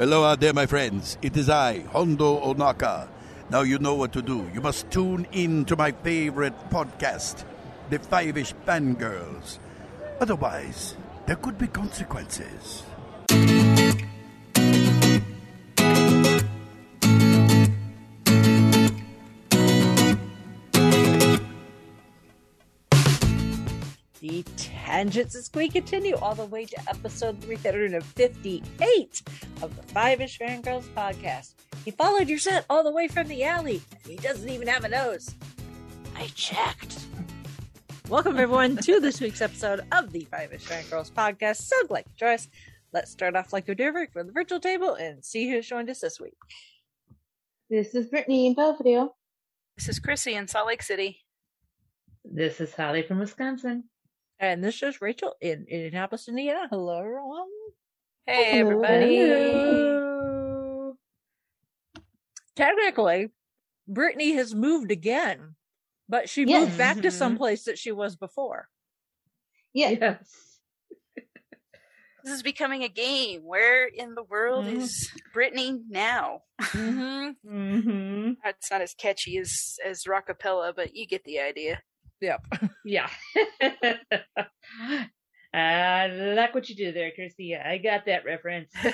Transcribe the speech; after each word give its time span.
Hello 0.00 0.24
out 0.24 0.40
there, 0.40 0.54
my 0.54 0.64
friends. 0.64 1.18
It 1.20 1.36
is 1.36 1.50
I, 1.50 1.80
Hondo 1.92 2.40
Ohnaka. 2.40 3.06
Now 3.50 3.60
you 3.60 3.78
know 3.78 3.94
what 3.96 4.14
to 4.14 4.22
do. 4.22 4.48
You 4.54 4.62
must 4.62 4.90
tune 4.90 5.26
in 5.30 5.66
to 5.66 5.76
my 5.76 5.92
favorite 5.92 6.54
podcast, 6.70 7.44
The 7.90 7.98
Five-ish 7.98 8.54
Fangirls. 8.66 9.58
Otherwise, 10.18 10.96
there 11.26 11.36
could 11.36 11.58
be 11.58 11.66
consequences. 11.66 12.82
The 24.20 24.44
tangents 24.90 25.36
as 25.36 25.48
we 25.54 25.68
continue 25.68 26.16
all 26.16 26.34
the 26.34 26.44
way 26.46 26.64
to 26.64 26.76
episode 26.88 27.40
358 27.40 29.22
of 29.62 29.76
the 29.76 29.82
Five 29.84 30.20
Ish 30.20 30.36
Fangirls 30.36 30.88
podcast. 30.96 31.54
He 31.84 31.92
followed 31.92 32.28
your 32.28 32.40
scent 32.40 32.66
all 32.68 32.82
the 32.82 32.90
way 32.90 33.06
from 33.06 33.28
the 33.28 33.44
alley. 33.44 33.80
He 34.04 34.16
doesn't 34.16 34.48
even 34.48 34.66
have 34.66 34.82
a 34.82 34.88
nose. 34.88 35.32
I 36.16 36.26
checked. 36.34 37.06
Welcome, 38.08 38.36
everyone, 38.36 38.78
to 38.78 38.98
this 38.98 39.20
week's 39.20 39.40
episode 39.40 39.86
of 39.92 40.10
the 40.10 40.24
Five 40.24 40.52
Ish 40.52 40.66
Fangirls 40.66 41.12
podcast. 41.12 41.58
So 41.58 41.86
glad 41.86 42.06
you 42.08 42.12
joined 42.16 42.34
us. 42.34 42.48
Let's 42.92 43.12
start 43.12 43.36
off 43.36 43.52
like 43.52 43.68
we 43.68 43.76
do 43.76 43.84
every 43.84 44.08
for 44.08 44.24
the 44.24 44.32
virtual 44.32 44.58
table 44.58 44.94
and 44.94 45.24
see 45.24 45.48
who's 45.48 45.68
joined 45.68 45.88
us 45.88 46.00
this 46.00 46.18
week. 46.18 46.34
This 47.70 47.94
is 47.94 48.08
Brittany 48.08 48.48
in 48.48 48.54
Belvedere. 48.54 49.06
This 49.76 49.88
is 49.88 50.00
Chrissy 50.00 50.34
in 50.34 50.48
Salt 50.48 50.66
Lake 50.66 50.82
City. 50.82 51.20
This 52.24 52.60
is 52.60 52.74
Holly 52.74 53.02
from 53.02 53.20
Wisconsin. 53.20 53.84
And 54.40 54.64
this 54.64 54.82
is 54.82 55.00
Rachel 55.02 55.34
in 55.42 55.66
Indianapolis, 55.68 56.26
Indiana. 56.28 56.66
Hello, 56.70 56.98
everyone. 56.98 57.48
Hey, 58.26 58.56
Hello. 58.58 58.70
everybody. 58.70 59.16
Hello. 59.18 60.94
Technically, 62.56 63.28
Brittany 63.86 64.32
has 64.32 64.54
moved 64.54 64.90
again, 64.90 65.56
but 66.08 66.28
she 66.30 66.44
Yes. 66.44 66.66
moved 66.68 66.78
back 66.78 66.96
to 67.02 67.08
Mhm. 67.08 67.12
some 67.12 67.36
place 67.36 67.64
that 67.64 67.78
she 67.78 67.92
was 67.92 68.16
before. 68.16 68.70
Yeah. 69.74 69.90
Yes. 69.90 70.46
This 72.22 72.34
is 72.34 72.42
becoming 72.42 72.82
a 72.82 72.88
game. 72.88 73.44
Where 73.44 73.86
in 73.86 74.14
the 74.14 74.22
world 74.22 74.66
Mhm. 74.66 74.76
is 74.82 75.10
Brittany 75.32 75.82
now? 75.88 76.42
Mm-hmm. 76.60 77.30
Mm-hmm. 77.46 78.32
It's 78.44 78.70
not 78.70 78.80
as 78.82 78.94
catchy 78.94 79.38
as 79.38 79.78
as 79.84 80.04
rockapella, 80.04 80.74
but 80.74 80.94
you 80.94 81.06
get 81.06 81.24
the 81.24 81.40
idea. 81.40 81.82
Yep. 82.20 82.44
Yeah. 82.84 83.08
I 85.52 86.06
like 86.08 86.54
what 86.54 86.68
you 86.68 86.76
did 86.76 86.94
there, 86.94 87.10
Chrissy. 87.12 87.56
I 87.56 87.78
got 87.78 88.06
that 88.06 88.24
reference. 88.24 88.72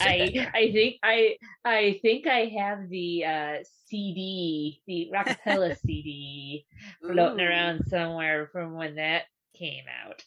I 0.00 0.50
I 0.54 0.70
think 0.72 0.96
I 1.02 1.36
I 1.64 1.98
think 2.02 2.26
I 2.26 2.52
have 2.58 2.88
the 2.88 3.24
uh 3.24 3.56
CD, 3.86 4.80
the 4.86 5.10
Rockapella 5.12 5.76
CD 5.76 6.64
floating 7.02 7.40
Ooh, 7.40 7.48
around 7.48 7.84
somewhere 7.88 8.48
from 8.52 8.74
when 8.74 8.94
that 8.94 9.24
came 9.58 9.84
out. 10.04 10.22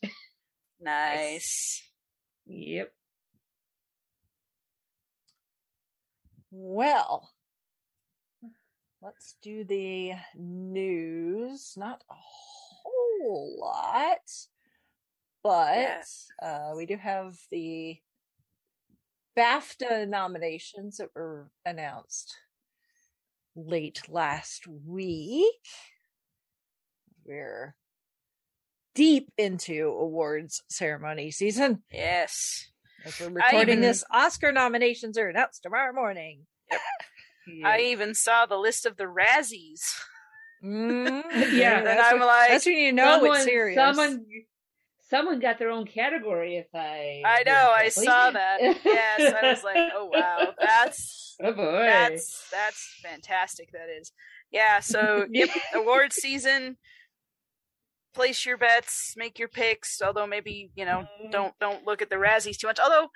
Nice. 0.81 1.81
Yep. 2.45 2.91
Well, 6.51 7.31
let's 9.03 9.35
do 9.41 9.63
the 9.63 10.13
news. 10.35 11.73
Not 11.75 12.03
a 12.09 12.13
whole 12.15 13.57
lot, 13.59 14.19
but 15.43 16.05
uh, 16.41 16.73
we 16.75 16.85
do 16.85 16.97
have 16.97 17.35
the 17.51 17.97
BAFTA 19.37 20.07
nominations 20.07 20.97
that 20.97 21.09
were 21.15 21.49
announced 21.65 22.35
late 23.55 24.01
last 24.09 24.67
week. 24.67 25.67
We're 27.25 27.75
deep 28.95 29.31
into 29.37 29.87
awards 29.87 30.61
ceremony 30.69 31.31
season. 31.31 31.83
Yes. 31.91 32.69
As 33.05 33.19
we're 33.19 33.29
recording 33.29 33.69
even- 33.79 33.81
this, 33.81 34.03
Oscar 34.11 34.51
nominations 34.51 35.17
are 35.17 35.29
announced 35.29 35.63
tomorrow 35.63 35.93
morning. 35.93 36.45
I 37.65 37.79
even 37.81 38.13
saw 38.13 38.45
the 38.45 38.57
list 38.57 38.85
of 38.85 38.97
the 38.97 39.03
Razzies. 39.05 39.81
Mm, 40.63 41.23
Yeah, 41.53 41.79
and 41.79 41.87
that's 41.87 42.11
I'm 42.13 42.19
when- 42.19 42.27
like, 42.27 42.49
that's 42.49 42.65
when 42.65 42.75
you 42.75 42.93
know 42.93 43.15
someone, 43.19 43.35
it's 43.37 43.43
serious. 43.45 43.75
Someone, 43.75 44.25
someone 45.09 45.39
got 45.39 45.59
their 45.59 45.69
own 45.69 45.85
category. 45.85 46.57
If 46.57 46.67
I, 46.73 47.21
I 47.25 47.43
know, 47.45 47.71
I 47.75 47.89
saw 47.89 48.31
that. 48.31 48.59
Yes, 48.61 49.33
I 49.41 49.49
was 49.49 49.63
like, 49.63 49.77
oh 49.93 50.05
wow, 50.13 50.53
that's 50.59 51.35
oh 51.43 51.51
boy, 51.53 51.83
that's 51.85 52.47
that's 52.49 52.95
fantastic. 53.03 53.71
That 53.73 53.89
is, 53.99 54.11
yeah. 54.51 54.79
So 54.79 55.25
yep, 55.31 55.49
award 55.73 56.13
season. 56.13 56.77
Place 58.15 58.45
your 58.45 58.57
bets, 58.57 59.15
make 59.17 59.39
your 59.39 59.47
picks. 59.47 59.99
Although 59.99 60.27
maybe 60.27 60.69
you 60.75 60.85
know, 60.85 61.07
don't 61.31 61.53
don't 61.59 61.83
look 61.85 62.01
at 62.03 62.09
the 62.11 62.15
Razzies 62.17 62.57
too 62.57 62.67
much. 62.67 62.79
Although 62.79 63.09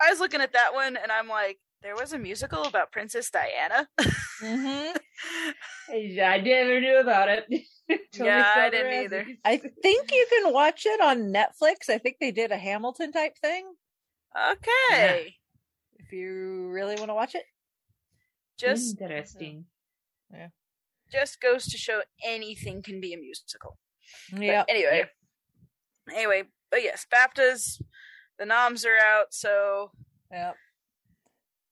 I 0.00 0.10
was 0.10 0.18
looking 0.18 0.40
at 0.40 0.52
that 0.54 0.74
one 0.74 0.96
and 0.96 1.12
I'm 1.12 1.28
like, 1.28 1.58
there 1.82 1.94
was 1.96 2.12
a 2.12 2.18
musical 2.18 2.64
about 2.64 2.92
Princess 2.92 3.30
Diana. 3.30 3.88
Mhm. 4.40 4.96
I 5.90 6.40
never 6.44 6.80
knew 6.80 6.98
about 7.00 7.28
it. 7.28 7.44
Till 8.12 8.26
Yeah, 8.26 8.52
I 8.56 8.70
didn't 8.70 8.92
either. 9.04 9.24
Razzies. 9.24 9.38
I 9.44 9.56
think 9.56 10.12
you 10.12 10.26
can 10.30 10.52
watch 10.52 10.86
it 10.86 11.00
on 11.00 11.32
Netflix. 11.32 11.88
I 11.88 11.98
think 11.98 12.18
they 12.20 12.30
did 12.30 12.52
a 12.52 12.56
Hamilton 12.56 13.10
type 13.10 13.36
thing. 13.42 13.74
Okay, 14.36 15.34
If 15.98 16.12
you 16.12 16.68
really 16.70 16.94
want 16.94 17.08
to 17.10 17.14
watch 17.14 17.34
it, 17.34 17.42
just 18.56 19.00
interesting. 19.00 19.64
Yeah. 20.32 20.48
Just 21.10 21.40
goes 21.40 21.66
to 21.66 21.76
show 21.78 22.02
anything 22.24 22.82
can 22.82 23.00
be 23.00 23.12
a 23.14 23.16
musical. 23.18 23.78
Yeah. 24.32 24.64
Anyway, 24.68 25.06
anyway, 26.14 26.44
but 26.70 26.82
yes, 26.84 27.04
BAFTAs, 27.12 27.82
the 28.38 28.46
noms 28.46 28.84
are 28.84 28.96
out. 28.98 29.32
So 29.34 29.90
Yep. 30.30 30.54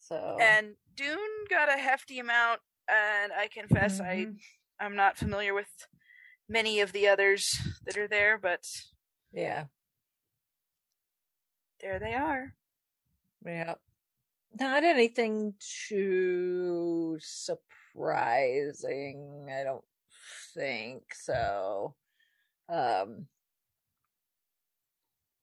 So 0.09 0.39
and 0.41 0.77
Dune 0.94 1.19
got 1.50 1.69
a 1.69 1.77
hefty 1.78 2.21
amount, 2.21 2.61
and 2.89 3.33
I 3.33 3.49
confess 3.49 4.00
I 4.00 4.27
Mhm. 4.27 4.39
I'm 4.78 4.94
not 4.94 5.17
familiar 5.17 5.53
with 5.53 5.69
many 6.49 6.78
of 6.81 6.93
the 6.93 7.09
others 7.09 7.59
that 7.84 7.97
are 7.97 8.06
there, 8.06 8.39
but 8.39 8.65
yeah, 9.33 9.66
there 11.81 11.99
they 11.99 12.15
are. 12.15 12.55
yeah. 13.45 13.75
Not 14.59 14.84
anything 14.84 15.55
too 15.89 17.19
surprising, 17.21 19.49
I 19.50 19.65
don't 19.65 19.84
think 20.55 21.12
so. 21.15 21.97
Um 22.69 23.28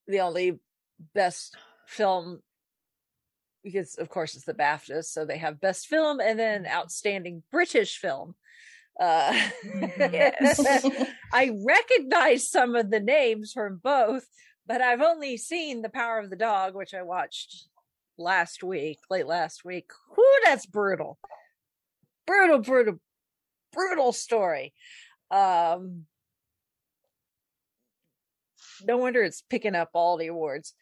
the 0.07 0.21
only 0.21 0.59
best 1.13 1.55
film 1.85 2.41
because 3.63 3.95
of 3.95 4.09
course 4.09 4.35
it's 4.35 4.45
the 4.45 4.53
BAFTAs, 4.53 5.05
so 5.05 5.25
they 5.25 5.37
have 5.37 5.61
best 5.61 5.87
film 5.87 6.19
and 6.19 6.37
then 6.37 6.67
outstanding 6.67 7.43
British 7.51 7.97
film. 7.97 8.35
Uh 8.99 9.33
Yes. 9.97 10.85
I 11.33 11.51
recognize 11.65 12.49
some 12.49 12.75
of 12.75 12.91
the 12.91 12.99
names 12.99 13.53
from 13.53 13.79
both, 13.83 14.25
but 14.67 14.81
I've 14.81 15.01
only 15.01 15.37
seen 15.37 15.81
The 15.81 15.89
Power 15.89 16.19
of 16.19 16.29
the 16.29 16.35
Dog, 16.35 16.75
which 16.75 16.93
I 16.93 17.01
watched 17.01 17.67
last 18.17 18.63
week, 18.63 18.99
late 19.09 19.25
last 19.25 19.65
week. 19.65 19.89
Whoo, 20.15 20.23
that's 20.45 20.65
brutal. 20.65 21.17
Brutal, 22.27 22.59
brutal, 22.59 22.99
brutal 23.71 24.11
story. 24.11 24.73
Um 25.31 26.05
no 28.85 28.97
wonder 28.97 29.23
it's 29.23 29.41
picking 29.49 29.75
up 29.75 29.89
all 29.93 30.17
the 30.17 30.27
awards. 30.27 30.73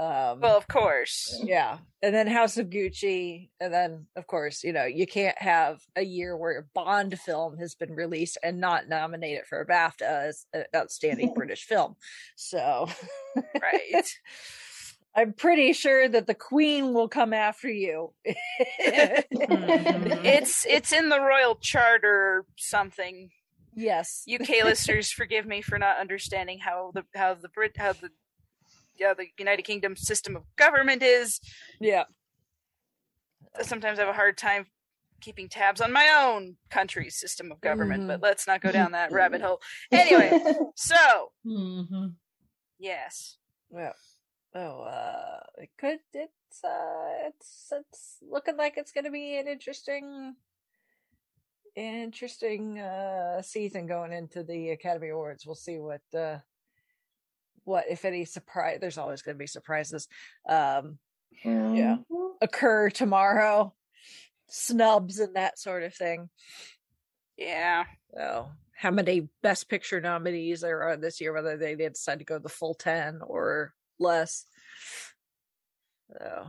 Um 0.00 0.40
Well, 0.40 0.56
of 0.56 0.66
course. 0.66 1.38
yeah. 1.44 1.78
And 2.02 2.14
then 2.14 2.26
House 2.26 2.56
of 2.56 2.70
Gucci. 2.70 3.50
And 3.60 3.72
then, 3.74 4.06
of 4.16 4.26
course, 4.26 4.64
you 4.64 4.72
know, 4.72 4.86
you 4.86 5.06
can't 5.06 5.36
have 5.40 5.80
a 5.94 6.02
year 6.02 6.34
where 6.36 6.58
a 6.60 6.64
Bond 6.74 7.18
film 7.20 7.58
has 7.58 7.74
been 7.74 7.94
released 7.94 8.38
and 8.42 8.58
not 8.60 8.88
nominated 8.88 9.44
for 9.46 9.60
a 9.60 9.66
BAFTA 9.66 10.02
as 10.28 10.46
an 10.54 10.64
outstanding 10.74 11.34
British 11.40 11.64
film. 11.64 11.96
So 12.36 12.88
Right. 13.60 14.06
I'm 15.14 15.32
pretty 15.34 15.72
sure 15.74 16.08
that 16.08 16.26
the 16.28 16.34
Queen 16.36 16.94
will 16.94 17.08
come 17.08 17.32
after 17.34 17.68
you. 17.68 18.14
Mhm. 18.26 18.34
it's 20.24 20.64
it's 20.66 20.92
in 20.92 21.08
the 21.08 21.20
royal 21.20 21.56
charter 21.56 22.46
something. 22.56 23.30
yes. 23.74 24.24
UK 24.32 24.64
listeners, 24.64 25.10
forgive 25.10 25.46
me 25.46 25.62
for 25.62 25.78
not 25.78 25.98
understanding 25.98 26.58
how 26.60 26.92
the 26.94 27.04
how 27.14 27.34
the 27.34 27.48
Brit 27.48 27.76
how 27.76 27.92
the 27.92 28.10
yeah 29.00 29.14
the 29.14 29.26
United 29.38 29.62
Kingdom 29.62 29.96
system 29.96 30.36
of 30.36 30.44
government 30.56 31.02
is. 31.02 31.40
Yeah. 31.80 32.04
Sometimes 33.62 33.98
I 33.98 34.02
have 34.02 34.10
a 34.14 34.16
hard 34.16 34.38
time 34.38 34.66
keeping 35.20 35.48
tabs 35.48 35.80
on 35.80 35.92
my 35.92 36.08
own 36.22 36.56
country's 36.70 37.16
system 37.16 37.50
of 37.50 37.60
government, 37.60 38.04
Mhm. 38.04 38.08
but 38.08 38.22
let's 38.22 38.46
not 38.46 38.60
go 38.62 38.70
down 38.70 38.92
that 38.92 39.10
rabbit 39.12 39.40
hole. 39.42 39.60
Anyway, 39.90 40.30
so 40.76 41.32
Mhm. 41.44 42.14
yes, 42.78 43.36
Yeah. 43.70 43.92
oh, 44.54 44.82
uh, 44.82 45.40
it 45.58 45.70
could. 45.78 46.00
It's 46.14 46.64
uh, 46.64 47.28
it's 47.28 47.72
it's 47.72 48.18
looking 48.22 48.56
like 48.56 48.76
it's 48.76 48.92
going 48.92 49.04
to 49.04 49.10
be 49.10 49.36
an 49.38 49.46
interesting, 49.48 50.36
interesting 51.76 52.78
uh 52.80 53.40
season 53.42 53.86
going 53.86 54.12
into 54.12 54.42
the 54.42 54.70
Academy 54.70 55.08
Awards. 55.10 55.44
We'll 55.46 55.54
see 55.54 55.78
what 55.78 56.02
uh, 56.14 56.38
what 57.70 57.84
if 57.88 58.04
any 58.04 58.24
surprise. 58.24 58.78
There's 58.80 58.98
always 58.98 59.22
going 59.22 59.36
to 59.36 59.38
be 59.38 59.46
surprises. 59.46 60.08
Um, 60.48 60.98
Yeah. 61.44 61.98
occur 62.42 62.90
tomorrow, 62.90 63.74
snubs 64.48 65.18
and 65.20 65.36
that 65.36 65.58
sort 65.58 65.82
of 65.84 65.94
thing. 65.94 66.28
Yeah. 67.36 67.84
So, 68.14 68.50
how 68.76 68.90
many 68.90 69.28
Best 69.42 69.68
Picture 69.68 70.00
nominees 70.00 70.60
there 70.60 70.82
are 70.82 70.96
this 70.96 71.20
year? 71.20 71.32
Whether 71.32 71.56
they 71.56 71.74
decide 71.76 72.18
to 72.18 72.24
go 72.24 72.38
the 72.38 72.48
full 72.48 72.74
ten 72.74 73.20
or 73.22 73.72
less. 73.98 74.44
So, 76.12 76.46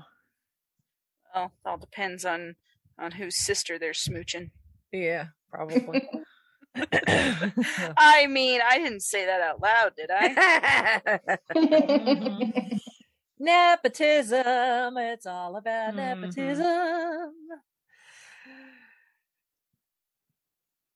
Well, 1.35 1.45
it 1.45 1.69
all 1.69 1.77
depends 1.77 2.25
on 2.25 2.55
on 2.99 3.11
whose 3.11 3.37
sister 3.37 3.77
they're 3.79 3.91
smooching. 3.93 4.51
yeah, 4.91 5.27
probably. 5.49 6.01
I 7.97 8.27
mean, 8.27 8.61
I 8.65 8.77
didn't 8.77 9.01
say 9.01 9.25
that 9.25 9.41
out 9.41 9.61
loud, 9.61 9.93
did 9.95 10.09
I? 10.13 11.29
nepotism. 13.39 14.97
It's 14.97 15.25
all 15.25 15.55
about 15.57 15.93
Mhm. 15.93 15.97
nepotism. 15.97 17.33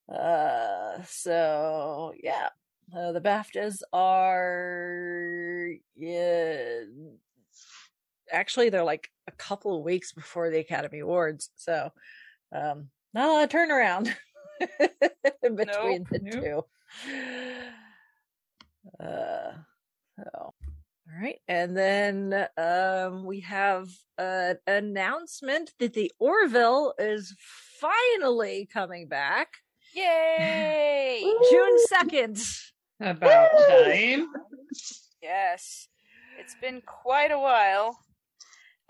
Uh, 0.07 1.01
so 1.03 2.13
yeah, 2.21 2.49
uh, 2.95 3.11
the 3.11 3.19
BAFTAs 3.21 3.81
are 3.91 5.69
yeah. 5.95 6.81
Actually, 8.31 8.69
they're 8.69 8.83
like 8.83 9.09
a 9.27 9.31
couple 9.31 9.75
of 9.77 9.83
weeks 9.83 10.11
before 10.13 10.49
the 10.49 10.59
Academy 10.59 10.99
Awards, 10.99 11.49
so 11.55 11.89
um, 12.51 12.89
not 13.13 13.29
a 13.29 13.31
lot 13.31 13.43
of 13.45 13.49
turnaround 13.49 14.13
between 15.55 16.01
Nope. 16.03 16.07
the 16.09 16.19
Nope. 16.21 16.43
two. 16.43 16.63
Uh, 18.99 19.51
so 20.15 20.29
all 20.35 20.53
right, 21.19 21.39
and 21.47 21.75
then 21.75 22.47
um, 22.55 23.25
we 23.25 23.39
have 23.39 23.89
an 24.19 24.57
announcement 24.67 25.73
that 25.79 25.93
the 25.93 26.11
Orville 26.19 26.93
is 26.99 27.35
finally 27.81 28.69
coming 28.71 29.07
back 29.07 29.47
Yay! 29.95 31.23
June 31.49 31.77
second. 31.87 32.37
About 32.99 33.49
Woo! 33.53 34.17
time. 34.19 34.27
yes, 35.21 35.87
it's 36.37 36.55
been 36.61 36.81
quite 36.85 37.31
a 37.31 37.39
while. 37.39 37.97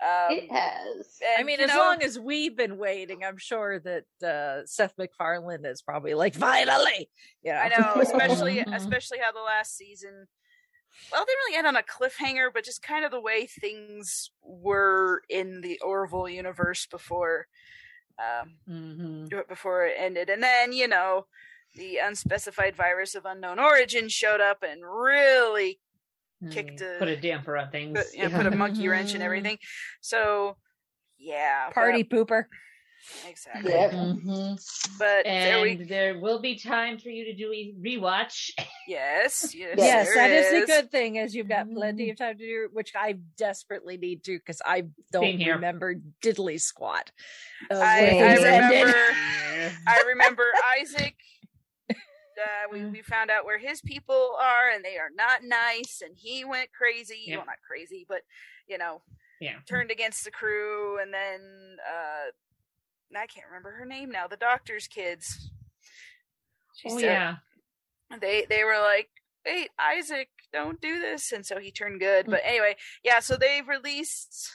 Um, 0.02 0.32
it 0.36 0.50
has. 0.50 1.18
I 1.38 1.42
mean, 1.42 1.60
as 1.60 1.68
know, 1.68 1.78
long 1.78 2.02
as 2.02 2.18
we've 2.18 2.54
been 2.56 2.76
waiting, 2.76 3.24
I'm 3.24 3.38
sure 3.38 3.80
that 3.80 4.04
uh, 4.22 4.66
Seth 4.66 4.94
MacFarlane 4.98 5.64
is 5.64 5.82
probably 5.82 6.14
like, 6.14 6.34
finally. 6.34 7.10
Yeah, 7.42 7.60
I 7.62 7.68
know, 7.68 8.00
especially 8.00 8.56
Mhm. 8.66 8.76
especially 8.76 9.18
how 9.18 9.32
the 9.32 9.40
last 9.40 9.76
season. 9.76 10.26
Well, 11.12 11.24
they 11.24 11.32
really 11.46 11.56
end 11.58 11.66
on 11.66 11.76
a 11.76 11.82
cliffhanger, 11.82 12.52
but 12.52 12.64
just 12.64 12.82
kind 12.82 13.04
of 13.04 13.10
the 13.10 13.20
way 13.20 13.46
things 13.46 14.30
were 14.42 15.22
in 15.28 15.60
the 15.60 15.78
Orville 15.80 16.28
universe 16.28 16.86
before, 16.86 17.46
um, 18.18 18.56
Mm-hmm. 18.68 19.26
before 19.48 19.86
it 19.86 19.94
ended, 19.98 20.28
and 20.30 20.42
then 20.42 20.72
you 20.72 20.88
know, 20.88 21.26
the 21.74 21.98
unspecified 21.98 22.74
virus 22.76 23.14
of 23.14 23.24
unknown 23.24 23.58
origin 23.58 24.08
showed 24.08 24.40
up 24.40 24.62
and 24.62 24.82
really 24.84 25.80
Kicked 26.50 26.80
a- 26.80 26.96
Put 26.98 27.08
a 27.08 27.16
damper 27.16 27.56
on 27.56 27.70
things. 27.70 27.96
put, 27.98 28.14
you 28.14 28.28
know, 28.28 28.36
put 28.36 28.46
a 28.46 28.50
monkey 28.50 28.86
wrench 28.88 29.14
and 29.14 29.22
everything. 29.28 29.58
So, 30.00 30.56
yeah, 31.18 31.70
party 31.70 32.04
pooper. 32.04 32.44
but- 32.48 33.28
exactly. 33.30 33.70
Yep. 33.72 33.92
Mhm. 33.92 34.98
But 34.98 35.24
there 35.24 35.58
And 35.58 35.62
we, 35.78 35.84
there 35.84 36.18
will 36.18 36.40
be 36.40 36.58
time 36.58 36.98
for 36.98 37.08
you 37.08 37.26
to 37.26 37.34
do 37.34 37.52
a 37.52 37.72
rewatch. 37.80 38.50
yes, 38.88 39.54
yes, 39.54 39.74
Yes, 39.78 40.14
that 40.14 40.30
is 40.30 40.50
the 40.50 40.56
is. 40.58 40.66
good 40.66 40.90
thing, 40.90 41.18
as 41.18 41.34
you've 41.34 41.48
got 41.48 41.70
plenty 41.72 42.10
of 42.10 42.16
time 42.18 42.36
to 42.36 42.44
do, 42.44 42.68
which 42.72 42.92
I 42.96 43.18
desperately 43.38 43.96
need 43.96 44.24
to 44.24 44.36
because 44.38 44.60
I 44.64 44.84
don't 45.12 45.38
remember 45.38 45.94
diddly 46.22 46.60
squat. 46.60 47.10
I, 47.70 47.76
I 48.18 48.34
remember. 48.36 48.94
I 49.86 50.02
remember 50.08 50.44
Isaac. 50.80 51.14
Uh, 52.38 52.68
we, 52.72 52.84
we 52.86 53.02
found 53.02 53.30
out 53.30 53.44
where 53.44 53.58
his 53.58 53.80
people 53.80 54.36
are, 54.40 54.70
and 54.70 54.84
they 54.84 54.96
are 54.96 55.10
not 55.14 55.40
nice. 55.42 56.02
And 56.04 56.14
he 56.16 56.44
went 56.44 56.72
crazy. 56.72 57.24
Yep. 57.26 57.38
Well, 57.38 57.46
not 57.46 57.56
crazy, 57.66 58.04
but 58.08 58.22
you 58.68 58.78
know, 58.78 59.02
Yeah. 59.40 59.56
turned 59.68 59.90
against 59.90 60.24
the 60.24 60.30
crew. 60.30 61.00
And 61.00 61.12
then 61.12 61.40
uh, 61.88 62.30
I 63.18 63.26
can't 63.26 63.46
remember 63.46 63.72
her 63.72 63.86
name 63.86 64.10
now. 64.10 64.26
The 64.26 64.36
doctor's 64.36 64.86
kids. 64.88 65.50
She 66.74 66.88
Oh 66.90 66.98
said 66.98 67.04
yeah. 67.04 67.36
they 68.20 68.44
they 68.48 68.64
were 68.64 68.78
like, 68.80 69.08
"Hey, 69.44 69.68
Isaac, 69.78 70.28
don't 70.52 70.80
do 70.80 71.00
this," 71.00 71.32
and 71.32 71.44
so 71.46 71.58
he 71.58 71.70
turned 71.70 72.00
good. 72.00 72.26
Mm. 72.26 72.30
But 72.32 72.40
anyway, 72.44 72.76
yeah. 73.02 73.20
So 73.20 73.36
they've 73.36 73.66
released 73.66 74.50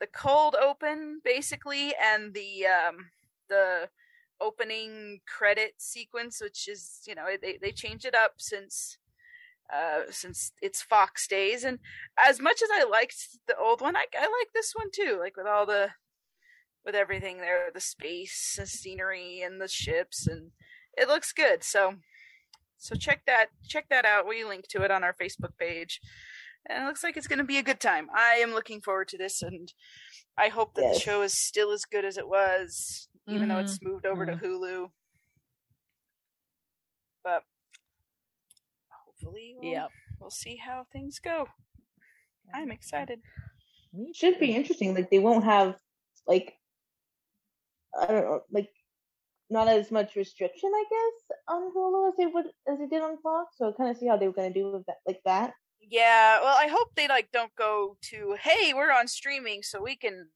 the 0.00 0.08
cold 0.08 0.56
open 0.60 1.20
basically, 1.24 1.94
and 2.02 2.34
the 2.34 2.66
um 2.66 3.10
the 3.48 3.88
opening 4.44 5.20
credit 5.26 5.74
sequence, 5.78 6.40
which 6.40 6.68
is 6.68 7.00
you 7.06 7.14
know 7.14 7.24
they 7.40 7.58
they 7.60 7.72
changed 7.72 8.04
it 8.04 8.14
up 8.14 8.34
since 8.38 8.98
uh 9.72 10.02
since 10.10 10.52
its 10.60 10.82
Fox 10.82 11.26
days, 11.26 11.64
and 11.64 11.78
as 12.18 12.40
much 12.40 12.60
as 12.62 12.68
I 12.72 12.84
liked 12.84 13.38
the 13.46 13.56
old 13.56 13.80
one, 13.80 13.96
I 13.96 14.06
I 14.16 14.22
like 14.22 14.52
this 14.54 14.72
one 14.74 14.88
too. 14.92 15.18
Like 15.20 15.36
with 15.36 15.46
all 15.46 15.66
the 15.66 15.90
with 16.84 16.94
everything 16.94 17.38
there, 17.38 17.70
the 17.72 17.80
space, 17.80 18.56
the 18.58 18.66
scenery, 18.66 19.40
and 19.40 19.60
the 19.60 19.68
ships, 19.68 20.26
and 20.26 20.50
it 20.96 21.08
looks 21.08 21.32
good. 21.32 21.64
So 21.64 21.94
so 22.76 22.94
check 22.94 23.22
that 23.26 23.46
check 23.66 23.86
that 23.90 24.04
out. 24.04 24.28
We 24.28 24.44
link 24.44 24.68
to 24.68 24.82
it 24.82 24.90
on 24.90 25.02
our 25.02 25.14
Facebook 25.14 25.56
page. 25.58 26.00
And 26.66 26.82
it 26.82 26.86
looks 26.86 27.04
like 27.04 27.16
it's 27.16 27.26
going 27.26 27.40
to 27.40 27.44
be 27.44 27.58
a 27.58 27.62
good 27.62 27.80
time. 27.80 28.08
I 28.14 28.36
am 28.36 28.52
looking 28.52 28.80
forward 28.80 29.08
to 29.08 29.18
this, 29.18 29.42
and 29.42 29.70
I 30.38 30.48
hope 30.48 30.74
that 30.74 30.94
the 30.94 30.98
show 30.98 31.20
is 31.20 31.34
still 31.34 31.70
as 31.72 31.84
good 31.84 32.06
as 32.06 32.16
it 32.16 32.26
was, 32.26 33.08
even 33.28 33.48
though 33.48 33.56
Mhm. 33.56 33.60
it's 33.60 33.82
moved 33.82 34.06
over 34.06 34.26
to 34.26 34.36
Hulu. 34.36 34.90
But 37.24 37.44
hopefully, 38.90 39.54
we'll, 39.56 39.64
Yep. 39.72 39.90
we'll 40.20 40.30
see 40.30 40.56
how 40.56 40.84
things 40.92 41.18
go. 41.18 41.48
I'm 42.52 42.70
excited. 42.70 43.20
Me 43.92 44.12
Should 44.12 44.38
be 44.38 44.54
interesting. 44.54 44.94
Like 44.94 45.10
they 45.10 45.18
won't 45.18 45.44
have 45.44 45.78
like 46.26 46.58
I 47.98 48.06
don't 48.06 48.24
know, 48.24 48.42
like 48.50 48.70
not 49.50 49.68
as 49.68 49.90
much 49.90 50.16
restriction, 50.16 50.70
I 50.74 50.84
guess, 50.90 51.38
on 51.48 51.72
Hulu 51.74 52.08
as 52.10 52.16
they 52.16 52.26
would 52.26 52.46
as 52.68 52.78
they 52.78 52.86
did 52.86 53.02
on 53.02 53.20
Fox. 53.22 53.56
So 53.58 53.72
kind 53.72 53.90
of 53.90 53.96
see 53.96 54.06
how 54.06 54.16
they 54.16 54.26
were 54.28 54.34
gonna 54.34 54.52
do 54.52 54.72
with 54.72 54.86
that, 54.86 54.98
like 55.06 55.22
that. 55.24 55.54
Yeah, 55.80 56.40
well, 56.40 56.56
I 56.56 56.68
hope 56.68 56.94
they 56.94 57.08
like 57.08 57.30
don't 57.32 57.54
go 57.56 57.96
to 58.02 58.36
hey, 58.40 58.72
we're 58.74 58.92
on 58.92 59.06
streaming, 59.08 59.62
so 59.62 59.82
we 59.82 59.96
can, 59.96 60.30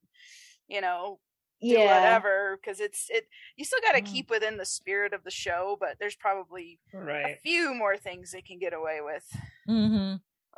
you 0.68 0.80
know, 0.80 1.20
do 1.20 1.27
Yeah, 1.60 1.84
whatever 1.86 2.58
because 2.60 2.80
it's 2.80 3.06
it. 3.10 3.26
You 3.56 3.64
still 3.64 3.80
got 3.82 3.92
to 3.92 4.02
Mm. 4.02 4.06
keep 4.06 4.30
within 4.30 4.56
the 4.58 4.64
spirit 4.64 5.12
of 5.12 5.24
the 5.24 5.30
show, 5.30 5.76
but 5.80 5.96
there's 5.98 6.16
probably 6.16 6.78
right. 6.92 7.34
a 7.36 7.40
few 7.40 7.74
more 7.74 7.96
things 7.96 8.30
they 8.30 8.42
can 8.42 8.58
get 8.58 8.72
away 8.72 9.00
with. 9.02 9.24
mm-hmm. 9.68 10.16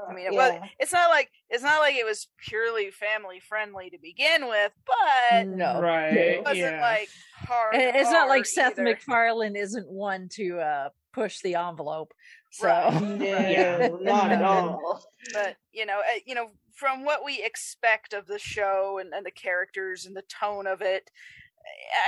I 0.09 0.15
mean, 0.15 0.27
it 0.29 0.33
yeah. 0.33 0.61
was. 0.61 0.69
It's 0.79 0.93
not 0.95 1.11
like 1.11 1.31
it's 1.51 1.63
not 1.63 1.81
like 1.81 1.95
it 1.95 2.07
was 2.07 2.29
purely 2.39 2.91
family 2.91 3.39
friendly 3.41 3.91
to 3.91 3.99
begin 4.01 4.49
with, 4.49 4.73
but 4.87 5.47
No. 5.47 5.81
Right. 5.81 6.15
it 6.17 6.41
wasn't 6.45 6.59
yeah. 6.77 6.81
like 6.81 7.09
hard. 7.35 7.75
It- 7.75 7.97
It's 7.97 8.11
not 8.11 8.29
like 8.29 8.39
hard 8.39 8.47
Seth 8.47 8.73
either. 8.73 8.85
MacFarlane 8.85 9.57
isn't 9.57 9.89
one 9.91 10.29
to 10.37 10.59
uh, 10.59 10.89
push 11.13 11.41
the 11.41 11.57
envelope. 11.57 12.15
So 12.53 12.67
Right. 12.67 13.03
No, 13.03 13.25
Yeah. 13.27 13.89
not 14.01 14.33
at 14.33 14.43
all. 14.43 15.03
but 15.35 15.57
you 15.73 15.85
know, 15.87 15.99
uh, 16.01 16.19
you 16.25 16.35
know, 16.35 16.51
from 16.81 17.05
what 17.05 17.25
we 17.25 17.43
expect 17.43 18.15
of 18.15 18.27
the 18.27 18.39
show 18.39 18.99
and, 18.99 19.13
and 19.13 19.27
the 19.27 19.31
characters 19.31 20.07
and 20.07 20.17
the 20.17 20.23
tone 20.23 20.67
of 20.67 20.81
it, 20.81 21.11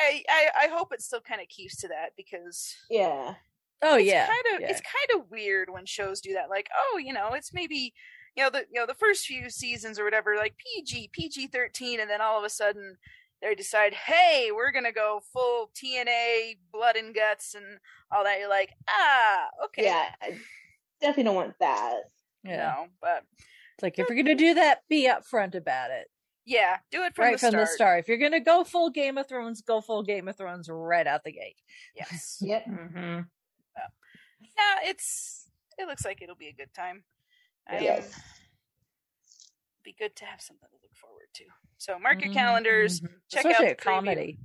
I 0.01 0.25
I, 0.29 0.65
I 0.65 0.69
hope 0.69 0.93
it 0.93 1.03
still 1.03 1.21
kind 1.21 1.43
of 1.43 1.49
keeps 1.49 1.77
to 1.83 1.89
that 1.89 2.13
because 2.17 2.75
Yeah, 2.91 3.35
Oh 3.83 3.97
it's 3.97 4.07
yeah. 4.07 4.27
kind 4.27 4.55
of 4.55 4.61
yeah. 4.63 4.71
it's 4.71 4.81
kind 4.81 5.21
of 5.21 5.31
weird 5.31 5.69
when 5.69 5.85
shows 5.85 6.23
do 6.23 6.33
that. 6.33 6.49
Like, 6.49 6.69
oh, 6.75 6.97
you 6.97 7.13
know, 7.13 7.31
it's 7.35 7.53
maybe 7.53 7.93
you 8.35 8.43
know 8.43 8.49
the 8.49 8.65
you 8.73 8.81
know 8.81 8.87
the 8.87 8.95
first 8.95 9.27
few 9.27 9.51
seasons 9.51 9.99
or 9.99 10.05
whatever, 10.05 10.37
like 10.37 10.55
PG 10.57 11.11
PG 11.13 11.49
thirteen, 11.49 12.01
and 12.01 12.09
then 12.09 12.23
all 12.23 12.39
of 12.39 12.45
a 12.45 12.51
sudden 12.51 12.97
they 13.43 13.55
decide, 13.55 13.93
hey, 13.93 14.51
we're 14.55 14.73
gonna 14.73 14.93
go 14.93 15.21
full 15.33 15.71
TNA, 15.75 16.59
blood 16.73 16.97
and 16.97 17.15
guts, 17.15 17.55
and 17.55 17.79
all 18.11 18.25
that. 18.25 18.39
You're 18.39 18.49
like, 18.49 18.71
ah, 18.89 19.49
okay, 19.67 19.85
yeah. 19.85 20.07
I 20.23 20.39
definitely 21.01 21.25
don't 21.25 21.35
want 21.35 21.59
that. 21.61 22.05
you 22.43 22.53
yeah. 22.53 22.57
know, 22.57 22.87
but 23.03 23.25
It's 23.75 23.83
like 23.83 23.99
if 23.99 24.09
you're 24.09 24.17
gonna 24.23 24.35
do 24.35 24.55
that, 24.55 24.81
be 24.89 25.09
upfront 25.09 25.55
about 25.55 25.91
it. 25.91 26.09
yeah, 26.45 26.79
do 26.91 27.03
it 27.05 27.15
from 27.15 27.25
right 27.25 27.33
the 27.35 27.39
from 27.39 27.51
start. 27.51 27.63
the 27.63 27.67
start. 27.73 27.99
If 28.01 28.09
you're 28.09 28.19
gonna 28.19 28.41
go 28.41 28.65
full 28.65 28.91
Game 28.91 29.17
of 29.19 29.29
Thrones, 29.29 29.63
go 29.63 29.81
full 29.81 30.03
Game 30.03 30.29
of 30.29 30.37
Thrones 30.37 30.69
right 30.71 31.07
out 31.07 31.25
the 31.25 31.33
gate. 31.33 31.57
Yes, 31.97 32.39
Yep. 32.43 32.65
hmm 32.67 33.21
yeah, 34.41 34.89
it's 34.91 35.49
it 35.79 35.87
looks 35.87 36.05
like 36.05 36.21
it'll 36.21 36.35
be 36.37 36.49
a 36.49 36.53
good 36.53 36.73
time. 36.75 37.05
I 37.69 37.77
am 37.77 37.83
Yes. 37.83 38.21
be 39.85 39.95
good 39.99 40.15
to 40.17 40.25
have 40.25 40.41
something 40.41 40.69
to 40.69 40.77
look 40.83 40.95
forward 40.95 41.27
to. 41.35 41.45
So 41.79 41.99
mark 41.99 42.21
your 42.21 42.31
Mhm, 42.31 42.35
calendars. 42.35 43.01
mhm. 43.01 43.09
Check 43.31 43.45
Especially 43.47 43.55
out 43.55 43.63
a 43.63 43.75
the 43.75 43.75
preview. 43.75 43.95
comedy. 43.95 44.39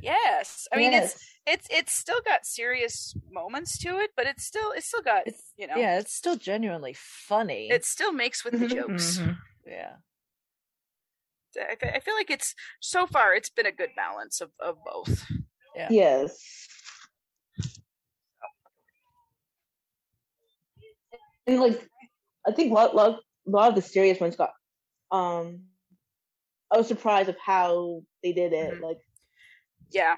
Yes, 0.00 0.68
I 0.72 0.76
mean 0.76 0.92
it's 0.92 1.14
Yes. 1.14 1.24
it's 1.46 1.66
it's 1.70 1.92
still 1.94 2.20
got 2.24 2.46
serious 2.46 3.14
moments 3.30 3.78
to 3.78 3.98
it, 3.98 4.10
but 4.16 4.26
it's 4.26 4.44
still 4.44 4.72
it's 4.72 4.86
still 4.86 5.02
got 5.02 5.26
It's 5.26 5.52
you 5.56 5.66
know 5.66 5.76
yeah, 5.76 5.98
it's 5.98 6.12
still 6.14 6.36
genuinely 6.36 6.94
funny. 6.94 7.68
it 7.70 7.84
still 7.84 8.12
makes 8.12 8.44
with 8.44 8.58
the 8.58 8.66
Mhm, 8.66 8.74
jokes. 8.74 9.18
Mhm. 9.18 9.36
yeah. 9.66 9.96
I, 11.56 11.76
fe- 11.76 11.92
I 11.94 12.00
feel 12.00 12.14
like 12.14 12.30
it's 12.30 12.54
so 12.80 13.06
far 13.06 13.32
it's 13.34 13.48
been 13.48 13.66
a 13.66 13.70
good 13.72 13.90
balance 13.94 14.40
of, 14.40 14.50
of 14.58 14.76
both. 14.84 15.24
Yes. 15.88 16.36
And 21.46 21.60
like, 21.60 21.88
I 22.46 22.52
think 22.52 22.70
a 22.70 22.74
lot, 22.74 22.94
lot, 22.96 23.20
a 23.46 23.50
lot 23.50 23.68
of 23.68 23.74
the 23.74 23.82
serious 23.82 24.18
ones 24.20 24.36
got. 24.36 24.50
Um, 25.10 25.64
I 26.72 26.78
was 26.78 26.88
surprised 26.88 27.28
of 27.28 27.36
how 27.38 28.02
they 28.22 28.32
did 28.32 28.52
it. 28.52 28.74
Mhm. 28.74 28.80
Like, 28.80 28.98
Yeah, 29.94 30.16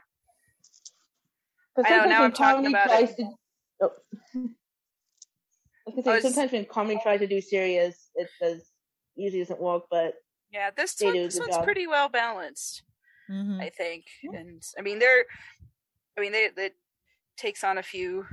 because 1.77 1.91
I 1.93 1.97
know, 1.97 2.03
sometimes 2.03 2.11
now 2.11 2.21
when 2.23 2.25
I'm 2.25 2.33
talking 2.33 2.55
comedy 2.57 2.73
about 2.75 2.87
tries 2.89 3.11
it. 3.11 3.17
to. 3.17 3.31
Oh. 3.83 3.93
I 5.89 5.93
was 5.95 6.05
say 6.05 6.11
I 6.11 6.15
was- 6.15 6.23
sometimes 6.25 6.53
when 6.53 6.65
comedy 6.65 6.99
tries 7.03 7.21
to 7.21 7.27
do 7.27 7.41
serious, 7.41 8.11
it 8.17 8.29
does 8.41 8.71
usually 9.15 9.43
doesn't 9.43 9.61
work. 9.61 9.85
But 9.91 10.15
yeah. 10.51 10.71
This 10.77 10.95
They 10.95 11.07
one, 11.07 11.15
this 11.15 11.39
one's 11.39 11.55
job. 11.57 11.65
pretty 11.65 11.87
well 11.87 12.09
balanced, 12.09 12.83
Mhm. 13.31 13.61
I 13.63 13.69
think. 13.71 14.05
Yeah. 14.23 14.39
And 14.41 14.63
I 14.79 14.83
mean, 14.83 14.99
they're, 14.99 15.25
I 16.17 16.21
mean, 16.21 16.33
they 16.33 16.51
it 16.57 16.77
takes 17.37 17.63
on 17.63 17.79
a 17.79 17.83
few 17.83 18.27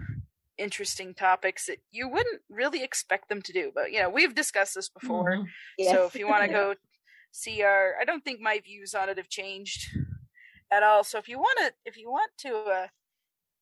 interesting 0.57 1.13
topics 1.13 1.65
that 1.65 1.79
you 1.91 2.07
wouldn't 2.07 2.41
really 2.49 2.83
expect 2.83 3.27
them 3.29 3.41
to 3.41 3.51
do. 3.53 3.71
But 3.73 3.91
you 3.91 3.99
know, 3.99 4.09
we've 4.09 4.33
discussed 4.35 4.75
this 4.75 4.89
before. 4.89 5.31
Mhm. 5.37 5.45
yeah. 5.77 5.91
So 5.91 6.05
if 6.05 6.15
you 6.15 6.27
want 6.27 6.43
to 6.45 6.49
Yeah. 6.51 6.57
go 6.57 6.75
see 7.31 7.61
our, 7.63 7.95
I 7.99 8.05
don't 8.05 8.23
think 8.23 8.39
my 8.39 8.59
views 8.59 8.93
on 8.95 9.09
it 9.09 9.17
have 9.17 9.29
changed 9.29 9.89
at 10.73 10.83
all. 10.83 11.03
So 11.03 11.17
if 11.19 11.29
you 11.29 11.37
want 11.37 11.59
to, 11.59 11.73
if 11.85 11.97
you 11.97 12.09
want 12.09 12.31
to 12.39 12.55
uh, 12.55 12.87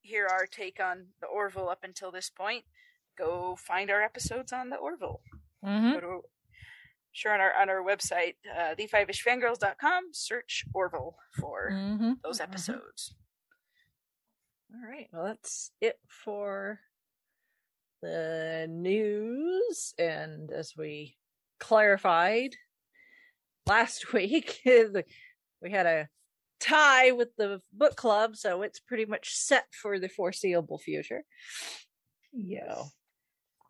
hear 0.01 0.27
our 0.27 0.45
take 0.47 0.79
on 0.79 1.07
the 1.19 1.27
Orville 1.27 1.69
up 1.69 1.83
until 1.83 2.11
this 2.11 2.29
point, 2.29 2.63
go 3.17 3.55
find 3.55 3.89
our 3.91 4.01
episodes 4.01 4.53
on 4.53 4.69
the 4.69 4.77
Orville. 4.77 5.21
Mhm. 5.63 5.93
Go 5.93 5.99
to 5.99 6.21
sure 7.11 7.33
on 7.33 7.41
our 7.41 7.53
on 7.53 7.69
our 7.69 7.83
website, 7.83 8.35
uh, 8.49 8.73
the5ishfangirls.com. 8.75 10.13
Search 10.13 10.63
Orville 10.73 11.17
for 11.39 11.69
Mhm. 11.71 12.21
those 12.21 12.39
Mhm. 12.39 12.43
episodes. 12.43 13.13
All 14.73 14.89
right. 14.89 15.09
Well, 15.11 15.25
that's 15.25 15.71
it 15.81 15.99
for 16.07 16.79
the 18.01 18.67
news. 18.69 19.93
And 19.99 20.49
as 20.49 20.75
we 20.77 21.17
clarified 21.59 22.55
last 23.65 24.05
week, 24.13 24.61
we 24.65 25.71
had 25.71 25.85
a 25.85 26.09
tie 26.61 27.11
with 27.11 27.35
the 27.37 27.61
book 27.73 27.95
club, 27.95 28.35
so 28.37 28.61
it's 28.61 28.79
pretty 28.79 29.05
much 29.05 29.33
set 29.35 29.65
for 29.73 29.99
the 29.99 30.07
foreseeable 30.09 30.77
future. 30.77 31.23
Yes. 32.31 32.91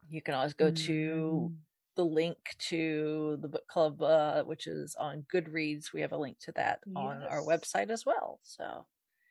You 0.09 0.21
can 0.21 0.35
always 0.35 0.53
go 0.53 0.69
to 0.71 1.51
the 1.95 2.05
link 2.05 2.37
to 2.69 3.37
the 3.41 3.47
book 3.47 3.67
club, 3.67 4.01
uh, 4.01 4.43
which 4.43 4.67
is 4.67 4.95
on 4.99 5.25
Goodreads. 5.33 5.93
We 5.93 6.01
have 6.01 6.11
a 6.11 6.17
link 6.17 6.37
to 6.41 6.51
that 6.53 6.79
on 6.95 7.23
our 7.23 7.41
website 7.41 7.89
as 7.89 8.05
well. 8.05 8.39
So 8.43 8.85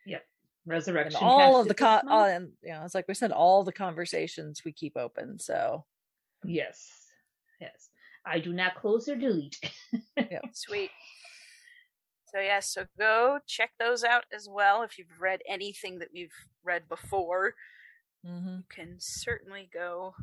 and 0.06 0.74
Resurrection. 0.74 1.20
all 1.22 1.58
of 1.60 1.66
the 1.66 1.70
it 1.72 1.78
this 1.78 1.86
con, 1.86 2.06
month? 2.06 2.10
uh, 2.30 2.34
and 2.34 2.48
you 2.62 2.72
know, 2.72 2.82
it's 2.84 2.94
like 2.94 3.06
we 3.08 3.14
said, 3.14 3.32
all 3.32 3.64
the 3.64 3.72
conversations 3.72 4.60
we 4.64 4.72
keep 4.72 4.96
open. 4.96 5.38
So 5.38 5.84
Yes. 6.44 6.90
Yes. 7.60 7.88
I 8.26 8.38
do 8.40 8.52
not 8.52 8.74
close 8.74 9.08
or 9.08 9.16
delete. 9.16 9.58
Yeah, 10.16 10.40
sweet. 10.52 10.90
So 12.32 12.38
yeah, 12.38 12.60
so 12.60 12.86
go 12.98 13.38
check 13.46 13.70
those 13.78 14.04
out 14.04 14.24
as 14.32 14.48
well. 14.48 14.82
If 14.82 14.98
you've 14.98 15.20
read 15.20 15.40
anything 15.48 15.98
that 15.98 16.08
we've 16.12 16.34
read 16.62 16.88
before, 16.88 17.54
mhm. 18.24 18.58
you 18.58 18.64
can 18.68 18.96
certainly 18.98 19.68
go 19.72 20.14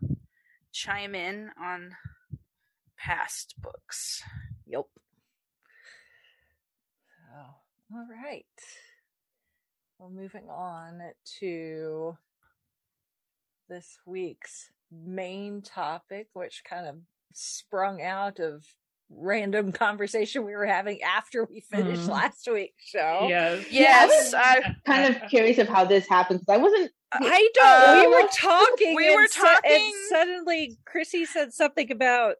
chime 0.72 1.16
in 1.16 1.52
on 1.62 1.96
past 2.98 3.56
books. 3.62 4.24
yep. 4.66 4.86
So, 7.10 7.96
all 7.96 8.08
right. 8.24 8.46
Well, 10.00 10.10
moving 10.10 10.48
on 10.50 11.02
to 11.40 12.18
this 13.68 13.98
week's 14.06 14.70
main 14.92 15.62
topic, 15.62 16.28
which 16.34 16.64
kind 16.70 16.88
of 16.88 16.96
sprung 17.34 18.02
out 18.02 18.40
of 18.40 18.66
random 19.10 19.72
conversation 19.72 20.44
we 20.46 20.54
were 20.56 20.66
having 20.66 21.02
after 21.02 21.46
we 21.46 21.62
finished 21.62 22.04
Mhm. 22.04 22.10
last 22.10 22.48
week's 22.52 22.84
show. 22.84 23.26
Yes. 23.30 23.66
Yes, 23.72 24.34
I, 24.34 24.58
am 24.58 24.76
kind 24.86 25.16
of 25.16 25.30
curious 25.30 25.58
of 25.60 25.68
how 25.68 25.86
this 25.86 26.08
happened 26.10 26.42
because 26.42 26.54
I 26.54 26.58
wasn't. 26.58 26.92
I 27.14 27.50
don't. 27.54 28.00
we 28.10 28.16
Uh, 28.16 28.22
were 28.22 28.28
talking. 28.34 28.96
we 28.96 29.16
were 29.16 29.22
and 29.22 29.32
su- 29.32 29.48
and 29.48 29.56
talking- 29.64 29.94
suddenly, 30.10 30.78
Chrissy 30.86 31.24
said 31.26 31.54
something 31.54 31.90
about 31.90 32.36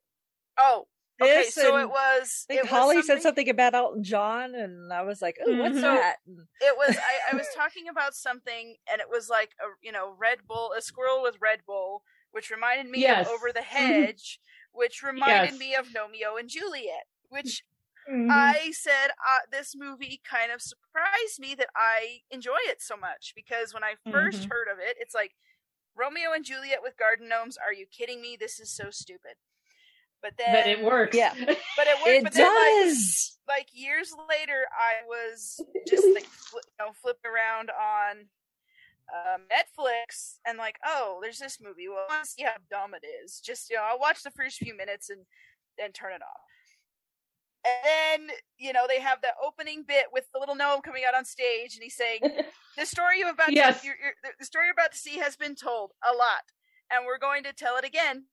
oh, 0.60 0.88
okay. 1.22 1.44
this. 1.44 1.56
So 1.56 1.78
it 1.78 1.88
was. 1.90 2.46
I 2.50 2.54
think 2.54 2.60
it 2.60 2.64
was 2.64 2.70
Holly 2.72 3.02
said 3.02 3.22
something 3.22 3.48
about 3.48 3.74
Elton 3.76 4.04
John, 4.04 4.54
and 4.56 4.92
I 4.92 5.04
was 5.04 5.22
like, 5.22 5.38
"Oh, 5.46 5.56
what's 5.58 5.78
Mhm. 5.78 5.82
that?" 5.82 6.18
It 6.60 6.76
was. 6.78 6.98
I, 6.98 7.32
I 7.32 7.36
was 7.38 7.48
talking 7.56 7.88
about 7.88 8.14
something, 8.14 8.76
and 8.92 9.00
it 9.00 9.08
was 9.10 9.30
like 9.30 9.52
a 9.62 9.68
you 9.82 9.94
know 9.94 10.14
Red 10.20 10.40
Bull, 10.46 10.74
a 10.78 10.82
squirrel 10.82 11.24
with 11.24 11.38
Red 11.40 11.62
Bull, 11.66 12.04
which 12.32 12.52
reminded 12.52 12.92
me 12.92 13.00
Yes. 13.00 13.26
of 13.26 13.32
Over 13.34 13.54
the 13.54 13.62
Hedge, 13.62 14.42
which 14.78 15.02
reminded 15.04 15.52
Yes. 15.52 15.60
me 15.60 15.76
of 15.76 15.94
Romeo 15.96 16.38
and 16.38 16.48
Juliet, 16.50 17.08
which 17.30 17.64
Mhm. 18.10 18.30
I 18.32 18.72
said 18.72 19.10
uh, 19.28 19.40
this 19.52 19.76
movie 19.76 20.22
kind 20.24 20.52
of 20.52 20.62
surprised 20.62 21.40
me 21.40 21.56
that 21.56 21.70
I 21.76 22.22
enjoy 22.32 22.60
it 22.70 22.82
so 22.82 22.96
much 22.96 23.34
because 23.36 23.74
when 23.74 23.84
I 23.84 23.96
1st 24.12 24.44
Mhm. 24.44 24.50
heard 24.50 24.68
of 24.72 24.80
it, 24.80 24.96
it's 25.00 25.14
like 25.16 25.36
Romeo 25.96 26.32
and 26.32 26.46
Juliet 26.46 26.82
with 26.84 26.96
garden 26.98 27.28
gnomes. 27.28 27.58
Are 27.58 27.74
you 27.74 27.86
kidding 27.88 28.22
me? 28.22 28.38
This 28.40 28.60
is 28.60 28.70
so 28.70 28.92
stupid. 28.92 29.36
But 30.22 30.34
then, 30.38 30.54
but 30.54 30.68
it 30.68 30.84
works. 30.84 31.16
Yeah. 31.18 31.34
But 31.78 31.88
it 31.88 31.98
works. 31.98 32.08
it 32.08 32.24
but 32.24 32.34
then, 32.34 32.46
like, 32.48 32.88
does. 32.88 33.40
like 33.48 33.68
years 33.74 34.14
later, 34.30 34.66
I 34.72 35.06
was 35.08 35.60
just 35.88 36.06
like 36.16 36.26
fli 36.26 36.54
you 36.54 36.62
know 36.80 36.94
flipping 36.94 37.30
around 37.32 37.70
on 37.72 38.30
um, 39.14 39.44
Netflix 39.52 40.40
and 40.46 40.58
like, 40.58 40.78
oh, 40.86 41.20
there's 41.22 41.40
this 41.40 41.60
movie. 41.62 41.88
Well, 41.88 42.06
I 42.10 42.14
want 42.16 42.26
to 42.26 42.30
see 42.30 42.44
how 42.44 42.56
dumb 42.70 42.94
it 42.94 43.06
is. 43.24 43.40
Just 43.40 43.70
you 43.70 43.78
know, 43.78 43.84
I'll 43.84 44.00
watch 44.00 44.24
the 44.24 44.32
first 44.32 44.58
few 44.60 44.76
minutes 44.76 45.10
and 45.10 45.26
then 45.78 45.92
turn 45.92 46.14
it 46.14 46.22
off. 46.22 46.42
And 47.66 48.28
then 48.30 48.36
you 48.58 48.72
know 48.74 48.86
they 48.88 49.00
have 49.02 49.22
the 49.22 49.34
opening 49.44 49.84
bit 49.84 50.08
with 50.12 50.26
the 50.34 50.40
little 50.40 50.56
gnome 50.56 50.82
coming 50.82 51.04
out 51.08 51.16
on 51.16 51.26
stage 51.26 51.76
and 51.76 51.84
he's 51.84 51.96
saying, 51.96 52.22
"The 52.78 52.86
story 52.86 53.20
you're 53.20 53.30
about 53.30 53.52
Yes. 53.54 53.82
to 53.82 53.88
you're, 53.88 53.98
you're, 54.02 54.14
the 54.40 54.46
story 54.46 54.66
you're 54.68 54.74
about 54.74 54.92
to 54.94 54.98
see 54.98 55.18
has 55.18 55.36
been 55.36 55.56
told 55.56 55.92
a 56.08 56.14
lot, 56.14 56.44
and 56.92 57.06
we're 57.06 57.18
going 57.18 57.44
to 57.44 57.54
tell 57.54 57.78
it 57.78 57.84
again, 57.86 58.26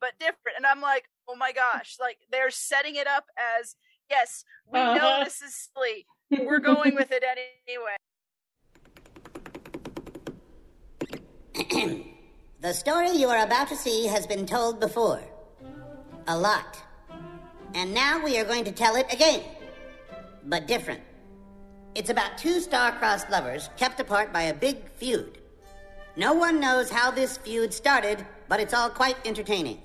but 0.00 0.18
different." 0.18 0.56
And 0.56 0.66
I'm 0.66 0.80
like, 0.80 1.08
"Oh 1.28 1.36
my 1.36 1.52
gosh!" 1.52 1.96
Like 2.00 2.18
they're 2.30 2.50
setting 2.50 2.96
it 2.96 3.06
up 3.06 3.26
as 3.58 3.76
yes, 4.10 4.44
we 4.66 4.80
know 4.80 5.18
Uh-huh. 5.18 5.24
this 5.24 5.40
is 5.42 5.54
silly. 5.74 6.06
We're 6.30 6.58
going 6.60 6.94
with 6.96 7.10
it 7.12 7.22
anyway. 7.24 7.96
The 11.54 12.72
story 12.72 13.10
you 13.10 13.28
are 13.28 13.44
about 13.44 13.68
to 13.68 13.76
see 13.76 14.06
has 14.06 14.26
been 14.26 14.46
told 14.46 14.80
before. 14.80 15.20
A 16.28 16.38
lot. 16.38 16.80
And 17.74 17.92
now 17.92 18.22
we 18.24 18.38
are 18.38 18.44
going 18.44 18.64
to 18.64 18.72
tell 18.72 18.96
it 18.96 19.12
again. 19.12 19.42
But 20.46 20.66
different. 20.66 21.02
It's 21.94 22.08
about 22.08 22.38
two 22.38 22.60
star-crossed 22.60 23.28
lovers 23.30 23.68
kept 23.76 24.00
apart 24.00 24.32
by 24.32 24.42
a 24.42 24.54
big 24.54 24.90
feud. 24.92 25.38
No 26.16 26.32
one 26.32 26.58
knows 26.60 26.88
how 26.90 27.10
this 27.10 27.36
feud 27.36 27.74
started, 27.74 28.24
but 28.48 28.60
it's 28.60 28.72
all 28.72 28.88
quite 28.88 29.16
entertaining. 29.26 29.82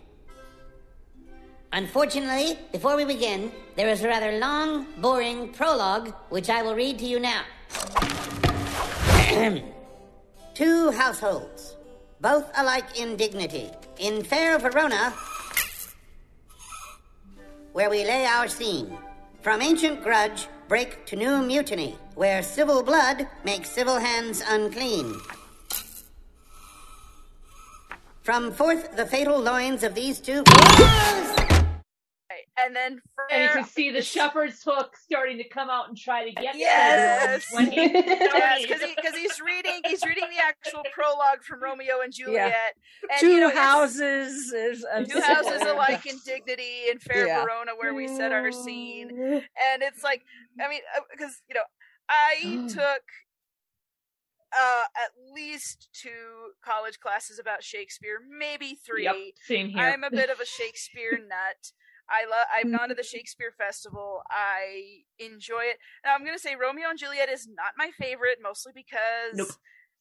Unfortunately, 1.74 2.58
before 2.72 2.96
we 2.96 3.04
begin, 3.04 3.52
there 3.76 3.90
is 3.90 4.04
a 4.04 4.08
rather 4.08 4.40
long, 4.40 4.88
boring 5.00 5.52
prologue, 5.52 6.14
which 6.30 6.50
I 6.50 6.62
will 6.62 6.76
read 6.76 6.98
to 7.00 7.06
you 7.06 7.20
now. 7.20 7.44
Two 10.58 10.90
households, 10.90 11.78
both 12.20 12.50
alike 12.58 12.98
in 13.00 13.16
dignity. 13.16 13.70
In 14.00 14.24
fair 14.24 14.58
Verona, 14.58 15.14
where 17.74 17.92
we 17.92 18.04
lay 18.04 18.26
our 18.26 18.48
scene. 18.48 18.98
From 19.42 19.62
ancient 19.62 20.02
grudge, 20.02 20.48
break 20.68 21.06
to 21.06 21.16
new 21.16 21.44
mutiny, 21.44 21.96
where 22.16 22.42
civil 22.42 22.82
blood 22.82 23.28
makes 23.46 23.70
civil 23.70 24.00
hands 24.00 24.42
unclean. 24.50 25.14
From 28.24 28.52
forth 28.52 28.96
the 28.96 29.06
fatal 29.06 29.40
loins 29.40 29.84
of 29.84 29.94
these 29.94 30.20
two. 30.20 30.44
Right. 32.58 32.66
and 32.66 32.76
then 32.76 33.02
Frere, 33.16 33.28
And 33.32 33.44
you 33.44 33.50
can 33.50 33.66
see 33.66 33.92
the 33.92 34.02
shepherd's 34.02 34.62
hook 34.64 34.96
starting 34.98 35.38
to 35.38 35.48
come 35.48 35.70
out 35.70 35.88
and 35.90 35.98
try 35.98 36.26
to 36.26 36.32
get 36.32 36.56
Yes. 36.56 37.46
to 37.50 37.58
him 37.58 37.66
when 37.66 37.72
he- 37.72 37.94
Yes, 37.94 38.66
because 38.96 39.16
he's 39.16 39.40
reading 39.42 39.82
he's 39.86 40.04
reading 40.06 40.26
the 40.30 40.42
actual 40.44 40.84
prologue 40.94 41.44
from 41.44 41.62
Romeo 41.62 42.02
and 42.04 42.14
Juliet. 42.14 42.76
And, 43.10 43.20
Two 43.20 43.28
you 43.34 43.40
know, 43.42 43.50
houses 43.50 44.52
is 44.52 44.86
of 44.94 45.08
two 45.08 45.22
houses 45.22 45.62
alike 45.62 46.06
in 46.06 46.18
dignity 46.26 46.90
in 46.90 47.00
fair 47.00 47.28
Yeah. 47.28 47.42
Verona, 47.44 47.72
where 47.78 47.94
we 47.94 48.08
set 48.08 48.32
our 48.32 48.52
scene. 48.52 49.12
Mm. 49.12 49.36
And 49.74 49.84
it's 49.84 50.04
like, 50.04 50.24
I 50.60 50.70
mean, 50.70 50.82
uh, 50.96 51.02
because 51.12 51.42
you 51.48 51.56
know, 51.56 51.62
I 52.10 52.36
mm. 52.44 52.74
took 52.74 53.04
uh 54.54 54.84
at 54.96 55.12
least 55.34 55.90
two 55.94 56.54
college 56.64 57.00
classes 57.00 57.38
about 57.38 57.64
Shakespeare, 57.64 58.20
maybe 58.40 58.76
three. 58.86 59.04
Yep, 59.04 59.16
same 59.46 59.68
here. 59.70 59.84
I'm 59.84 60.04
a 60.04 60.10
bit 60.12 60.30
of 60.30 60.40
a 60.40 60.46
Shakespeare 60.58 61.20
nut. 61.20 61.72
I 62.10 62.26
love. 62.30 62.46
I've 62.56 62.72
gone 62.78 62.90
to 62.90 62.96
the 62.96 63.04
Shakespeare 63.04 63.54
Festival. 63.58 64.22
I 64.30 65.02
enjoy 65.20 65.62
it. 65.64 65.78
Now 66.06 66.16
I'm 66.16 66.26
gonna 66.26 66.40
say 66.40 66.56
Romeo 66.56 66.90
and 66.90 66.98
Juliet 67.00 67.30
is 67.30 67.48
not 67.48 67.74
my 67.78 67.92
favorite, 68.00 68.40
mostly 68.42 68.72
because 68.76 69.34
Nope. 69.36 69.50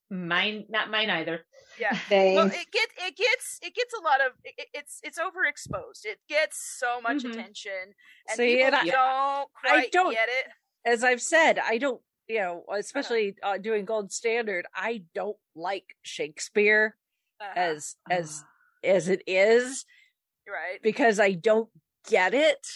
Mine, 0.08 0.66
not 0.68 0.88
mine 0.88 1.10
either. 1.10 1.40
yeah. 1.80 1.98
Same. 2.08 2.36
Well, 2.36 2.46
it 2.46 2.70
gets 2.70 2.92
it 2.98 3.16
gets 3.16 3.58
it 3.62 3.74
gets 3.74 3.92
a 3.98 4.02
lot 4.02 4.20
of 4.20 4.32
it, 4.44 4.54
it- 4.56 4.68
it's 4.72 5.00
it's 5.02 5.18
overexposed. 5.18 6.04
It 6.04 6.18
gets 6.28 6.76
so 6.78 7.00
much 7.00 7.24
Mhm. 7.24 7.32
attention, 7.32 7.94
and 8.28 8.36
See, 8.36 8.56
people 8.56 8.66
and 8.66 8.76
I- 8.76 8.84
don't 8.84 9.50
quite 9.52 9.90
don't- 9.92 10.12
get 10.12 10.28
it. 10.28 10.46
As 10.84 11.02
I've 11.02 11.20
said, 11.22 11.58
I 11.58 11.78
don't, 11.78 12.00
you 12.28 12.38
know, 12.38 12.64
especially 12.72 13.34
uh, 13.42 13.58
doing 13.58 13.84
Gold 13.84 14.12
Standard, 14.12 14.64
I 14.72 15.02
don't 15.12 15.36
like 15.56 15.96
Shakespeare 16.02 16.96
Uh-huh. 17.40 17.52
as 17.56 17.96
as 18.08 18.44
as 18.84 19.08
it 19.08 19.22
is 19.26 19.84
right. 20.46 20.80
because 20.82 21.18
I 21.18 21.32
don't 21.32 21.68
get 22.06 22.34
it. 22.34 22.66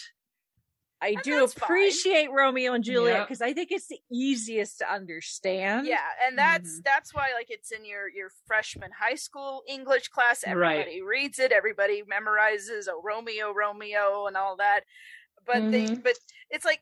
I 1.03 1.09
And 1.09 1.21
do 1.23 1.39
that's 1.39 1.53
fine. 1.55 1.63
appreciate 1.65 2.29
Romeo 2.31 2.73
and 2.73 2.83
Juliet 2.83 3.17
Yep. 3.19 3.27
because 3.27 3.41
I 3.41 3.53
think 3.53 3.71
it's 3.71 3.87
the 3.87 3.99
easiest 4.11 4.77
to 4.79 4.91
understand. 4.93 5.87
Yeah, 5.87 5.97
and 6.27 6.37
that's 6.37 6.69
Mm-hmm. 6.73 6.81
that's 6.85 7.11
why 7.13 7.31
like 7.33 7.47
it's 7.49 7.71
in 7.71 7.83
your 7.85 8.07
your 8.07 8.29
freshman 8.45 8.91
high 8.91 9.15
school 9.15 9.63
English 9.67 10.09
class. 10.09 10.43
Right. 10.45 10.81
Everybody 10.81 11.01
reads 11.01 11.39
it. 11.39 11.51
Everybody 11.51 12.03
memorizes 12.03 12.87
oh 12.87 13.01
Romeo, 13.03 13.51
Romeo, 13.51 14.27
and 14.27 14.37
all 14.37 14.57
that. 14.57 14.81
But 15.45 15.71
they 15.71 15.85
Mhm. 15.87 16.03
but 16.03 16.17
it's 16.51 16.65
like. 16.65 16.81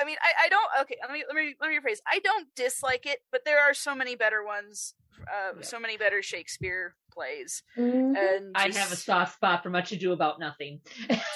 I 0.00 0.04
mean, 0.04 0.16
I, 0.22 0.46
I 0.46 0.48
don't. 0.48 0.68
Okay, 0.82 0.96
let 1.02 1.12
me 1.12 1.24
let 1.26 1.36
me 1.36 1.54
let 1.60 1.70
me 1.70 1.76
rephrase. 1.78 1.98
I 2.06 2.20
don't 2.20 2.48
dislike 2.56 3.04
it, 3.06 3.18
but 3.30 3.42
there 3.44 3.60
are 3.60 3.74
so 3.74 3.94
many 3.94 4.14
better 4.16 4.42
ones, 4.44 4.94
uh, 5.30 5.52
Yeah. 5.56 5.62
so 5.62 5.78
many 5.78 5.96
better 5.96 6.22
Shakespeare 6.22 6.94
plays, 7.12 7.62
Mhm. 7.76 8.16
and 8.16 8.52
I 8.54 8.62
have 8.70 8.92
a 8.92 8.96
soft 8.96 9.34
spot 9.34 9.62
for 9.62 9.70
Much 9.70 9.92
Ado 9.92 10.12
About 10.12 10.38
Nothing. 10.38 10.80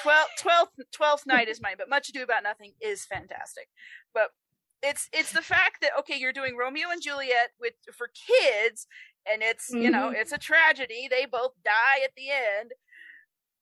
12th, 0.02 0.28
12th, 0.40 0.71
12th 0.92 1.26
night 1.26 1.49
is 1.49 1.61
mine, 1.61 1.75
but 1.76 1.88
Much 1.88 2.09
Ado 2.09 2.23
About 2.23 2.42
Nothing 2.42 2.73
is 2.80 3.04
fantastic. 3.04 3.68
But 4.14 4.30
it's 4.83 5.09
it's 5.12 5.33
the 5.33 5.42
fact 5.42 5.80
that 5.83 5.92
okay, 6.00 6.16
you're 6.16 6.33
doing 6.33 6.56
Romeo 6.56 6.88
and 6.90 7.02
Juliet 7.02 7.50
with 7.61 7.75
for 7.92 8.09
kids, 8.09 8.87
and 9.30 9.42
it's 9.42 9.68
you 9.71 9.90
know 9.90 10.11
Mhm. 10.11 10.14
it's 10.21 10.33
a 10.33 10.38
tragedy. 10.38 11.09
They 11.09 11.26
both 11.26 11.52
die 11.64 12.00
at 12.02 12.14
the 12.16 12.30
end. 12.30 12.73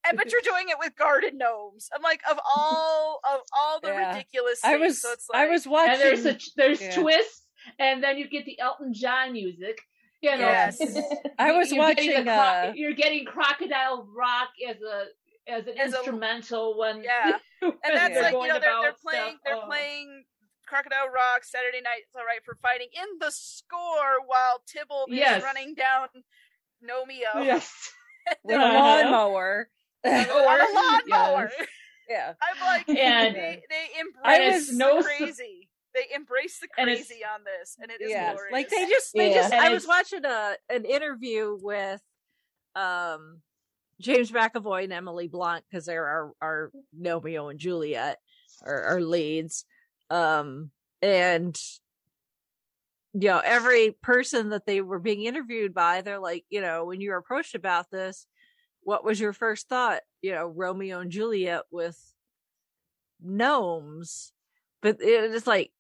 And 0.09 0.17
but 0.19 0.33
you're 0.33 0.41
doing 0.43 0.69
it 0.69 0.77
with 0.79 0.97
garden 0.97 1.39
gnomes. 1.39 1.89
I'm 1.95 2.03
like, 2.03 2.21
of 2.31 2.39
all 2.57 3.21
of 3.25 3.41
all 3.59 3.81
the 3.81 3.89
Yeah. 3.93 4.13
ridiculous 4.15 4.61
I 4.65 4.77
was 4.77 5.01
so 5.01 5.13
it's 5.13 5.29
I 5.33 5.47
was 5.49 5.67
watching. 5.67 5.93
and 5.93 6.01
there's 6.01 6.27
a 6.27 6.39
there's 6.57 6.81
Yeah. 6.81 6.95
twists, 6.95 7.43
and 7.79 8.03
then 8.03 8.19
you 8.19 8.29
get 8.29 8.45
the 8.45 8.59
Elton 8.61 8.93
John 8.95 9.33
music. 9.33 9.79
You 10.21 10.31
know, 10.33 10.39
Yes. 10.39 10.79
I 11.39 11.53
was 11.53 11.73
you're 11.73 11.87
getting 11.95 12.09
watching. 12.15 12.25
the 12.25 12.31
cro- 12.31 12.33
Uh, 12.35 12.73
you're 12.75 12.93
getting 12.95 13.25
Crocodile 13.25 14.07
Rock 14.17 14.49
as 14.69 14.77
a 14.83 15.05
as 15.51 15.67
an 15.67 15.75
As 15.79 15.93
a- 15.93 15.97
instrumental 15.99 16.79
when 16.79 17.03
Yeah. 17.03 17.39
and 17.63 17.73
that's 17.93 18.21
like 18.21 18.33
you 18.33 18.47
know 18.49 18.61
they're, 18.61 18.81
they're 18.83 18.93
playing 19.03 19.31
stuff. 19.31 19.41
they're 19.45 19.57
Oh. 19.57 19.67
playing 19.67 20.25
Crocodile 20.67 21.09
Rock 21.09 21.45
Saturday 21.45 21.81
Night 21.81 22.03
It's 22.07 22.15
All 22.17 22.25
Right 22.25 22.43
for 22.45 22.57
fighting 22.63 22.89
in 22.95 23.19
the 23.21 23.31
score 23.31 24.21
while 24.27 24.63
Tybalt 24.73 25.11
Yes. 25.11 25.39
is 25.39 25.45
running 25.45 25.75
down 25.75 26.09
Gnomeo. 26.83 27.45
Yes. 27.45 27.91
with 28.45 28.57
a 28.57 28.61
Lawnmower. 30.29 30.59
a 30.59 30.75
lawnmower. 30.75 31.51
Yes. 31.59 31.69
yeah. 32.09 32.33
I'm 32.43 32.61
like, 32.67 32.89
And- 32.89 33.35
they, 33.37 33.63
they 33.69 33.87
I 34.25 34.37
embrace 34.37 34.55
was- 34.55 34.69
the 34.71 34.77
no- 34.77 35.03
crazy. 35.03 35.69
They 35.95 36.15
embrace 36.15 36.59
the 36.59 36.69
crazy 36.69 37.21
on 37.23 37.43
this, 37.45 37.77
and 37.79 37.91
it 37.91 38.01
is 38.01 38.11
yeah. 38.11 38.33
glorious. 38.33 38.51
Like 38.51 38.71
they 38.71 38.87
just 38.87 39.13
they 39.15 39.29
Yeah. 39.29 39.43
just 39.43 39.53
And 39.53 39.61
I 39.63 39.69
was 39.75 39.87
watching 39.87 40.25
a 40.25 40.55
an 40.71 40.87
interview 40.87 41.59
with 41.61 42.01
um 42.75 43.43
James 44.01 44.31
McAvoy 44.33 44.85
and 44.85 44.93
Emily 44.95 45.29
Blunt 45.29 45.65
because 45.71 45.85
they're 45.85 46.07
our 46.07 46.33
our 46.41 46.73
Romeo 46.99 47.49
and 47.51 47.59
Juliet 47.59 48.17
our, 48.65 48.83
our 48.85 49.01
leads. 49.03 49.67
Um 50.09 50.71
and 51.03 51.55
you 53.13 53.29
know, 53.29 53.43
every 53.45 53.95
person 54.03 54.49
that 54.49 54.65
they 54.65 54.81
were 54.81 54.99
being 54.99 55.25
interviewed 55.25 55.75
by, 55.75 56.01
they're 56.01 56.19
like, 56.19 56.47
you 56.49 56.63
know, 56.63 56.87
when 56.87 57.03
you 57.03 57.11
were 57.11 57.19
approached 57.19 57.55
about 57.55 57.91
this, 57.91 58.27
what 58.83 59.05
was 59.05 59.21
your 59.21 59.33
first 59.33 59.69
thought? 59.69 60.01
You 60.23 60.33
know, 60.33 60.47
Romeo 60.47 61.01
and 61.01 61.11
Juliet 61.11 61.63
with 61.71 61.99
gnomes. 63.21 64.33
But 64.81 65.01
it 65.01 65.31
is 65.33 65.47
like 65.47 65.71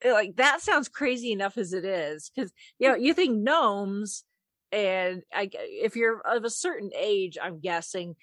it- 0.00 0.12
like 0.12 0.36
that 0.36 0.60
sounds 0.60 0.88
crazy 0.88 1.32
enough 1.32 1.56
as 1.58 1.72
it 1.72 1.84
is 1.84 2.30
because 2.34 2.52
you 2.78 2.88
know 2.88 2.94
you 2.96 3.14
think 3.14 3.36
gnomes 3.38 4.24
and 4.72 5.22
I, 5.32 5.50
if 5.52 5.94
you're 5.96 6.20
of 6.26 6.44
a 6.44 6.50
certain 6.50 6.90
age 6.96 7.36
i'm 7.40 7.60
guessing 7.60 8.16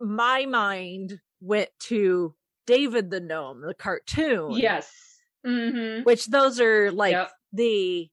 my 0.00 0.44
mind 0.46 1.18
went 1.40 1.70
to 1.84 2.34
david 2.66 3.10
the 3.10 3.20
gnome 3.20 3.62
the 3.62 3.72
cartoon 3.74 4.50
Yes. 4.52 4.90
Mm-hmm. 5.46 6.02
which 6.02 6.26
those 6.26 6.60
are 6.60 6.90
like 6.92 7.12
Yep. 7.12 7.30
the 7.52 8.10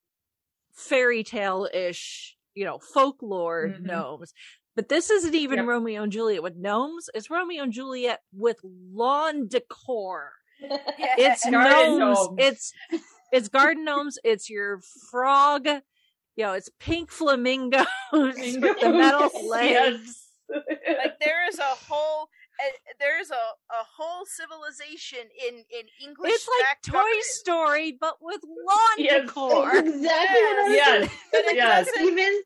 fairy 0.73 1.23
tale 1.23 1.67
ish 1.73 2.37
you 2.55 2.65
know 2.65 2.79
folklore 2.79 3.69
Mhm. 3.69 3.81
gnomes 3.81 4.33
but 4.75 4.89
this 4.89 5.09
isn't 5.09 5.35
even 5.35 5.59
Yep. 5.59 5.67
romeo 5.67 6.03
and 6.03 6.11
juliet 6.11 6.43
with 6.43 6.55
gnomes 6.55 7.09
it's 7.13 7.29
romeo 7.29 7.63
and 7.63 7.71
juliet 7.73 8.21
with 8.33 8.57
lawn 8.63 9.47
decor 9.47 10.31
it's 11.17 11.45
gnomes. 11.45 11.97
gnomes. 11.97 12.29
It's 12.37 12.73
it's 13.31 13.47
garden 13.47 13.85
gnomes. 13.85 14.17
It's 14.25 14.49
your 14.49 14.81
frog. 15.09 15.65
You 16.35 16.45
know, 16.45 16.51
it's 16.53 16.69
pink 16.79 17.11
flamingos 17.11 17.85
with 18.11 18.79
the 18.81 18.89
metal 18.89 19.29
legs. 19.47 20.27
Yes. 20.49 20.65
like 21.03 21.19
there 21.21 21.47
is 21.47 21.59
a 21.59 21.63
whole 21.63 22.27
uh, 22.59 22.71
there 22.99 23.19
is 23.19 23.31
a, 23.31 23.33
a 23.35 23.83
whole 23.97 24.25
civilization 24.25 25.29
in 25.47 25.55
in 25.69 25.85
English. 26.01 26.31
It's 26.33 26.49
like 26.59 26.81
Toy 26.83 26.91
government, 26.93 27.23
Story, 27.23 27.97
but 27.99 28.17
with 28.21 28.41
lawn 28.43 28.97
Yes. 28.97 29.21
decor. 29.25 29.71
That's 29.73 29.87
exactly 29.95 30.41
what 30.41 30.59
I 30.59 30.75
Yes. 30.75 31.09
but 31.31 31.45
it 31.45 31.55
Yes. 31.55 31.87
doesn't 31.87 32.07
Even 32.07 32.41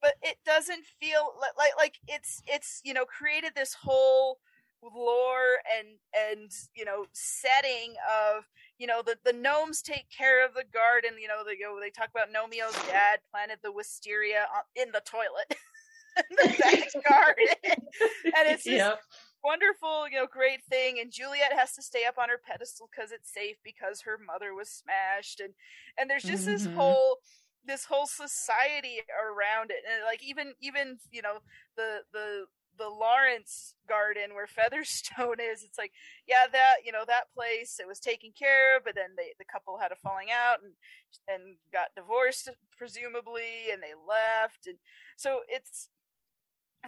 but 0.00 0.14
it 0.22 0.36
doesn't 0.44 0.84
feel 1.00 1.34
like, 1.40 1.56
like 1.58 1.72
like 1.76 1.94
it's 2.08 2.42
it's 2.46 2.80
you 2.84 2.94
know 2.94 3.04
created 3.04 3.52
this 3.54 3.74
whole 3.74 4.38
lore 4.82 5.58
and 5.78 5.88
and 6.16 6.50
you 6.74 6.84
know 6.84 7.04
setting 7.12 7.94
of 8.08 8.44
you 8.78 8.86
know 8.86 9.02
the 9.04 9.16
the 9.24 9.32
gnomes 9.32 9.82
take 9.82 10.06
care 10.16 10.44
of 10.44 10.54
the 10.54 10.64
garden 10.72 11.12
you 11.20 11.28
know 11.28 11.42
they 11.44 11.56
go 11.56 11.78
they 11.80 11.90
talk 11.90 12.08
about 12.14 12.32
Gnomeo's 12.32 12.72
dad 12.88 13.20
planted 13.30 13.58
the 13.62 13.72
wisteria 13.72 14.46
in 14.74 14.90
the 14.92 15.02
toilet 15.04 15.46
in 15.50 15.56
the 16.30 16.48
back 16.58 16.90
garden 17.04 17.46
and 18.36 18.48
it's 18.48 18.66
this 18.66 18.88
Yep. 18.88 19.04
wonderful 19.44 20.08
you 20.08 20.16
know 20.16 20.26
great 20.30 20.62
thing. 20.64 20.98
And 21.00 21.12
Juliet 21.12 21.52
has 21.56 21.72
to 21.74 21.82
stay 21.82 22.04
up 22.04 22.18
on 22.18 22.28
her 22.28 22.40
pedestal 22.44 22.88
because 22.90 23.12
it's 23.12 23.32
safe 23.32 23.56
because 23.64 24.02
her 24.02 24.18
mother 24.18 24.54
was 24.54 24.68
smashed. 24.68 25.40
And 25.40 25.54
and 25.98 26.10
there's 26.10 26.24
just 26.24 26.44
this 26.44 26.66
Mhm. 26.66 26.74
whole 26.74 27.18
this 27.64 27.84
whole 27.84 28.06
society 28.06 28.98
around 29.12 29.70
it. 29.70 29.82
And 29.90 30.04
like 30.04 30.22
even 30.22 30.54
even 30.60 30.98
you 31.10 31.22
know 31.22 31.38
the 31.76 32.00
the 32.12 32.46
the 32.78 32.88
Lawrence 32.88 33.74
garden 33.88 34.34
where 34.34 34.46
Featherstone 34.48 35.40
is 35.40 35.62
it's 35.64 35.78
like 35.78 35.92
yeah 36.26 36.46
that 36.52 36.76
you 36.84 36.92
know 36.92 37.04
that 37.06 37.32
place 37.34 37.78
it 37.80 37.86
was 37.86 38.00
taken 38.00 38.30
care 38.38 38.76
of 38.76 38.84
but 38.84 38.94
then 38.94 39.10
they 39.16 39.34
the 39.38 39.44
couple 39.44 39.78
had 39.78 39.92
a 39.92 39.96
falling 39.96 40.28
out 40.32 40.58
and 40.62 40.72
and 41.28 41.56
got 41.72 41.94
divorced 41.96 42.48
presumably 42.76 43.70
and 43.72 43.82
they 43.82 43.94
left. 43.94 44.66
And 44.66 44.78
so 45.16 45.40
it's 45.48 45.88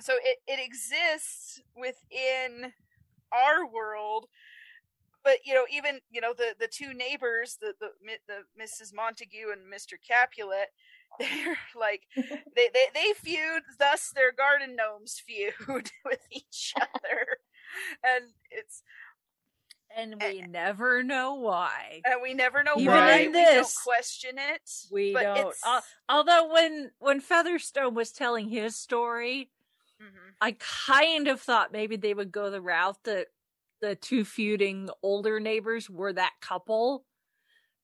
so 0.01 0.15
it 0.23 0.39
it 0.47 0.59
exists 0.65 1.61
within 1.77 2.73
our 3.33 3.67
world 3.67 4.27
but 5.25 5.39
you 5.45 5.55
know 5.55 5.65
even 5.73 6.01
you 6.11 6.21
know 6.21 6.33
the 6.37 6.55
the 6.59 6.69
two 6.69 6.93
neighbors 6.93 7.59
the 7.61 7.75
the 7.81 7.89
the 8.29 8.43
mrs 8.61 8.95
montague 8.95 9.51
and 9.53 9.73
mr 9.73 9.95
capulet 10.07 10.69
they're 11.19 11.59
like 11.79 12.03
they, 12.17 12.69
they 12.73 12.87
they 12.95 13.13
feud 13.17 13.63
thus 13.79 14.11
their 14.15 14.33
garden 14.33 14.77
gnomes 14.77 15.21
feud 15.25 15.53
with 16.05 16.21
each 16.31 16.75
other 16.77 17.27
and 18.05 18.25
it's 18.51 18.83
And 19.95 20.23
we 20.23 20.41
never 20.43 21.03
know 21.03 21.35
why. 21.35 22.01
and 22.05 22.23
we 22.23 22.35
never 22.35 22.63
know 22.63 22.75
Even 22.79 22.95
why 22.95 23.19
in 23.21 23.27
we 23.27 23.33
this, 23.33 23.75
don't 23.75 23.85
question 23.85 24.39
it 24.39 24.71
We 24.91 25.13
but 25.13 25.23
don't. 25.23 25.55
although 26.09 26.53
when 26.53 26.91
when 26.99 27.21
Featherstone 27.21 27.95
was 27.95 28.11
telling 28.11 28.49
his 28.49 28.75
story, 28.77 29.51
Mhm. 30.03 30.37
I 30.41 30.57
kind 30.59 31.29
of 31.29 31.41
thought 31.41 31.73
maybe 31.73 31.97
they 31.97 32.15
would 32.15 32.33
go 32.33 32.51
the 32.51 32.61
route 32.63 32.99
that 33.05 33.29
the 33.81 33.97
two 33.97 34.25
feuding 34.25 34.91
older 35.03 35.41
neighbors 35.41 35.91
were 35.91 36.13
that 36.13 36.33
couple 36.41 37.05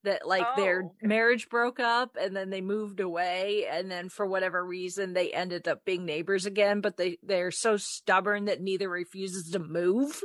that 0.05 0.27
like 0.27 0.55
their 0.55 0.85
Oh. 0.85 0.95
marriage 1.03 1.49
broke 1.49 1.81
up 1.81 2.17
and 2.21 2.37
then 2.37 2.51
they 2.51 2.61
moved 2.61 3.01
away 3.01 3.67
and 3.67 3.91
then 3.91 4.09
for 4.09 4.27
whatever 4.27 4.65
reason 4.65 5.13
they 5.15 5.33
ended 5.33 5.69
up 5.69 5.85
being 5.85 6.05
neighbors 6.07 6.47
again 6.47 6.81
but 6.81 6.97
they 6.97 7.19
they're 7.23 7.51
so 7.51 7.77
stubborn 7.77 8.47
that 8.47 8.63
neither 8.63 8.89
refuses 8.89 9.51
to 9.53 9.59
move 9.59 10.23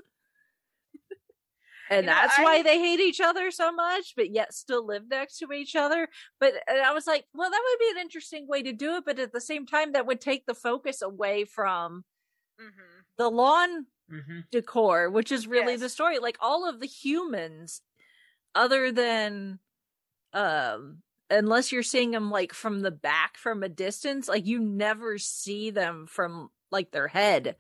and 1.94 2.08
You 2.08 2.14
know, 2.14 2.16
that's 2.22 2.38
why 2.38 2.62
they 2.64 2.80
hate 2.80 3.00
each 3.00 3.22
other 3.22 3.52
so 3.52 3.72
much 3.72 4.14
but 4.16 4.32
yet 4.32 4.54
still 4.54 4.86
live 4.86 5.08
next 5.10 5.38
to 5.40 5.52
each 5.52 5.76
other 5.76 6.08
but 6.40 6.54
and 6.68 6.80
i 6.82 6.94
was 6.94 7.08
like 7.08 7.26
well 7.34 7.50
that 7.50 7.64
would 7.64 7.80
be 7.80 7.92
an 7.92 8.02
interesting 8.02 8.48
way 8.48 8.64
to 8.64 8.74
do 8.74 8.96
it 8.96 9.06
but 9.06 9.20
at 9.20 9.34
the 9.34 9.42
same 9.42 9.66
time 9.66 9.92
that 9.94 10.06
would 10.06 10.22
take 10.22 10.46
the 10.46 10.56
focus 10.56 11.02
away 11.02 11.46
from 11.46 12.04
Mhm. 12.58 13.06
the 13.18 13.30
lawn 13.30 13.88
hmm 14.10 14.44
decor, 14.52 15.10
which 15.10 15.32
is 15.32 15.48
really 15.48 15.78
the 15.78 15.90
story. 15.90 16.20
Like 16.20 16.38
all 16.40 16.68
of 16.70 16.80
the 16.80 16.88
humans, 16.88 17.82
other 18.56 18.92
than 18.92 19.60
um 20.34 21.04
unless 21.30 21.72
you're 21.72 21.84
seeing 21.84 22.12
them 22.12 22.32
like 22.32 22.54
from 22.54 22.82
the 22.82 22.92
back 22.92 23.38
from 23.38 23.64
a 23.64 23.70
distance, 23.70 24.28
like 24.30 24.46
you 24.48 24.60
never 24.60 25.18
see 25.20 25.72
them 25.72 26.08
from 26.08 26.52
like 26.72 26.92
their 26.92 27.10
head. 27.10 27.58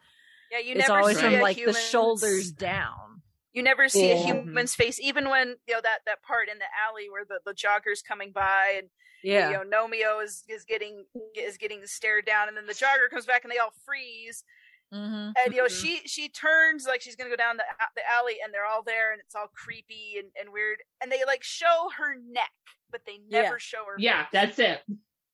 Yeah, 0.49 0.59
you 0.59 0.75
it's 0.75 0.89
never 0.89 0.89
always 0.89 1.19
see 1.19 1.19
from 1.19 1.35
a 1.35 1.39
like 1.41 1.63
the 1.63 1.73
shoulders 1.73 2.51
down. 2.53 3.22
You 3.53 3.61
never 3.63 3.87
see 3.87 4.11
a 4.11 4.15
human's 4.17 4.73
face, 4.75 4.99
even 4.99 5.29
when 5.29 5.55
you 5.67 5.75
know 5.75 5.81
that 5.81 5.99
that 6.07 6.23
part 6.23 6.49
in 6.49 6.57
the 6.57 6.65
alley 6.89 7.09
where 7.09 7.23
the 7.25 7.39
the 7.45 7.53
jogger's 7.53 8.01
coming 8.01 8.31
by 8.31 8.73
and 8.77 8.89
Yeah. 9.23 9.49
you 9.49 9.53
know 9.53 9.63
Gnomeo 9.63 10.23
is 10.23 10.43
is 10.49 10.65
getting 10.65 11.05
is 11.35 11.57
getting 11.57 11.85
stared 11.85 12.25
down, 12.25 12.47
and 12.47 12.57
then 12.57 12.65
the 12.65 12.73
jogger 12.73 13.09
comes 13.11 13.25
back 13.27 13.43
and 13.43 13.51
they 13.51 13.59
all 13.59 13.73
freeze, 13.85 14.43
hmm 14.91 14.97
and 15.37 15.53
you 15.53 15.57
know 15.57 15.65
Mhm. 15.65 15.81
she 15.81 16.07
she 16.07 16.29
turns 16.29 16.85
like 16.87 17.01
she's 17.01 17.15
gonna 17.15 17.29
go 17.29 17.35
down 17.35 17.57
the 17.57 17.63
the 17.95 18.01
alley, 18.11 18.37
and 18.43 18.51
they're 18.53 18.65
all 18.65 18.81
there, 18.81 19.11
and 19.11 19.21
it's 19.21 19.35
all 19.35 19.47
creepy 19.53 20.15
and, 20.17 20.31
and 20.39 20.51
weird, 20.51 20.79
and 21.01 21.11
they 21.11 21.23
like 21.25 21.43
show 21.43 21.89
her 21.97 22.15
neck, 22.15 22.51
but 22.89 23.01
they 23.05 23.19
Yeah. 23.29 23.43
never 23.43 23.59
show 23.59 23.85
her. 23.85 23.95
Yeah, 23.99 24.25
that's 24.33 24.57
it. 24.57 24.81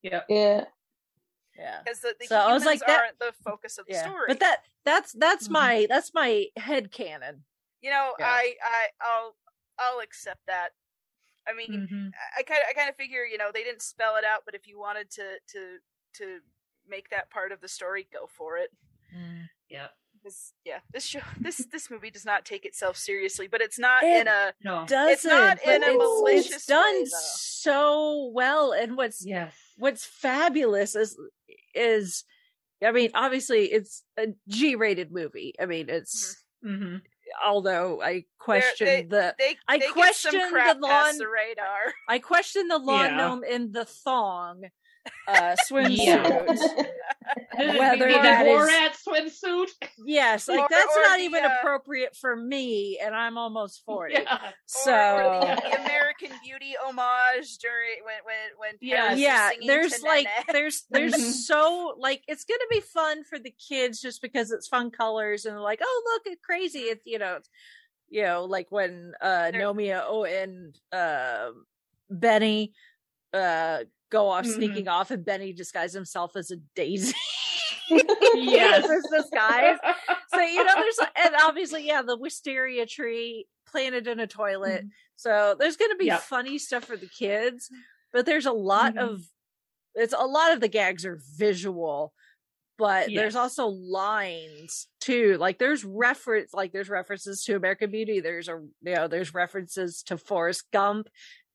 Yep. 0.04 0.26
Yeah. 0.30 0.66
Yeah. 1.58 1.82
because 1.84 2.00
the, 2.02 2.16
the 2.20 2.28
So 2.28 2.36
I 2.38 2.54
was 2.54 2.64
humans 2.64 2.66
like, 2.82 2.88
that- 2.88 3.00
aren't 3.02 3.20
the 3.20 3.34
focus 3.44 3.78
of 3.78 3.86
the 3.86 3.94
Yeah. 3.94 4.02
story. 4.04 4.26
But 4.28 4.40
that 4.42 4.64
that's 4.86 5.14
that's 5.14 5.48
Mhm. 5.48 5.52
my 5.52 5.86
that's 5.90 6.14
my 6.14 6.46
head 6.58 6.92
canon. 6.92 7.46
You 7.82 7.90
know, 7.90 8.14
Yeah. 8.20 8.26
I 8.28 8.56
I 8.64 8.88
I'll 9.02 9.36
I'll 9.78 10.00
accept 10.00 10.42
that. 10.48 10.70
I 11.48 11.54
mean, 11.54 11.88
Mhm. 11.90 12.12
I 12.38 12.44
kind 12.44 12.60
of 12.62 12.66
I 12.70 12.74
kind 12.74 12.90
of 12.90 12.96
figure 12.96 13.24
you 13.26 13.38
know 13.38 13.52
they 13.54 13.64
didn't 13.64 13.82
spell 13.82 14.16
it 14.18 14.24
out, 14.26 14.42
but 14.46 14.56
if 14.56 14.68
you 14.68 14.80
wanted 14.80 15.10
to 15.12 15.40
to 15.54 15.78
to 16.16 16.40
make 16.88 17.10
that 17.10 17.30
part 17.30 17.52
of 17.52 17.62
the 17.62 17.68
story, 17.68 18.08
go 18.12 18.28
for 18.28 18.58
it. 18.58 18.72
Yeah. 19.70 19.88
This 20.24 20.54
yeah, 20.66 20.80
this 20.92 21.06
show 21.06 21.22
this 21.40 21.66
this 21.72 21.90
movie 21.90 22.12
does 22.12 22.26
not 22.26 22.44
take 22.46 22.66
itself 22.66 22.98
seriously, 22.98 23.48
but 23.48 23.62
it's 23.62 23.80
not 23.80 24.04
It- 24.04 24.22
in 24.22 24.28
a 24.28 24.54
No. 24.64 24.86
Doesn't 24.86 25.30
not 25.30 25.62
in 25.64 25.84
a 25.84 25.88
it's, 25.88 25.98
malicious 25.98 26.56
it's 26.56 26.66
done 26.66 26.96
way, 27.04 27.06
so 27.10 28.32
well 28.34 28.74
and 28.74 28.98
what's 28.98 29.26
Yes. 29.26 29.56
what's 29.78 30.06
fabulous 30.06 30.96
is 30.96 31.18
is 31.74 32.26
I 32.84 32.92
mean, 32.92 33.12
obviously 33.14 33.72
it's 33.72 34.04
a 34.18 34.28
G 34.48 34.76
rated 34.76 35.12
movie. 35.12 35.54
I 35.60 35.66
mean, 35.68 35.90
it's 35.90 36.44
hmm 36.62 36.98
although 37.46 38.02
I 38.02 38.26
question 38.40 39.10
the 39.10 39.36
they 39.38 39.58
I 39.68 39.78
they 39.78 39.86
get 39.86 39.94
question 39.94 40.32
the 40.34 40.48
crap 40.50 40.80
lawn- 40.82 41.18
the 41.18 41.28
radar. 41.28 41.94
I 42.08 42.20
question 42.20 42.68
the 42.68 42.80
lawn 42.80 43.06
Yeah. 43.06 43.18
gnome 43.18 43.44
in 43.44 43.72
the 43.72 43.86
thong 43.86 44.64
uh 45.28 45.56
swimsuit. 45.70 45.98
Yeah. 45.98 46.30
Whether 47.78 48.08
the 48.08 48.14
that 48.22 48.48
is- 48.48 48.58
Borat 48.58 48.94
swimsuit. 49.08 49.68
Yes, 50.06 50.48
like 50.48 50.60
Or- 50.60 50.68
that's 50.70 50.96
or 50.96 51.02
not 51.02 51.18
the, 51.18 51.24
even 51.24 51.44
uh, 51.44 51.50
appropriate 51.60 52.16
for 52.16 52.36
me, 52.36 53.00
and 53.04 53.14
I'm 53.16 53.38
almost 53.38 53.84
forty. 53.86 54.16
Yeah. 54.16 54.38
So 54.66 54.92
or, 54.94 55.24
or 55.24 55.40
the, 55.42 55.62
the 55.62 55.82
American 55.84 56.32
Beauty 56.44 56.74
homage 56.84 57.58
during 57.60 58.00
when 58.04 58.16
when 58.24 58.36
when 58.58 58.72
Yes. 58.82 59.00
Paris 59.08 59.14
is 59.18 59.22
yeah 59.22 59.50
there's 59.68 60.04
like 60.04 60.26
Nanette. 60.26 60.46
there's 60.54 60.84
there's 60.90 61.14
Mhm. 61.14 61.32
so 61.34 61.96
like 62.00 62.24
it's 62.28 62.46
gonna 62.46 62.60
be 62.72 62.80
fun 62.82 63.24
for 63.24 63.38
the 63.40 63.54
kids 63.68 64.02
just 64.02 64.22
because 64.22 64.52
it's 64.52 64.68
fun 64.68 64.90
colors 64.92 65.46
and 65.46 65.60
like 65.60 65.80
oh 65.84 66.02
look 66.06 66.34
it's 66.34 66.42
crazy 66.44 66.80
it's 66.80 67.04
you 67.06 67.20
know 67.20 67.36
it's, 67.36 67.50
you 68.10 68.24
know 68.24 68.46
like 68.46 68.68
when 68.72 69.14
uh 69.22 69.52
nomia 69.54 70.04
oh 70.08 70.24
and 70.24 70.76
uh 70.92 71.50
benny 72.10 72.74
uh 73.34 73.80
go 74.10 74.30
off 74.30 74.46
Mhm. 74.46 74.54
sneaking 74.56 74.88
off 74.88 75.12
and 75.12 75.24
benny 75.26 75.54
disguises 75.54 75.94
himself 75.94 76.36
as 76.36 76.52
a 76.52 76.58
daisy 76.76 77.14
Yes. 78.36 78.88
Disguise 79.12 79.78
so 80.34 80.42
you 80.42 80.64
know 80.64 80.74
there's 80.76 81.00
and 81.16 81.36
obviously 81.44 81.86
yeah 81.88 82.02
the 82.02 82.18
wisteria 82.18 82.86
tree 82.86 83.48
planted 83.68 84.08
in 84.08 84.20
a 84.20 84.28
toilet 84.28 84.86
so 85.16 85.56
there's 85.60 85.78
going 85.78 85.92
to 85.92 85.98
be 85.98 86.06
Yep. 86.06 86.22
funny 86.22 86.58
stuff 86.58 86.86
for 86.86 86.98
the 86.98 87.08
kids 87.10 87.70
but 88.14 88.26
there's 88.26 88.46
a 88.46 88.52
lot 88.52 88.96
Mhm. 88.96 89.10
of 89.10 89.22
it's 89.96 90.14
a 90.18 90.26
lot 90.26 90.54
of 90.54 90.60
the 90.62 90.68
gags 90.68 91.06
are 91.06 91.20
visual 91.38 92.14
but 92.78 93.10
Yes. 93.12 93.20
there's 93.20 93.36
also 93.36 93.68
lines 93.68 94.88
too 95.02 95.38
like 95.38 95.58
there's 95.60 95.84
reference 95.84 96.54
like 96.54 96.72
there's 96.72 96.90
references 96.90 97.44
to 97.44 97.56
american 97.56 97.90
beauty 97.92 98.20
there's 98.20 98.48
a 98.48 98.62
you 98.82 98.96
know 98.96 99.08
there's 99.08 99.34
references 99.34 100.04
to 100.04 100.18
forrest 100.18 100.64
gump 100.72 101.10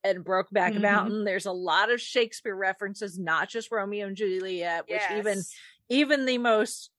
and 0.04 0.24
brokeback 0.24 0.74
Mhm. 0.74 0.82
mountain 0.82 1.24
there's 1.24 1.46
a 1.46 1.52
lot 1.52 1.90
of 1.90 2.00
shakespeare 2.00 2.54
references 2.54 3.18
not 3.18 3.48
just 3.48 3.72
romeo 3.72 4.06
and 4.06 4.16
juliet 4.16 4.84
which 4.88 5.00
even 5.16 5.38
Yes. 5.38 5.54
even 5.88 6.26
the 6.26 6.38
most 6.38 6.90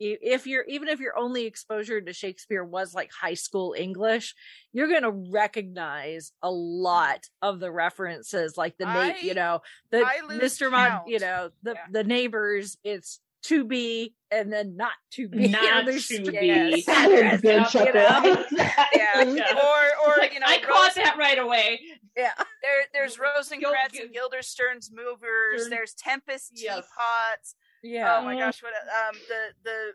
if 0.00 0.46
you're 0.48 0.64
even 0.64 0.88
if 0.88 0.98
your 0.98 1.16
only 1.16 1.44
exposure 1.46 2.00
to 2.00 2.12
shakespeare 2.12 2.64
was 2.64 2.94
like 2.94 3.12
high 3.12 3.34
school 3.34 3.74
english 3.78 4.34
you're 4.72 4.88
going 4.88 5.02
to 5.04 5.30
recognize 5.32 6.32
a 6.42 6.50
lot 6.50 7.24
of 7.42 7.60
the 7.60 7.70
references 7.70 8.56
like 8.56 8.76
the 8.76 8.86
na- 8.86 9.14
you 9.22 9.34
know 9.34 9.60
the 9.90 9.98
mr 10.30 10.70
Mon- 10.70 11.02
you 11.06 11.20
know 11.20 11.50
the 11.62 11.74
Yeah. 11.74 11.86
the 11.92 12.02
neighbors 12.04 12.76
it's 12.82 13.20
to 13.44 13.64
be 13.64 14.14
and 14.30 14.52
then 14.52 14.76
not 14.76 14.92
to 15.12 15.28
be 15.28 15.48
Not 15.48 15.84
There's 15.86 16.06
to 16.08 16.14
st- 16.16 16.26
be. 16.40 16.46
Yes. 16.46 16.84
That 16.86 17.10
is 17.10 17.40
good 17.40 17.74
You 17.74 17.92
know? 17.92 18.44
yeah, 18.94 19.22
Yeah. 19.22 19.54
or 19.62 20.10
or 20.12 20.16
Like, 20.18 20.34
you 20.34 20.40
know 20.40 20.46
I 20.48 20.58
caught 20.60 20.94
Rose- 20.96 21.04
that 21.04 21.16
right 21.18 21.38
away. 21.38 21.80
yeah 22.16 22.32
There, 22.62 22.84
there's 22.92 23.18
Rosencrantz 23.18 23.92
Gil- 23.92 24.04
and 24.04 24.12
Guildenstern's 24.14 24.90
movers. 24.92 25.62
Stern- 25.62 25.70
There's 25.70 25.94
Tempest 25.94 26.52
Yes. 26.54 26.76
teapots. 26.76 27.54
yeah 27.82 28.18
Oh 28.18 28.24
my 28.24 28.38
gosh, 28.38 28.62
what 28.62 28.72
um 28.74 29.20
the 29.28 29.52
the 29.64 29.92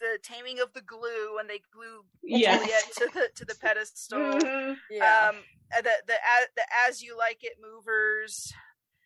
the 0.00 0.18
taming 0.22 0.60
of 0.60 0.72
the 0.74 0.80
glue 0.80 1.34
when 1.34 1.48
they 1.48 1.60
glue 1.72 2.04
Yes. 2.22 2.60
Juliet 2.60 2.84
to 2.98 3.08
the 3.12 3.28
to 3.34 3.44
the 3.44 3.54
pedestal. 3.60 4.18
Mhm. 4.18 4.76
yeah 4.90 5.30
Um, 5.30 5.36
the 5.82 5.90
the 6.06 6.14
a- 6.14 6.48
the 6.54 6.62
as 6.88 7.02
you 7.02 7.18
like 7.18 7.42
it 7.42 7.54
movers. 7.60 8.52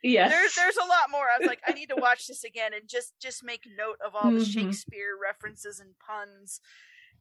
Yes. 0.03 0.31
There's 0.31 0.55
there's 0.55 0.77
a 0.77 0.89
lot 0.89 1.11
more. 1.11 1.25
I 1.25 1.39
was 1.39 1.47
like, 1.49 1.61
I 1.67 1.73
need 1.73 1.89
to 1.91 1.97
watch 1.99 2.27
this 2.27 2.45
again 2.45 2.73
and 2.75 2.89
just 2.89 3.15
just 3.21 3.45
make 3.45 3.63
note 3.79 3.99
of 4.05 4.15
all 4.15 4.31
the 4.31 4.39
Mhm. 4.39 4.53
Shakespeare 4.53 5.17
references 5.21 5.79
and 5.81 5.95
puns, 6.05 6.61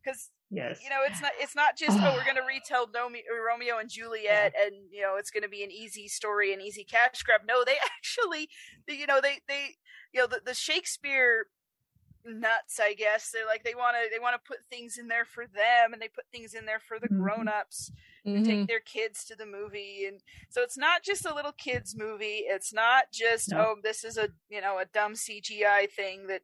because 0.04 0.30
yes. 0.50 0.80
you 0.84 0.90
know 0.90 1.00
it's 1.08 1.22
not 1.22 1.32
it's 1.40 1.56
not 1.56 1.78
just 1.78 1.98
oh 2.00 2.14
we're 2.18 2.26
gonna 2.34 2.46
retell 2.48 2.90
Romeo 2.92 3.78
and 3.78 3.90
Juliet 3.90 4.54
and 4.60 4.74
you 4.92 5.02
know 5.02 5.16
it's 5.18 5.30
gonna 5.32 5.48
be 5.48 5.64
an 5.64 5.72
easy 5.72 6.08
story 6.08 6.54
an 6.54 6.62
easy 6.62 6.84
cash 6.84 7.22
grab. 7.24 7.42
No, 7.48 7.64
they 7.64 7.76
actually 7.98 8.50
you 8.88 9.06
know 9.06 9.22
they 9.22 9.42
they 9.48 9.76
you 10.14 10.22
know 10.22 10.28
the, 10.28 10.42
the 10.44 10.54
Shakespeare 10.56 11.46
nuts 12.26 12.80
I 12.80 12.94
guess 12.94 13.32
they're 13.32 13.46
like 13.48 13.64
they 13.64 13.76
want 13.76 13.96
to 14.02 14.10
they 14.12 14.20
want 14.20 14.36
to 14.42 14.48
put 14.48 14.66
things 14.66 14.98
in 14.98 15.08
there 15.08 15.26
for 15.26 15.48
them 15.48 15.94
and 15.94 16.02
they 16.02 16.08
put 16.10 16.26
things 16.32 16.54
in 16.54 16.66
there 16.66 16.80
for 16.80 17.00
the 17.00 17.10
Mhm. 17.10 17.18
grown 17.22 17.48
ups 17.48 17.92
Mhm. 18.26 18.44
take 18.46 18.68
their 18.68 18.80
kids 18.80 19.26
to 19.26 19.36
the 19.36 19.46
movie 19.46 20.06
and 20.06 20.22
so 20.50 20.62
it's 20.62 20.78
not 20.78 21.04
just 21.04 21.26
a 21.26 21.34
little 21.34 21.52
kids 21.54 21.96
movie 21.98 22.44
it's 22.48 22.74
not 22.74 23.06
just 23.12 23.52
No. 23.52 23.58
oh 23.58 23.76
this 23.84 24.04
is 24.04 24.18
a 24.18 24.30
you 24.50 24.62
know 24.62 24.80
a 24.80 24.86
dumb 24.86 25.14
cgi 25.14 25.92
thing 25.92 26.28
that 26.28 26.42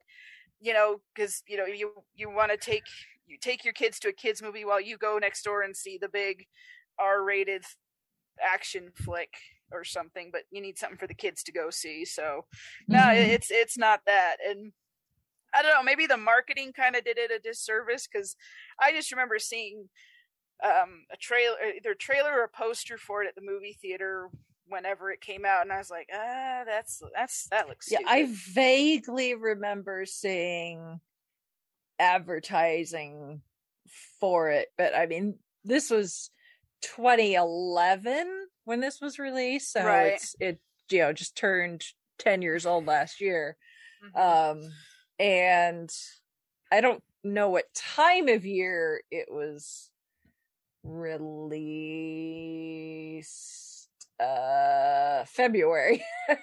you 0.60 0.72
know 0.72 1.02
because 1.14 1.42
you 1.48 1.56
know 1.56 1.66
you 1.66 1.92
you 2.14 2.30
want 2.30 2.50
to 2.50 2.56
take 2.58 2.84
you 3.26 3.38
take 3.38 3.64
your 3.64 3.74
kids 3.74 3.98
to 4.00 4.08
a 4.08 4.12
kids 4.12 4.42
movie 4.42 4.64
while 4.64 4.80
you 4.80 4.98
go 4.98 5.18
next 5.18 5.42
door 5.42 5.62
and 5.62 5.76
see 5.76 5.98
the 5.98 6.08
big 6.08 6.46
r-rated 6.98 7.64
action 8.42 8.90
flick 8.94 9.34
or 9.72 9.84
something 9.84 10.30
but 10.32 10.42
you 10.50 10.60
need 10.60 10.78
something 10.78 10.98
for 10.98 11.06
the 11.06 11.14
kids 11.14 11.42
to 11.42 11.52
go 11.52 11.70
see 11.70 12.04
so 12.04 12.46
no 12.88 13.10
Mhm. 13.10 13.12
it's 13.12 13.50
it's 13.50 13.76
not 13.78 14.00
that 14.06 14.36
and 14.46 14.72
i 15.54 15.62
don't 15.62 15.72
know 15.74 15.82
maybe 15.82 16.06
the 16.06 16.16
marketing 16.16 16.72
kind 16.72 16.96
of 16.96 17.04
did 17.04 17.18
it 17.18 17.30
a 17.30 17.38
disservice 17.38 18.06
because 18.10 18.36
i 18.80 18.92
just 18.92 19.10
remember 19.12 19.38
seeing 19.38 19.88
um 20.64 21.04
a 21.12 21.16
trailer 21.16 21.56
either 21.76 21.92
a 21.92 21.96
trailer 21.96 22.32
or 22.32 22.44
a 22.44 22.48
poster 22.48 22.98
for 22.98 23.22
it 23.22 23.28
at 23.28 23.34
the 23.34 23.40
movie 23.42 23.76
theater 23.80 24.28
whenever 24.66 25.10
it 25.10 25.20
came 25.20 25.44
out 25.44 25.62
and 25.62 25.72
i 25.72 25.78
was 25.78 25.90
like 25.90 26.08
ah 26.12 26.62
that's 26.66 27.00
that's 27.14 27.48
that 27.48 27.68
looks 27.68 27.90
yeah 27.90 27.98
i 28.06 28.26
vaguely 28.54 29.34
remember 29.34 30.04
seeing 30.04 31.00
advertising 31.98 33.42
for 34.20 34.50
it 34.50 34.68
but 34.76 34.94
i 34.94 35.06
mean 35.06 35.38
this 35.64 35.90
was 35.90 36.30
2011 36.82 38.46
when 38.64 38.80
this 38.80 39.00
was 39.00 39.18
released 39.18 39.72
so 39.72 39.84
Right. 39.84 40.12
it's 40.14 40.36
it 40.38 40.60
you 40.90 40.98
know 40.98 41.12
just 41.12 41.36
turned 41.36 41.82
10 42.18 42.42
years 42.42 42.66
old 42.66 42.86
last 42.86 43.20
year 43.20 43.56
Mhm. 44.04 44.20
um 44.20 44.70
and 45.18 45.90
I 46.70 46.80
don't 46.80 47.02
know 47.24 47.50
what 47.50 47.72
time 47.74 48.28
of 48.28 48.44
year 48.46 49.02
it 49.10 49.26
was 49.30 49.90
released. 52.58 53.88
Uh, 54.20 55.24
February. 55.26 56.04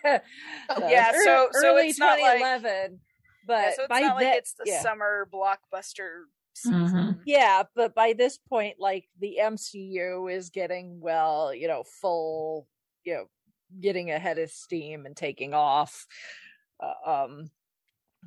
Oh, 0.68 0.90
yeah, 0.90 1.12
ear- 1.14 1.24
so- 1.24 1.50
so 1.52 1.68
early 1.68 1.90
it's 1.90 2.00
not 2.00 2.20
like- 2.20 2.38
2011. 2.40 3.00
but 3.46 3.54
Yeah, 3.54 3.72
so 3.76 3.82
it's 3.84 3.90
by 3.90 4.00
not 4.00 4.16
like 4.16 4.24
that- 4.26 4.38
it's 4.38 4.54
the 4.54 4.64
yeah. 4.66 4.82
summer 4.82 5.28
blockbuster 5.32 6.24
season. 6.56 6.88
Mhm. 6.88 7.22
Yeah, 7.26 7.64
but 7.76 7.94
by 7.94 8.14
this 8.14 8.38
point, 8.40 8.80
like 8.80 9.08
the 9.20 9.38
MCU 9.40 10.28
is 10.28 10.50
getting 10.50 11.00
well, 11.02 11.54
you 11.54 11.68
know, 11.68 11.84
full, 11.84 12.68
you 13.04 13.14
know, 13.14 13.30
getting 13.80 14.10
ahead 14.10 14.40
of 14.40 14.50
steam 14.50 15.06
and 15.06 15.16
taking 15.16 15.54
off. 15.54 16.08
Uh, 16.80 16.94
um, 17.26 17.52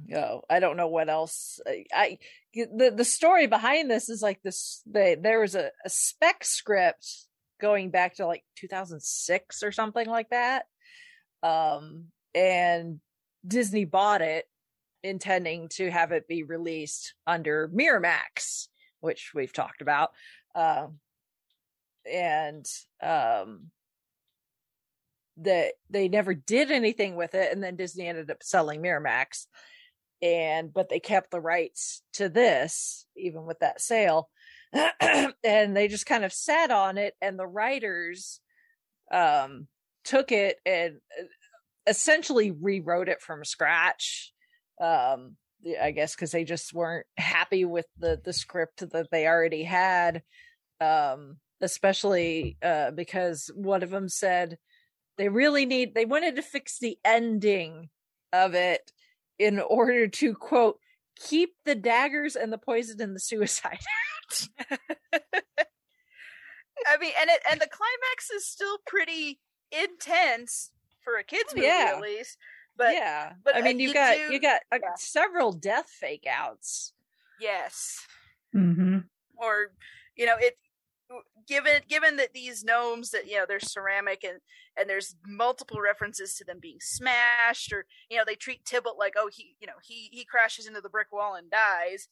know, 0.07 0.43
I 0.49 0.61
don't 0.61 0.77
know 0.77 0.89
what 0.89 1.09
else. 1.09 1.61
I, 1.67 1.85
I 1.93 2.19
the 2.55 2.93
the 2.95 3.05
story 3.05 3.47
behind 3.47 3.91
this 3.91 4.09
is 4.09 4.23
like 4.23 4.43
this. 4.43 4.83
They 4.87 5.15
there 5.15 5.41
was 5.41 5.55
a, 5.55 5.71
a 5.85 5.91
spec 5.91 6.45
script 6.45 7.07
going 7.61 7.91
back 7.91 8.17
to 8.17 8.27
like 8.27 8.45
2006 8.57 9.63
or 9.63 9.73
something 9.73 10.07
like 10.07 10.31
that. 10.31 10.67
Um, 11.43 12.07
and 12.35 13.01
Disney 13.47 13.85
bought 13.85 14.23
it 14.23 14.45
intending 15.03 15.69
to 15.69 15.91
have 15.91 16.13
it 16.13 16.29
be 16.29 16.43
released 16.43 17.15
under 17.27 17.69
Miramax, 17.69 18.69
which 19.01 19.33
we've 19.35 19.53
talked 19.53 19.83
about. 19.83 20.11
Um, 20.55 20.99
and 22.11 22.67
um, 23.03 23.71
that 25.39 25.75
they 25.91 26.09
never 26.09 26.35
did 26.35 26.71
anything 26.71 27.17
with 27.17 27.35
it, 27.35 27.53
and 27.53 27.63
then 27.63 27.77
Disney 27.77 28.07
ended 28.07 28.31
up 28.31 28.43
selling 28.43 28.83
Miramax. 28.83 29.47
And 30.21 30.73
but 30.73 30.89
they 30.89 31.01
kept 31.01 31.31
the 31.31 31.41
rights 31.41 32.03
to 32.15 32.29
this, 32.29 33.07
even 33.17 33.45
with 33.45 33.61
that 33.61 33.81
sale, 33.81 34.29
and 35.01 35.77
they 35.77 35.89
just 35.89 36.07
kind 36.07 36.25
of 36.25 36.33
sat 36.33 36.71
on 36.71 36.99
it. 36.99 37.15
And 37.23 37.39
the 37.39 37.47
writers 37.47 38.41
um, 39.13 39.69
took 40.05 40.33
it 40.33 40.57
and 40.65 40.97
uh, 41.19 41.25
essentially 41.87 42.51
rewrote 42.51 43.09
it 43.09 43.21
from 43.21 43.45
scratch 43.45 44.33
um 44.81 45.37
i 45.83 45.91
guess 45.91 46.15
because 46.15 46.31
they 46.31 46.45
just 46.45 46.73
weren't 46.73 47.07
happy 47.17 47.65
with 47.65 47.87
the 47.99 48.21
the 48.25 48.33
script 48.33 48.89
that 48.91 49.11
they 49.11 49.27
already 49.27 49.65
had 49.65 50.23
um 50.81 51.37
especially 51.61 52.57
uh 52.63 52.91
because 52.91 53.51
one 53.55 53.83
of 53.83 53.91
them 53.91 54.09
said 54.09 54.59
they 55.17 55.29
really 55.29 55.67
need 55.67 55.95
they 55.95 56.05
wanted 56.05 56.37
to 56.37 56.43
fix 56.43 56.79
the 56.79 56.97
ending 57.05 57.89
of 58.33 58.55
it 58.55 58.93
in 59.39 59.61
order 59.61 60.07
to 60.09 60.35
quote 60.35 60.79
keep 61.17 61.55
the 61.65 61.75
daggers 61.75 62.37
and 62.37 62.53
the 62.53 62.59
poison 62.59 63.01
and 63.01 63.15
the 63.15 63.21
suicide 63.21 63.79
out 63.81 64.49
I 66.87 66.97
mean, 66.99 67.13
and 67.21 67.29
it 67.31 67.41
and 67.51 67.61
the 67.61 67.67
climax 67.69 68.31
is 68.35 68.47
still 68.47 68.79
pretty 68.87 69.41
intense 69.73 70.71
for 71.03 71.17
a 71.17 71.25
kids 71.25 71.55
movie, 71.55 71.67
Yeah. 71.67 71.93
at 71.97 72.01
least. 72.01 72.37
But 72.77 72.93
yeah 72.95 73.33
but, 73.45 73.57
i 73.57 73.61
mean 73.61 73.81
you 73.81 73.89
you 73.89 73.95
got 73.95 74.15
do- 74.17 74.33
you 74.33 74.41
got 74.41 74.61
uh, 74.71 74.79
yeah. 74.81 74.91
several 74.97 75.51
death 75.51 75.89
fake 75.91 76.27
outs 76.31 76.93
yes, 77.41 77.99
Mhm. 78.55 79.05
or 79.37 79.73
you 80.15 80.27
know, 80.27 80.37
it 80.39 80.57
given 81.49 81.83
given 81.89 82.17
that 82.17 82.35
these 82.35 82.63
gnomes 82.65 83.11
that 83.11 83.27
you 83.27 83.37
know 83.37 83.47
they're 83.49 83.61
ceramic 83.61 84.23
and 84.25 84.41
and 84.77 84.89
there's 84.89 85.17
multiple 85.27 85.81
references 85.81 86.35
to 86.35 86.45
them 86.45 86.59
being 86.61 86.79
smashed, 86.81 87.73
or 87.73 87.87
you 88.11 88.17
know 88.17 88.25
they 88.27 88.35
treat 88.35 88.65
Tybalt 88.65 88.99
like 88.99 89.15
oh 89.17 89.29
he 89.33 89.57
you 89.61 89.67
know 89.67 89.75
he 89.83 90.09
he 90.13 90.25
crashes 90.25 90.67
into 90.67 90.81
the 90.81 90.91
brick 90.91 91.09
wall 91.13 91.35
and 91.35 91.51
dies 91.51 92.09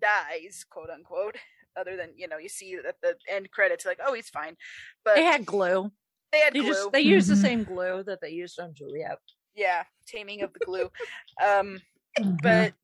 dies 0.00 0.64
quote 0.68 0.90
unquote. 0.90 1.36
Other 1.76 1.96
than 1.96 2.10
you 2.16 2.26
know 2.28 2.36
you 2.38 2.48
see 2.48 2.74
at 2.74 2.96
the 3.00 3.16
end 3.28 3.50
credits 3.52 3.86
like 3.86 3.98
oh 4.04 4.12
he's 4.12 4.28
fine, 4.28 4.56
but 5.04 5.14
they 5.14 5.22
had 5.24 5.46
glue 5.46 5.90
they 6.32 6.40
had 6.40 6.52
they 6.52 6.60
glue. 6.60 6.68
just 6.68 6.92
they 6.92 7.00
used 7.00 7.28
the 7.28 7.36
Mhm. 7.36 7.40
same 7.42 7.64
glue 7.64 8.02
that 8.04 8.20
they 8.20 8.30
used 8.30 8.58
on 8.60 8.74
juliet 8.74 9.18
yeah 9.54 9.84
taming 10.06 10.42
of 10.42 10.52
the 10.52 10.60
glue 10.60 10.90
um 11.44 11.80
Mhm. 12.18 12.36
but 12.42 12.74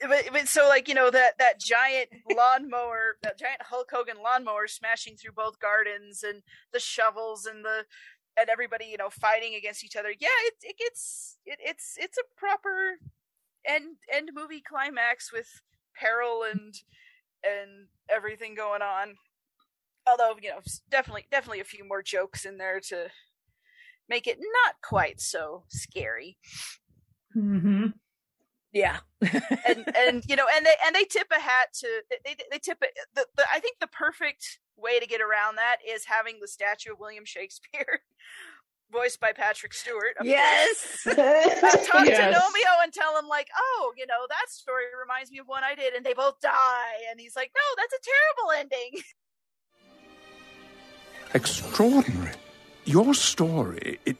but, 0.00 0.24
but 0.32 0.48
so 0.48 0.68
like 0.68 0.88
you 0.88 0.94
know 0.94 1.10
that 1.10 1.38
that 1.38 1.60
giant 1.60 2.08
lawnmower 2.36 3.16
that 3.22 3.38
giant 3.38 3.62
hulk 3.62 3.88
hogan 3.92 4.16
lawnmower 4.22 4.66
smashing 4.66 5.16
through 5.16 5.32
both 5.32 5.58
gardens 5.58 6.22
and 6.22 6.42
the 6.72 6.80
shovels 6.80 7.46
and 7.46 7.64
the 7.64 7.84
and 8.38 8.48
everybody 8.48 8.86
you 8.86 8.96
know 8.96 9.10
fighting 9.10 9.54
against 9.54 9.84
each 9.84 9.96
other. 9.96 10.10
Yeah 10.10 10.28
it, 10.46 10.54
it 10.62 10.78
gets 10.78 11.38
it, 11.44 11.58
it's 11.60 11.94
it's 11.98 12.18
a 12.18 12.38
proper 12.38 12.98
end 13.66 13.96
end 14.12 14.30
movie 14.34 14.62
climax 14.62 15.32
with 15.32 15.62
peril 15.94 16.42
and 16.42 16.74
and 17.44 17.88
everything 18.08 18.54
going 18.54 18.82
on. 18.82 19.16
Although 20.08 20.34
you 20.40 20.50
know 20.50 20.60
definitely 20.90 21.26
definitely 21.30 21.60
a 21.60 21.64
few 21.64 21.86
more 21.86 22.02
jokes 22.02 22.44
in 22.44 22.58
there 22.58 22.80
to 22.88 23.08
make 24.08 24.26
it 24.26 24.38
not 24.40 24.76
quite 24.82 25.20
so 25.20 25.64
scary. 25.68 26.36
Mhm. 27.36 27.94
Yeah 28.72 28.98
and 29.66 29.84
and 29.96 30.24
you 30.26 30.36
know 30.36 30.46
and 30.54 30.64
they 30.64 30.74
and 30.86 30.94
they 30.94 31.04
tip 31.04 31.28
a 31.36 31.40
hat 31.40 31.68
to 31.72 31.86
they 32.24 32.34
they 32.50 32.58
tip 32.58 32.78
it 32.82 32.90
the, 33.14 33.26
the 33.36 33.44
i 33.54 33.60
think 33.60 33.76
the 33.80 33.86
perfect 33.88 34.58
way 34.76 34.98
to 34.98 35.06
get 35.06 35.20
around 35.20 35.56
that 35.56 35.76
is 35.86 36.04
having 36.06 36.38
the 36.40 36.48
statue 36.48 36.92
of 36.92 36.98
william 36.98 37.24
shakespeare 37.24 38.00
voiced 38.92 39.20
by 39.20 39.32
patrick 39.32 39.72
stewart 39.72 40.16
yes. 40.22 41.02
course. 41.04 41.16
Talk 41.86 42.04
to 42.04 42.10
Yes. 42.10 42.34
Gnomeo 42.34 42.82
and 42.82 42.92
tell 42.92 43.16
him 43.16 43.28
like, 43.28 43.46
oh, 43.56 43.92
you 43.96 44.04
know, 44.04 44.26
that 44.28 44.50
story 44.50 44.82
reminds 45.00 45.30
me 45.30 45.38
of 45.38 45.46
one 45.46 45.62
I 45.62 45.76
did, 45.76 45.94
and 45.94 46.04
they 46.04 46.12
both 46.12 46.40
die, 46.40 46.96
and 47.08 47.20
he's 47.20 47.36
like, 47.36 47.52
no, 47.54 47.62
that's 47.76 47.94
a 47.94 48.02
terrible 48.10 48.50
ending. 48.58 49.02
Extraordinary. 51.34 52.34
Your 52.84 53.14
story, 53.14 54.00
it 54.04 54.16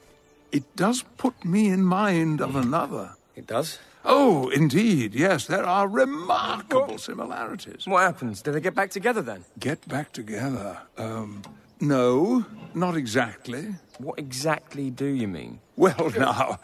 it 0.53 0.73
does 0.77 1.03
put 1.17 1.43
me 1.43 1.67
in 1.67 1.83
mind 1.83 2.39
of 2.39 2.51
mm. 2.51 2.61
another. 2.61 3.15
It 3.35 3.47
does. 3.47 3.77
Oh, 4.03 4.49
indeed, 4.49 5.13
yes, 5.13 5.45
there 5.45 5.63
are 5.63 5.87
remarkable 5.87 6.97
similarities. 6.97 7.85
What 7.85 8.01
happens? 8.01 8.41
Do 8.41 8.51
they 8.51 8.61
get 8.61 8.73
back 8.73 8.89
together 8.89 9.21
then? 9.21 9.45
Get 9.59 9.87
back 9.87 10.11
together. 10.11 10.79
Um, 10.97 11.43
no, 11.79 12.45
not 12.73 12.95
exactly. 12.95 13.75
What 13.99 14.17
exactly 14.17 14.89
do 14.89 15.05
you 15.05 15.27
mean? 15.27 15.59
Well, 15.75 16.11
now, 16.17 16.59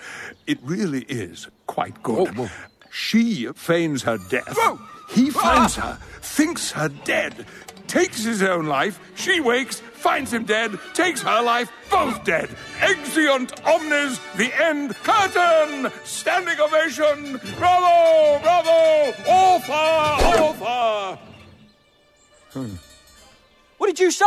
it 0.47 0.59
really 0.63 1.03
is 1.03 1.47
quite 1.67 2.01
good. 2.03 2.35
Whoa, 2.35 2.45
whoa. 2.45 2.49
She 2.91 3.47
feigns 3.55 4.03
her 4.03 4.17
death. 4.29 4.57
He 5.09 5.29
finds 5.29 5.75
her, 5.75 5.97
thinks 6.21 6.71
her 6.71 6.89
dead, 6.89 7.45
takes 7.87 8.23
his 8.23 8.41
own 8.41 8.67
life. 8.67 8.99
She 9.15 9.39
wakes, 9.39 9.79
finds 9.79 10.33
him 10.33 10.45
dead, 10.45 10.77
takes 10.93 11.21
her 11.21 11.41
life, 11.41 11.71
both 11.89 12.23
dead. 12.23 12.49
Exeunt 12.81 13.65
omnes, 13.65 14.19
the 14.35 14.51
end. 14.61 14.95
Curtain! 15.03 15.91
Standing 16.03 16.59
ovation! 16.59 17.39
Bravo! 17.57 18.39
Bravo! 18.41 19.13
Author! 19.27 19.73
Author! 20.41 21.19
What 23.77 23.87
did 23.87 23.99
you 23.99 24.11
say? 24.11 24.25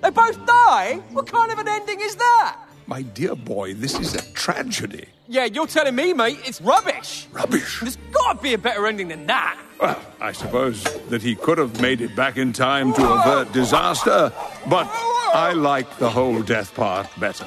They 0.00 0.10
both 0.10 0.44
die? 0.46 1.00
What 1.10 1.26
kind 1.26 1.52
of 1.52 1.58
an 1.58 1.68
ending 1.68 2.00
is 2.00 2.16
that? 2.16 2.58
My 2.86 3.02
dear 3.02 3.36
boy, 3.36 3.74
this 3.74 3.98
is 3.98 4.14
a 4.14 4.32
tragedy. 4.32 5.06
Yeah, 5.28 5.44
you're 5.44 5.66
telling 5.66 5.94
me, 5.94 6.12
mate, 6.12 6.40
it's 6.44 6.60
rubbish. 6.60 7.28
Rubbish. 7.30 7.80
There's 7.80 7.96
got 8.10 8.38
to 8.38 8.42
be 8.42 8.54
a 8.54 8.58
better 8.58 8.86
ending 8.86 9.08
than 9.08 9.26
that. 9.26 9.60
Well, 9.80 10.00
I 10.22 10.32
suppose 10.32 10.84
that 11.08 11.22
he 11.22 11.34
could 11.34 11.56
have 11.56 11.80
made 11.80 12.02
it 12.02 12.14
back 12.14 12.36
in 12.36 12.52
time 12.52 12.92
to 12.92 13.12
avert 13.12 13.52
disaster, 13.52 14.30
but 14.68 14.86
I 15.32 15.52
like 15.54 15.96
the 15.96 16.10
whole 16.10 16.42
death 16.42 16.74
part 16.74 17.08
better. 17.18 17.46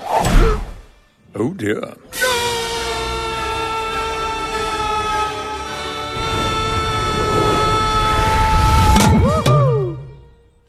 Oh 1.36 1.54
dear. 1.56 1.96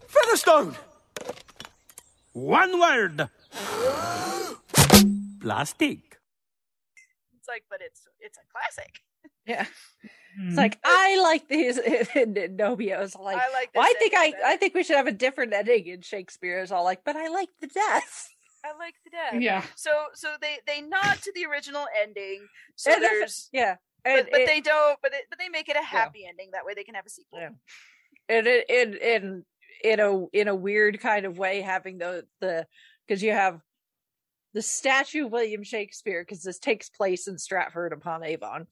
Featherstone! 0.06 0.76
One 2.34 2.78
word. 2.78 3.30
Plastic. 5.40 6.18
It's 7.38 7.48
like, 7.48 7.64
but 7.70 7.80
it's 7.80 8.02
it's 8.20 8.36
a 8.36 8.42
classic. 8.52 9.00
Yeah. 9.46 9.66
It's 10.38 10.56
like 10.56 10.78
I 10.84 11.20
like 11.22 11.48
these 11.48 11.78
and 11.78 12.34
Gnomeo's 12.56 13.14
like, 13.16 13.36
I 13.36 13.52
like 13.52 13.70
well, 13.74 13.84
I 13.84 13.94
think 13.98 14.14
I 14.16 14.30
better." 14.30 14.42
I 14.44 14.56
think 14.56 14.74
we 14.74 14.82
should 14.82 14.96
have 14.96 15.06
a 15.06 15.12
different 15.12 15.52
ending 15.52 15.90
and 15.90 16.04
Shakespeare 16.04 16.60
is 16.62 16.72
all 16.72 16.84
like, 16.84 17.04
but 17.04 17.16
I 17.16 17.28
like 17.28 17.48
the 17.60 17.66
death. 17.68 18.30
I 18.64 18.76
like 18.78 18.94
the 19.04 19.10
death. 19.10 19.40
Yeah. 19.42 19.62
So 19.76 19.90
so 20.14 20.34
they 20.40 20.58
they 20.66 20.80
nod 20.80 21.18
to 21.22 21.32
the 21.34 21.44
original 21.46 21.86
ending. 22.02 22.46
So 22.76 22.92
And 22.92 23.02
there's 23.02 23.48
yeah. 23.52 23.76
but, 24.04 24.10
And 24.12 24.28
but 24.30 24.40
it- 24.40 24.46
they 24.46 24.60
don't 24.60 24.98
but 25.02 25.12
they, 25.12 25.20
but 25.30 25.38
they 25.38 25.48
make 25.48 25.68
it 25.68 25.76
a 25.76 25.84
happy 25.84 26.24
ending 26.28 26.50
that 26.52 26.64
way 26.64 26.74
they 26.74 26.84
can 26.84 26.94
have 26.94 27.06
a 27.06 27.10
sequel. 27.10 27.40
Yeah. 27.40 27.50
and 28.28 28.46
it 28.46 28.70
in 28.70 28.94
in 28.94 29.44
in 29.84 30.00
a 30.00 30.26
in 30.28 30.48
a 30.48 30.54
weird 30.54 30.98
kind 31.00 31.26
of 31.26 31.36
way 31.38 31.60
having 31.60 31.98
the 31.98 32.24
the 32.40 32.66
because 33.06 33.22
you 33.22 33.32
have 33.32 33.60
the 34.54 34.62
statue 34.62 35.26
of 35.26 35.32
William 35.32 35.62
Shakespeare 35.64 36.22
because 36.22 36.42
this 36.42 36.58
takes 36.58 36.88
place 36.88 37.26
in 37.28 37.36
Stratford 37.38 37.92
upon 37.92 38.24
Avon, 38.24 38.66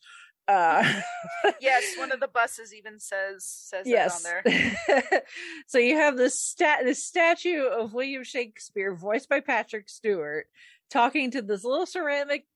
Uh, 0.48 1.00
yes, 1.60 1.84
one 1.96 2.10
of 2.12 2.20
the 2.20 2.28
buses 2.28 2.74
even 2.74 2.98
says 2.98 3.44
says 3.44 3.86
yes. 3.86 4.24
on 4.24 4.42
there. 4.44 5.22
so 5.66 5.78
you 5.78 5.96
have 5.96 6.16
this 6.16 6.40
stat 6.40 6.80
this 6.84 7.06
statue 7.06 7.64
of 7.64 7.94
William 7.94 8.24
Shakespeare, 8.24 8.94
voiced 8.94 9.28
by 9.28 9.40
Patrick 9.40 9.88
Stewart, 9.88 10.46
talking 10.90 11.30
to 11.30 11.42
this 11.42 11.64
little 11.64 11.86
ceramic 11.86 12.46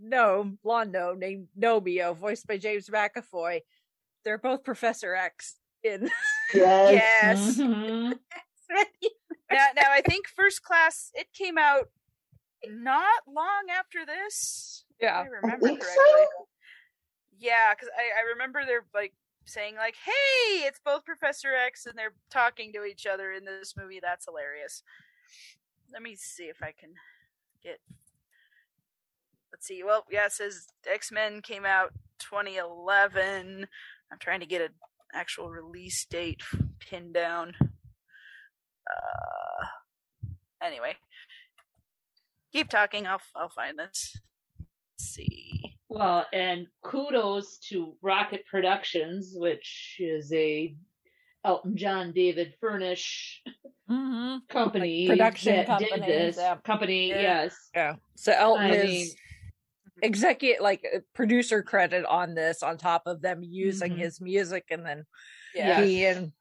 gnome, 0.00 0.58
blonde 0.62 0.92
gnome 0.92 1.18
named 1.18 1.48
Gnomeo, 1.58 2.16
voiced 2.16 2.46
by 2.46 2.58
James 2.58 2.88
McAvoy. 2.88 3.60
They're 4.24 4.38
both 4.38 4.62
Professor 4.64 5.14
X 5.14 5.56
in 5.82 6.10
Yes. 6.54 6.92
Yes. 6.94 7.58
Mhm. 7.58 8.18
now, 9.50 9.66
now 9.74 9.90
I 9.90 10.00
think 10.06 10.28
First 10.28 10.62
Class 10.62 11.10
it 11.14 11.26
came 11.32 11.58
out 11.58 11.88
not 12.68 13.22
long 13.26 13.66
after 13.76 14.06
this. 14.06 14.84
Yeah. 15.00 15.18
I 15.18 15.24
remember 15.24 15.66
think 15.66 15.80
correctly. 15.80 16.02
so. 16.36 16.46
Yeah, 17.42 17.74
because 17.74 17.88
I, 17.98 18.20
I 18.20 18.32
remember 18.32 18.62
they're 18.64 18.86
like 18.94 19.14
saying 19.46 19.74
like, 19.74 19.96
"Hey, 19.96 20.64
it's 20.64 20.78
both 20.84 21.04
Professor 21.04 21.48
X," 21.56 21.86
and 21.86 21.98
they're 21.98 22.14
talking 22.30 22.72
to 22.72 22.84
each 22.84 23.04
other 23.04 23.32
in 23.32 23.44
this 23.44 23.74
movie. 23.76 23.98
That's 24.00 24.26
hilarious. 24.26 24.84
Let 25.92 26.02
me 26.02 26.14
see 26.14 26.44
if 26.44 26.62
I 26.62 26.72
can 26.78 26.90
get. 27.60 27.80
Let's 29.52 29.66
see. 29.66 29.82
Well, 29.82 30.06
yeah, 30.08 30.26
it 30.26 30.32
says 30.32 30.68
X 30.88 31.10
Men 31.10 31.42
came 31.42 31.66
out 31.66 31.92
2011. 32.20 33.66
I'm 34.12 34.18
trying 34.20 34.40
to 34.40 34.46
get 34.46 34.62
an 34.62 34.68
actual 35.12 35.50
release 35.50 36.06
date 36.08 36.42
pinned 36.78 37.14
down. 37.14 37.54
Uh, 38.88 39.66
anyway, 40.64 40.94
keep 42.52 42.68
talking. 42.68 43.08
I'll 43.08 43.20
I'll 43.34 43.48
find 43.48 43.80
this. 43.80 44.16
Let's 44.60 45.10
see. 45.12 45.71
Well, 45.94 46.26
and 46.32 46.66
kudos 46.82 47.58
to 47.68 47.94
Rocket 48.00 48.46
Productions, 48.46 49.32
which 49.36 49.96
is 49.98 50.32
a 50.32 50.74
Elton 51.44 51.76
John 51.76 52.12
David 52.12 52.54
Furnish 52.60 53.42
Mm-hmm. 53.90 54.36
company 54.48 55.06
production 55.06 55.56
that 55.56 55.66
company, 55.66 55.90
did 56.06 56.28
this 56.28 56.36
yeah. 56.38 56.56
company. 56.64 57.08
Yeah. 57.10 57.20
Yes, 57.20 57.56
Yeah. 57.74 57.96
So 58.16 58.32
Elton 58.32 58.64
I 58.70 58.74
is 58.76 58.84
mean- 58.90 59.08
executive 60.02 60.62
like 60.62 60.82
uh, 60.94 61.00
producer 61.14 61.62
credit 61.62 62.04
on 62.06 62.34
this 62.34 62.62
on 62.62 62.78
top 62.78 63.02
of 63.06 63.20
them 63.20 63.42
using 63.42 63.92
Mhm. 63.92 63.98
his 63.98 64.20
music 64.20 64.64
and 64.70 64.86
then 64.86 65.04
Yeah. 65.54 65.82
he 65.84 66.06
and 66.06 66.32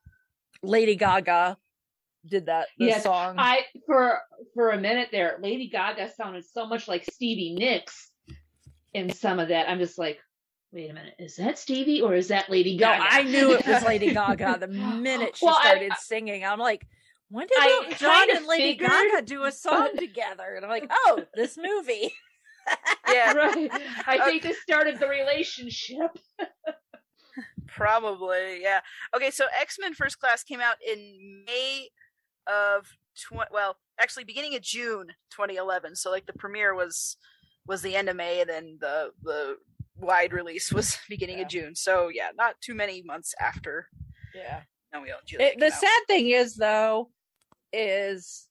Lady 0.64 0.96
Gaga 0.96 1.58
did 2.26 2.46
that 2.46 2.70
this 2.78 2.88
Yes, 2.90 3.04
song. 3.04 3.36
I 3.38 3.66
for 3.86 4.20
for 4.54 4.70
a 4.70 4.80
minute 4.80 5.10
there, 5.12 5.38
Lady 5.42 5.68
Gaga 5.68 6.10
sounded 6.12 6.46
so 6.46 6.66
much 6.68 6.88
like 6.88 7.04
Stevie 7.12 7.54
Nicks 7.56 8.11
in 8.94 9.12
some 9.14 9.40
of 9.40 9.50
that. 9.50 9.70
I'm 9.70 9.80
just 9.80 9.98
like, 9.98 10.20
wait 10.72 10.90
a 10.90 10.94
minute, 10.94 11.16
is 11.20 11.36
that 11.38 11.58
Stevie 11.60 12.02
or 12.02 12.16
is 12.16 12.30
that 12.30 12.50
Lady 12.50 12.78
No, 12.78 12.88
Gaga? 12.88 13.04
I 13.10 13.24
knew 13.24 13.54
it 13.54 13.66
was 13.68 13.84
Lady 13.84 14.14
Gaga 14.14 14.58
the 14.60 14.68
minute 14.68 15.36
she 15.38 15.46
Well, 15.46 15.56
I- 15.58 15.62
started 15.68 15.92
singing. 16.00 16.44
I'm 16.46 16.60
like, 16.60 16.86
when 17.30 17.48
did 17.48 17.58
I 17.60 17.94
John 17.98 18.36
and 18.36 18.46
Lady 18.46 18.72
figured, 18.74 18.90
Gaga 18.90 19.22
do 19.26 19.44
a 19.46 19.52
song 19.52 19.90
together? 19.98 20.54
And 20.56 20.66
I'm 20.66 20.72
like, 20.72 20.90
oh, 20.92 21.24
this 21.36 21.58
movie. 21.58 22.14
Yeah, 23.12 23.34
right. 23.34 23.70
I 24.06 24.20
think 24.24 24.44
this 24.44 24.62
started 24.62 25.00
the 25.00 25.08
relationship. 25.08 26.12
Probably, 27.68 28.62
yeah. 28.62 28.82
Okay, 29.16 29.32
so 29.32 29.46
X 29.60 29.78
Men 29.80 29.94
First 29.94 30.20
Class 30.20 30.44
came 30.44 30.60
out 30.60 30.76
in 30.88 31.44
May 31.46 31.90
of 32.48 32.88
tw- 33.16 33.52
well, 33.52 33.78
actually 34.00 34.24
beginning 34.26 34.56
of 34.56 34.62
June 34.62 35.08
2011. 35.32 35.96
So 35.96 36.12
like 36.12 36.26
the 36.26 36.34
premiere 36.34 36.76
was 36.76 37.18
was 37.68 37.82
the 37.82 37.96
end 37.96 38.10
of 38.10 38.16
May, 38.16 38.42
and 38.42 38.50
then 38.50 38.78
the 38.80 39.12
the 39.24 39.58
wide 39.98 40.34
release 40.34 40.72
was 40.72 40.98
beginning 41.10 41.38
Yeah. 41.38 41.44
of 41.44 41.50
June. 41.50 41.76
So 41.76 42.10
yeah, 42.10 42.30
not 42.36 42.60
too 42.62 42.76
many 42.76 43.02
months 43.04 43.34
after. 43.40 43.88
Yeah. 44.36 44.62
No, 44.94 45.02
we 45.02 45.14
It, 45.40 45.58
the 45.60 45.68
out. 45.68 45.72
sad 45.74 46.02
thing 46.08 46.30
is, 46.30 46.56
though, 46.56 47.12
is 47.72 48.48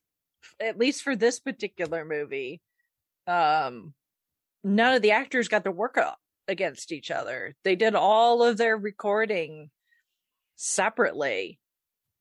at 0.59 0.79
least 0.79 1.03
for 1.03 1.15
this 1.15 1.39
particular 1.39 2.05
movie, 2.05 2.63
um, 3.27 3.93
none 4.65 4.95
of 4.95 5.03
the 5.03 5.11
actors 5.11 5.49
got 5.49 5.65
to 5.65 5.71
work 5.71 5.99
up 5.99 6.19
against 6.49 6.93
each 6.93 7.11
other. 7.11 7.55
They 7.63 7.77
did 7.77 7.95
all 7.95 8.43
of 8.43 8.57
their 8.57 8.77
recording 8.77 9.71
separately. 10.57 11.59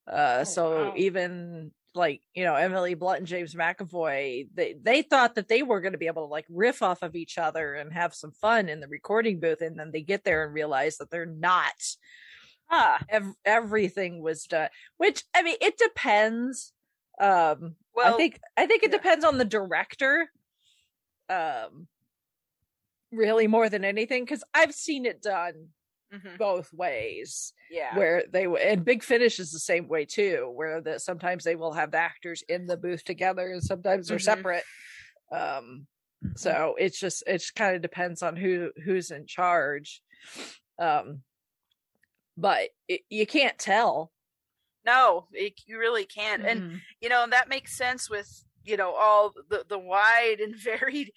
Uh, 0.06 0.44
so 0.44 0.88
wow. 0.88 0.94
even 0.98 1.72
like 1.96 2.22
you 2.34 2.44
know 2.44 2.56
Emily 2.56 2.94
Blunt 2.94 3.20
and 3.20 3.28
James 3.28 3.56
McAvoy, 3.56 4.48
they 4.54 4.76
they 4.82 5.02
thought 5.02 5.36
that 5.36 5.48
they 5.48 5.64
were 5.64 5.82
going 5.82 5.94
to 5.94 5.98
be 5.98 6.08
able 6.08 6.28
to 6.28 6.32
like 6.32 6.46
riff 6.50 6.82
off 6.82 7.02
of 7.02 7.16
each 7.16 7.38
other 7.38 7.74
and 7.74 7.92
have 7.94 8.14
some 8.14 8.32
fun 8.32 8.70
in 8.70 8.80
the 8.80 8.88
recording 8.88 9.40
booth, 9.40 9.62
and 9.62 9.78
then 9.80 9.92
they 9.92 10.02
get 10.02 10.24
there 10.24 10.44
and 10.46 10.54
realize 10.54 10.98
that 10.98 11.10
they're 11.10 11.26
not 11.26 11.74
Ah, 12.72 13.00
ev- 13.10 13.34
everything 13.46 14.22
was 14.22 14.44
done 14.44 14.70
which 14.98 15.24
i 15.36 15.42
mean 15.42 15.56
it 15.60 15.76
depends 15.78 16.72
um 17.20 17.76
well, 17.96 18.14
i 18.14 18.18
think 18.18 18.40
i 18.58 18.68
think 18.68 18.84
it 18.84 18.92
yeah. 18.92 18.98
depends 18.98 19.26
on 19.26 19.40
the 19.40 19.46
director 19.46 20.30
um 21.30 21.88
really 23.12 23.48
more 23.48 23.70
than 23.70 23.84
anything 23.84 24.24
because 24.24 24.44
i've 24.54 24.74
seen 24.74 25.08
it 25.08 25.20
done 25.20 25.70
mhm, 26.12 26.38
both 26.38 26.72
ways 26.74 27.54
yeah, 27.70 28.06
where 28.06 28.24
they 28.32 28.44
w- 28.44 28.64
and 28.64 28.86
big 28.86 29.04
finish 29.04 29.40
is 29.40 29.52
the 29.52 29.60
same 29.60 29.88
way 29.88 30.06
too 30.06 30.52
where 30.56 30.82
that 30.82 31.02
sometimes 31.02 31.44
they 31.44 31.56
will 31.56 31.74
have 31.74 31.92
the 31.92 31.98
actors 31.98 32.44
in 32.48 32.66
the 32.68 32.78
booth 32.78 33.04
together 33.04 33.52
and 33.52 33.64
sometimes 33.64 34.08
they're 34.08 34.20
Mhm. 34.20 34.20
separate. 34.20 34.66
Um 35.32 35.88
so 36.36 36.76
it's 36.80 37.00
just 37.00 37.24
it 37.28 37.40
just 37.40 37.56
kind 37.56 37.76
of 37.76 37.82
depends 37.82 38.24
on 38.24 38.36
who 38.38 38.72
who's 38.84 39.12
in 39.12 39.28
charge. 39.28 40.02
Um 40.80 41.24
but 42.38 42.70
it, 42.88 43.02
you 43.10 43.26
can't 43.26 43.58
tell. 43.58 44.12
No, 44.86 45.28
it, 45.34 45.62
you 45.66 45.78
really 45.78 46.06
can't, 46.06 46.42
and 46.46 46.64
Mhm. 46.64 46.86
you 47.02 47.10
know 47.10 47.28
that 47.28 47.50
makes 47.50 47.76
sense 47.78 48.10
with 48.10 48.46
you 48.64 48.78
know 48.78 48.94
all 48.96 49.32
the 49.50 49.66
the 49.68 49.78
wide 49.80 50.40
and 50.40 50.56
varied 50.60 51.12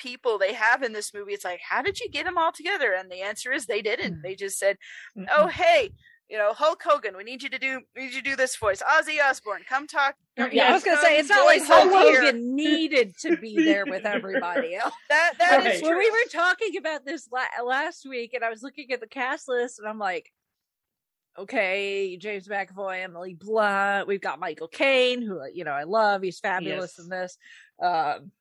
people 0.00 0.38
they 0.38 0.54
have 0.54 0.82
in 0.82 0.92
this 0.92 1.12
movie 1.14 1.32
it's 1.32 1.44
like 1.44 1.60
how 1.68 1.82
did 1.82 2.00
you 2.00 2.08
get 2.10 2.24
them 2.24 2.38
all 2.38 2.52
together 2.52 2.92
and 2.98 3.10
the 3.10 3.20
answer 3.20 3.52
is 3.52 3.66
they 3.66 3.82
didn't 3.82 4.22
they 4.22 4.34
just 4.34 4.58
said 4.58 4.76
oh 5.36 5.46
hey 5.48 5.90
you 6.28 6.38
know 6.38 6.52
hulk 6.54 6.80
hogan 6.82 7.16
we 7.16 7.24
need 7.24 7.42
you 7.42 7.50
to 7.50 7.58
do 7.58 7.80
we 7.94 8.02
need 8.04 8.14
you 8.14 8.22
to 8.22 8.30
do 8.30 8.36
this 8.36 8.56
voice 8.56 8.82
ozzy 8.82 9.16
osbourne 9.22 9.62
come 9.68 9.86
talk 9.86 10.14
yeah, 10.52 10.70
I 10.70 10.72
was 10.72 10.82
gonna 10.84 11.00
say 11.02 11.18
it's 11.18 11.28
not 11.28 11.44
like 11.44 11.58
voice 11.60 11.68
Hulk 11.68 11.92
over 11.92 12.02
here. 12.04 12.20
Hogan 12.22 12.56
needed 12.56 13.14
to 13.20 13.36
be 13.36 13.56
there 13.62 13.84
with 13.84 14.06
everybody 14.06 14.74
else. 14.82 14.94
that 15.10 15.34
that 15.38 15.60
is 15.60 15.66
Right. 15.66 15.82
When 15.82 15.90
true 15.92 15.98
we 15.98 16.10
were 16.10 16.30
talking 16.32 16.76
about 16.78 17.04
this 17.04 17.28
la- 17.30 17.62
last 17.62 18.06
week, 18.08 18.32
and 18.32 18.42
I 18.42 18.48
was 18.48 18.62
looking 18.62 18.90
at 18.92 19.00
the 19.00 19.06
cast 19.06 19.48
list, 19.48 19.78
and 19.80 19.86
I'm 19.86 19.98
like, 19.98 20.32
okay, 21.38 22.16
James 22.16 22.48
McAvoy, 22.48 23.04
Emily 23.04 23.34
Blunt, 23.34 24.08
we've 24.08 24.20
got 24.20 24.40
Michael 24.40 24.68
Caine, 24.68 25.22
who 25.22 25.40
you 25.52 25.64
know 25.64 25.72
I 25.72 25.84
love, 25.84 26.22
he's 26.22 26.40
fabulous 26.40 26.94
Yes. 26.96 27.04
in 27.04 27.10
this. 27.10 27.38
Um, 27.82 28.32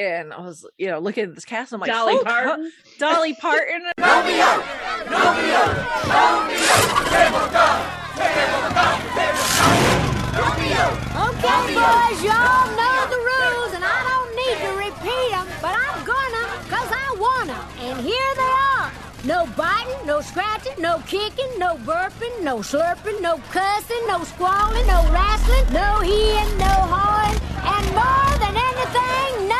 and 0.00 0.32
I 0.32 0.40
was, 0.40 0.66
you 0.78 0.88
know, 0.88 0.98
looking 0.98 1.24
at 1.24 1.34
this 1.34 1.44
cast, 1.44 1.72
I'm 1.72 1.80
like, 1.80 1.90
Dolly 1.90 2.14
Hulk 2.14 2.26
Ho- 2.26 2.32
Parton. 2.32 2.72
Dolly 2.98 3.34
Parton, 3.34 3.82
Okay, 10.30 11.74
boys, 11.74 12.22
y'all 12.22 12.70
know 12.78 12.98
the 13.10 13.18
rules, 13.18 13.74
and 13.74 13.82
I 13.84 13.98
don't 14.06 14.30
need 14.38 14.56
to 14.62 14.70
repeat 14.78 15.30
them, 15.34 15.46
but 15.60 15.74
I'm 15.74 15.98
gonna, 16.06 16.46
cause 16.70 16.86
I 16.88 17.16
wanna. 17.18 17.58
And 17.80 17.98
here 18.00 18.32
they 18.36 18.52
are. 18.76 18.92
No 19.24 19.46
biting, 19.56 20.06
no 20.06 20.20
scratching, 20.20 20.80
no 20.80 21.02
kicking, 21.06 21.50
no 21.58 21.74
burping, 21.84 22.40
no 22.42 22.58
slurping, 22.58 23.20
no 23.20 23.38
cussing, 23.50 24.06
no 24.06 24.22
squalling, 24.24 24.86
no 24.86 25.02
wrestling, 25.12 25.66
no 25.72 26.00
heeing, 26.00 26.56
no 26.58 26.72
hawing, 26.88 27.36
and 27.60 27.86
more 27.92 28.38
than 28.38 28.54
anything, 28.56 29.48
no 29.48 29.59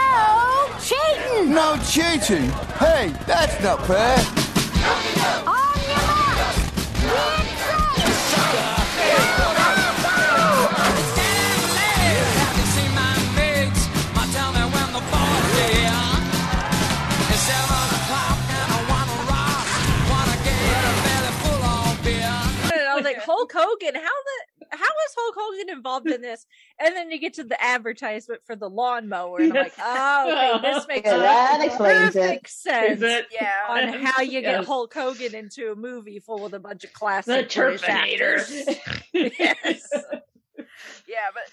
cheating. 1.40 1.54
No 1.54 1.76
cheating. 1.84 2.50
Hey, 2.78 3.12
that's 3.26 3.62
not 3.62 3.86
fair. 3.86 4.18
On 5.46 5.78
your 5.88 6.02
marks, 6.06 6.58
get 7.96 8.14
set. 8.14 8.80
and 22.72 22.88
I 22.88 22.94
was 22.94 23.04
like, 23.04 23.18
Hulk 23.18 23.52
Hogan, 23.54 23.94
how 23.94 24.00
the 24.00 24.49
how 24.70 24.78
is 24.78 25.14
Hulk 25.16 25.34
Hogan 25.38 25.70
involved 25.76 26.06
in 26.08 26.20
this? 26.22 26.46
And 26.78 26.94
then 26.96 27.10
you 27.10 27.18
get 27.18 27.34
to 27.34 27.44
the 27.44 27.60
advertisement 27.62 28.40
for 28.46 28.54
the 28.56 28.68
lawnmower, 28.68 29.38
and 29.40 29.52
I'm 29.52 29.64
like, 29.64 29.74
oh, 29.80 30.58
okay, 30.60 30.62
this 30.72 30.86
makes 30.88 31.06
Yeah, 31.08 31.16
that 31.18 31.60
explains 31.64 32.16
it. 32.16 32.20
perfect 32.20 32.48
sense 32.50 33.02
it? 33.02 33.26
yeah 33.32 33.52
on 33.68 33.88
how 34.04 34.22
you 34.22 34.40
get 34.40 34.64
Hulk 34.64 34.94
Hogan 34.94 35.34
into 35.34 35.72
a 35.72 35.76
movie 35.76 36.20
full 36.20 36.40
with 36.42 36.54
a 36.54 36.60
bunch 36.60 36.84
of 36.84 36.90
The 36.92 36.96
classic 36.98 37.52
British 37.52 37.82
Terminator. 37.82 38.38
actors. 38.38 38.68
yes. 39.38 39.88
yeah 41.08 41.30
but 41.34 41.50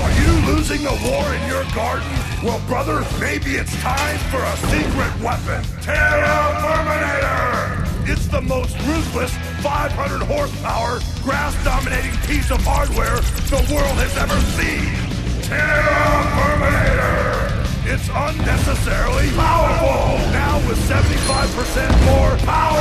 Are 0.00 0.12
you 0.12 0.32
losing 0.54 0.82
the 0.82 0.96
war 1.10 1.34
in 1.34 1.48
your 1.48 1.64
garden? 1.74 2.06
Well, 2.42 2.60
brother, 2.66 3.04
maybe 3.20 3.56
it's 3.56 3.74
time 3.82 4.18
for 4.30 4.42
a 4.42 4.56
secret 4.68 5.20
weapon. 5.22 5.62
Terrafirminator! 5.82 7.79
It's 8.04 8.26
the 8.28 8.40
most 8.40 8.76
ruthless 8.86 9.34
500 9.62 10.22
horsepower, 10.26 11.00
grass 11.22 11.52
dominating 11.64 12.16
piece 12.26 12.50
of 12.50 12.60
hardware 12.64 13.20
the 13.50 13.60
world 13.74 13.98
has 13.98 14.16
ever 14.16 14.38
seen. 14.54 14.94
Terra 15.42 16.22
Terminator! 16.38 17.50
It's 17.82 18.08
unnecessarily 18.08 19.30
powerful! 19.34 20.22
Now 20.30 20.62
with 20.68 20.78
75% 20.86 21.90
more 22.06 22.38
power! 22.46 22.78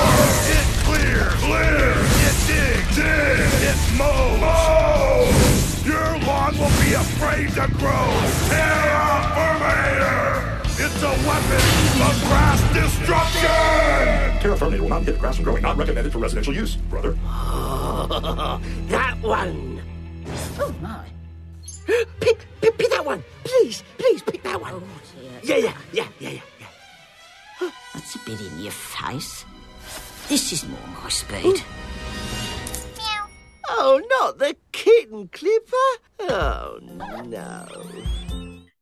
It 0.53 0.65
clears, 0.85 1.33
clears, 1.41 2.09
it 2.21 2.37
digs, 2.45 2.95
digs, 2.95 3.63
it 3.65 3.79
mows, 3.97 4.39
mows! 4.39 5.85
Your 5.85 6.19
lawn 6.29 6.53
will 6.57 6.69
be 6.85 6.93
afraid 6.93 7.49
to 7.57 7.65
grow! 7.81 8.05
Terrafirminator! 8.53 10.28
It's 11.01 11.07
a 11.07 11.29
weapon 11.29 11.55
of 12.01 12.21
grass 12.27 12.73
destruction! 12.73 13.49
Terrafirminator 14.41 14.81
will 14.81 14.89
not 14.89 15.03
hit 15.03 15.17
grass 15.17 15.37
from 15.37 15.45
growing, 15.45 15.61
not 15.61 15.77
recommended 15.77 16.11
for 16.11 16.19
residential 16.19 16.53
use, 16.53 16.75
brother. 16.75 17.11
that 18.89 19.17
one. 19.21 19.81
Oh 20.59 20.75
my. 20.81 21.05
Pick, 22.19 22.45
pick, 22.59 22.77
pick 22.77 22.89
that 22.89 23.05
one. 23.05 23.23
Please, 23.45 23.81
please 23.97 24.21
pick 24.23 24.43
that 24.43 24.59
one. 24.59 24.73
Oh, 24.73 24.83
yeah, 25.41 25.55
yeah, 25.55 25.73
yeah, 25.93 26.07
yeah, 26.19 26.31
yeah, 26.31 26.41
yeah. 27.61 27.71
That's 27.93 28.15
a 28.15 28.19
bit 28.25 28.41
in 28.41 28.59
your 28.59 28.73
face. 28.73 29.45
This 30.27 30.51
is 30.51 30.67
more 30.67 30.79
my 31.01 31.07
speed. 31.07 31.63
Oh, 33.69 34.01
not 34.19 34.37
the 34.37 34.53
kitten 34.73 35.29
clipper. 35.29 35.77
Oh, 36.19 36.79
no. 37.25 37.65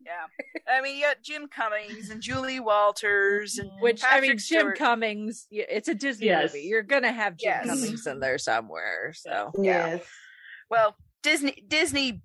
Yeah. 0.08 0.72
I 0.74 0.82
mean, 0.82 0.96
you 0.98 1.04
got 1.04 1.22
Jim 1.22 1.48
Cummings 1.48 2.10
and 2.10 2.22
Julie 2.22 2.60
Walters 2.62 3.58
and 3.58 3.70
Which 3.82 4.02
I 4.04 4.22
mean, 4.22 4.32
Patrick 4.32 4.40
Jim 4.40 4.74
Cummings. 4.78 5.48
It's 5.52 5.88
a 5.90 5.94
Disney 5.94 6.28
Yes. 6.28 6.54
movie. 6.54 6.66
You're 6.66 6.82
gonna 6.84 7.12
have 7.12 7.36
Jim 7.38 7.52
Yes. 7.54 7.68
Cummings 7.68 8.08
in 8.08 8.20
there 8.22 8.38
somewhere. 8.38 9.14
So 9.14 9.52
Yes. 9.62 10.02
Well, 10.70 10.96
Disney 11.24 11.64
Disney 11.68 12.22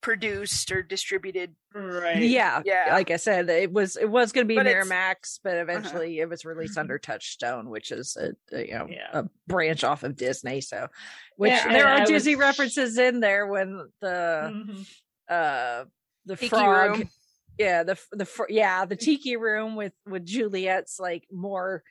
produced 0.00 0.70
or 0.70 0.80
distributed. 0.82 1.54
Right. 1.74 2.22
yeah, 2.22 2.62
Yeah. 2.64 2.86
Like 2.92 3.10
I 3.10 3.16
said, 3.16 3.50
it 3.50 3.72
was 3.72 3.96
it 3.96 4.08
was 4.08 4.32
gonna 4.32 4.46
be 4.46 4.54
But 4.54 4.66
it's- 4.66 4.86
Uh-huh. 4.88 4.94
Miramax, 4.94 5.40
but 5.42 5.56
eventually 5.56 6.20
it 6.20 6.28
was 6.28 6.44
released 6.44 6.78
under 6.78 6.98
Touchstone, 6.98 7.68
which 7.68 7.90
is 7.90 8.16
a, 8.16 8.30
a, 8.56 8.66
you 8.66 8.72
know 8.74 8.86
Yeah. 8.88 9.08
a 9.12 9.24
branch 9.48 9.84
off 9.84 10.02
of 10.04 10.16
Disney. 10.16 10.60
So, 10.60 10.88
which 11.36 11.50
Yeah, 11.50 11.68
there 11.72 11.86
are 11.88 12.00
I 12.02 12.04
Disney 12.04 12.36
was- 12.36 12.40
references 12.46 12.96
in 12.96 13.20
there 13.20 13.46
when 13.46 13.90
the 14.00 14.50
Mhm. 14.54 14.86
uh 15.28 15.84
the 16.26 16.36
Tiki 16.36 16.48
frog 16.50 16.98
room. 16.98 17.10
Yeah 17.58 17.82
the 17.82 17.98
the 18.12 18.28
yeah 18.48 18.84
the 18.84 18.96
tiki 18.96 19.36
room 19.36 19.76
with 19.76 19.92
with 20.06 20.24
juliet's 20.24 20.98
like 20.98 21.24
more 21.32 21.82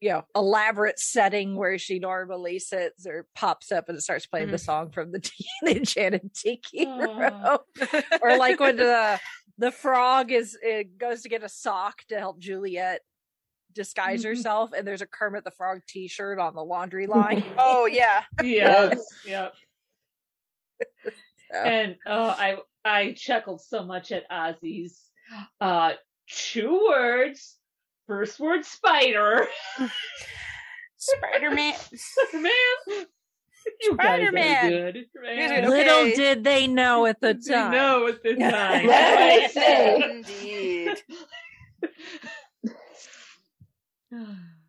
you 0.00 0.10
know 0.10 0.24
elaborate 0.34 0.98
setting 0.98 1.56
where 1.56 1.78
she 1.78 1.98
normally 1.98 2.58
sits 2.58 3.06
or 3.06 3.26
pops 3.34 3.70
up 3.70 3.88
and 3.88 3.98
it 3.98 4.00
starts 4.00 4.26
playing 4.26 4.48
the 4.48 4.56
mm-hmm. 4.56 4.64
song 4.64 4.90
from 4.90 5.12
the, 5.12 5.20
t- 5.20 5.46
the 5.62 5.76
enchanted 5.76 6.32
tiki 6.34 6.86
room 6.86 7.58
or 8.22 8.38
like 8.38 8.60
when 8.60 8.76
the 8.76 9.20
the 9.58 9.70
frog 9.70 10.32
is 10.32 10.56
it 10.62 10.96
goes 10.98 11.22
to 11.22 11.28
get 11.28 11.42
a 11.42 11.48
sock 11.48 12.02
to 12.08 12.18
help 12.18 12.38
juliet 12.38 13.00
disguise 13.74 14.20
mm-hmm. 14.20 14.30
herself 14.30 14.70
and 14.76 14.86
there's 14.86 15.02
a 15.02 15.06
kermit 15.06 15.44
the 15.44 15.50
frog 15.50 15.80
t-shirt 15.86 16.38
on 16.38 16.54
the 16.54 16.64
laundry 16.64 17.06
line 17.06 17.44
Oh 17.58 17.86
yeah. 17.86 18.22
Yeah. 18.42 18.94
Yep. 19.26 19.54
So- 21.52 21.58
And 21.58 21.96
oh, 22.06 22.28
I 22.28 22.58
I 22.84 23.12
chuckled 23.12 23.60
so 23.62 23.84
much 23.84 24.12
at 24.12 24.28
Ozzy's 24.30 25.00
uh 25.60 25.92
two 26.28 26.86
words. 26.88 27.56
First 28.06 28.40
word 28.40 28.64
spider. 28.64 29.46
Spider 30.96 31.50
Man. 31.52 31.74
Man. 32.34 32.52
You 33.82 33.94
guys 33.94 34.20
are 34.22 34.28
Spider-Man. 34.28 34.70
good. 34.70 34.94
Here's 35.22 35.50
Man. 35.50 35.68
little 35.68 35.94
Okay. 35.96 36.14
did 36.14 36.44
they 36.44 36.66
know 36.66 37.04
at 37.04 37.20
the 37.20 37.34
You 37.38 37.52
time 37.52 37.72
know 37.72 38.06
at 38.08 38.22
the 38.22 38.34
time. 38.36 38.86
Right. 38.88 39.50
Say. 39.50 40.02
Indeed. 40.02 40.96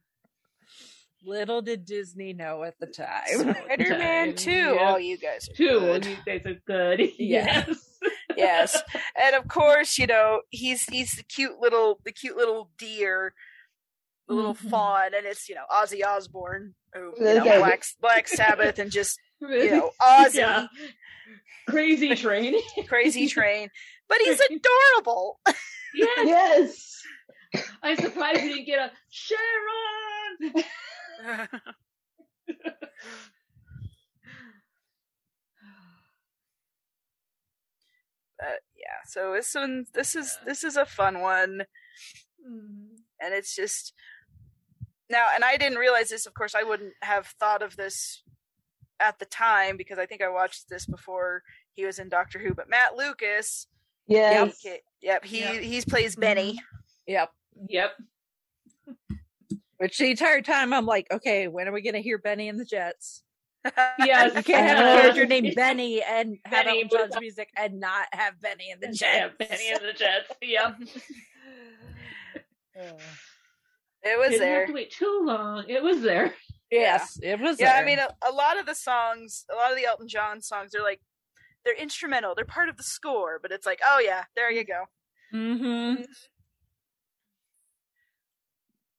little 1.23 1.61
did 1.61 1.85
disney 1.85 2.33
know 2.33 2.63
at 2.63 2.79
the 2.79 2.87
time 2.87 3.23
Spider 3.27 3.89
Man 3.97 4.27
Time, 4.29 4.35
Two. 4.35 4.51
yeah. 4.51 4.93
Oh, 4.93 4.97
you 4.97 5.17
guys 5.17 5.47
are 5.49 5.53
Two. 5.53 5.79
good. 5.79 6.05
You 6.05 6.17
guys 6.25 6.41
are 6.45 6.55
good. 6.65 6.99
Yeah. 7.19 7.65
Yes. 7.67 7.87
yes 8.37 8.81
and 9.21 9.35
of 9.35 9.47
course 9.47 9.97
you 9.99 10.07
know 10.07 10.41
he's 10.49 10.83
he's 10.85 11.11
the 11.15 11.23
cute 11.23 11.59
little 11.59 11.99
the 12.05 12.11
cute 12.11 12.35
little 12.37 12.71
deer 12.79 13.33
the 14.27 14.33
little 14.33 14.55
Mhm. 14.55 14.69
fawn 14.69 15.13
and 15.15 15.25
it's 15.25 15.47
you 15.49 15.53
know 15.55 15.65
ozzy 15.71 16.03
osbourne 16.03 16.73
who 16.93 17.13
you 17.19 17.23
know 17.35 17.43
black 17.59 17.83
black 17.99 18.27
sabbath 18.27 18.79
and 18.79 18.89
just 18.89 19.19
you 19.41 19.69
know 19.71 19.91
ozzy 20.01 20.35
Yeah. 20.35 20.67
Crazy 21.69 22.15
train. 22.15 22.55
crazy 22.87 23.27
train 23.27 23.69
but 24.09 24.17
he's 24.23 24.39
adorable 24.39 25.39
yes. 25.93 26.25
Yes. 27.53 27.63
I'm 27.83 27.97
surprised 27.97 28.41
we 28.43 28.47
didn't 28.53 28.65
get 28.65 28.79
a 28.79 28.91
Sharon. 29.09 30.63
but 38.37 38.59
yeah 38.77 38.99
so 39.05 39.33
this 39.33 39.53
one 39.53 39.85
this 39.93 40.15
is 40.15 40.37
this 40.45 40.63
is 40.63 40.75
a 40.77 40.85
fun 40.85 41.21
one 41.21 41.63
Mm-hmm. 42.43 42.95
and 43.21 43.35
it's 43.35 43.55
just 43.55 43.93
now 45.11 45.27
and 45.35 45.43
i 45.43 45.57
didn't 45.57 45.77
realize 45.77 46.09
this 46.09 46.25
of 46.25 46.33
course 46.33 46.55
i 46.55 46.63
wouldn't 46.63 46.93
have 47.03 47.27
thought 47.39 47.61
of 47.61 47.75
this 47.77 48.23
at 48.99 49.19
the 49.19 49.25
time 49.27 49.77
because 49.77 49.99
i 49.99 50.07
think 50.07 50.23
i 50.23 50.27
watched 50.27 50.67
this 50.67 50.87
before 50.87 51.43
he 51.73 51.85
was 51.85 51.99
in 51.99 52.09
doctor 52.09 52.39
who 52.39 52.55
but 52.55 52.67
matt 52.67 52.95
lucas 52.97 53.67
Yes. 54.07 54.57
yep, 54.65 54.79
yep 55.03 55.23
he 55.23 55.41
Yep. 55.41 55.61
he's 55.61 55.85
plays 55.85 56.15
benny 56.15 56.59
yep 57.05 57.29
Yep. 57.69 57.91
Which 59.81 59.97
the 59.97 60.11
entire 60.11 60.41
time 60.41 60.71
i'm 60.73 60.85
like 60.85 61.07
okay 61.11 61.47
when 61.47 61.67
are 61.67 61.71
we 61.71 61.81
gonna 61.81 61.99
hear 61.99 62.17
benny 62.17 62.47
and 62.47 62.59
the 62.59 62.65
jets 62.65 63.23
Yes. 63.99 64.35
you 64.35 64.43
can't 64.43 64.67
have 64.67 64.77
a 64.79 65.01
character 65.01 65.25
named 65.25 65.53
benny 65.55 66.01
and 66.01 66.37
have 66.45 66.65
Benny 66.65 66.83
Elton 66.83 66.97
John's 66.99 67.19
music 67.19 67.49
and 67.57 67.79
not 67.79 68.07
have 68.11 68.39
benny 68.41 68.71
and 68.71 68.81
the 68.81 68.87
Yeah, 68.87 69.29
jets 69.29 69.35
Benny 69.37 69.69
and 69.71 69.81
the 69.81 69.93
Jets. 69.93 70.31
Yep. 70.41 70.75
it 74.03 74.17
was 74.17 74.29
Didn't 74.29 74.39
there 74.39 74.59
have 74.61 74.67
to 74.67 74.73
wait 74.73 74.91
too 74.91 75.21
long. 75.23 75.65
It 75.67 75.83
was 75.83 76.01
there. 76.01 76.33
yes 76.71 77.19
it 77.21 77.39
was 77.39 77.59
yeah 77.59 77.73
i 77.75 77.83
mean 77.85 77.99
a, 77.99 78.07
a 78.27 78.31
lot 78.31 78.57
of 78.59 78.65
the 78.65 78.73
songs 78.73 79.45
a 79.51 79.55
lot 79.55 79.71
of 79.71 79.77
the 79.77 79.85
elton 79.85 80.07
john 80.07 80.41
songs 80.41 80.73
are 80.73 80.81
like 80.81 81.01
they're 81.65 81.75
instrumental 81.75 82.33
they're 82.33 82.45
part 82.45 82.69
of 82.69 82.77
the 82.77 82.83
score 82.83 83.39
but 83.41 83.51
it's 83.51 83.65
like 83.65 83.79
oh 83.85 83.99
yeah 84.03 84.23
there 84.37 84.49
you 84.49 84.63
go 84.63 84.85
mm-hmm 85.33 86.01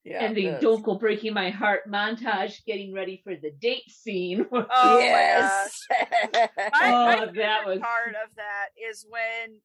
yeah 0.05 0.24
and 0.24 0.36
the 0.36 0.46
the- 0.46 0.59
Dunkel 0.59 0.98
breaking 0.98 1.34
my 1.34 1.50
heart 1.50 1.82
montage 1.88 2.64
getting 2.66 2.92
ready 2.92 3.20
for 3.24 3.34
the 3.36 3.50
date 3.61 3.88
scene. 3.88 4.46
oh 4.53 4.64
yes 4.98 5.80
oh, 5.92 5.98
my, 6.34 6.48
my 6.72 7.14
Oh, 7.14 7.20
favorite 7.20 7.36
that 7.36 7.66
was- 7.66 7.78
part 7.78 8.09
of 8.11 8.34
that 8.36 8.66
is 8.90 9.07
when 9.09 9.59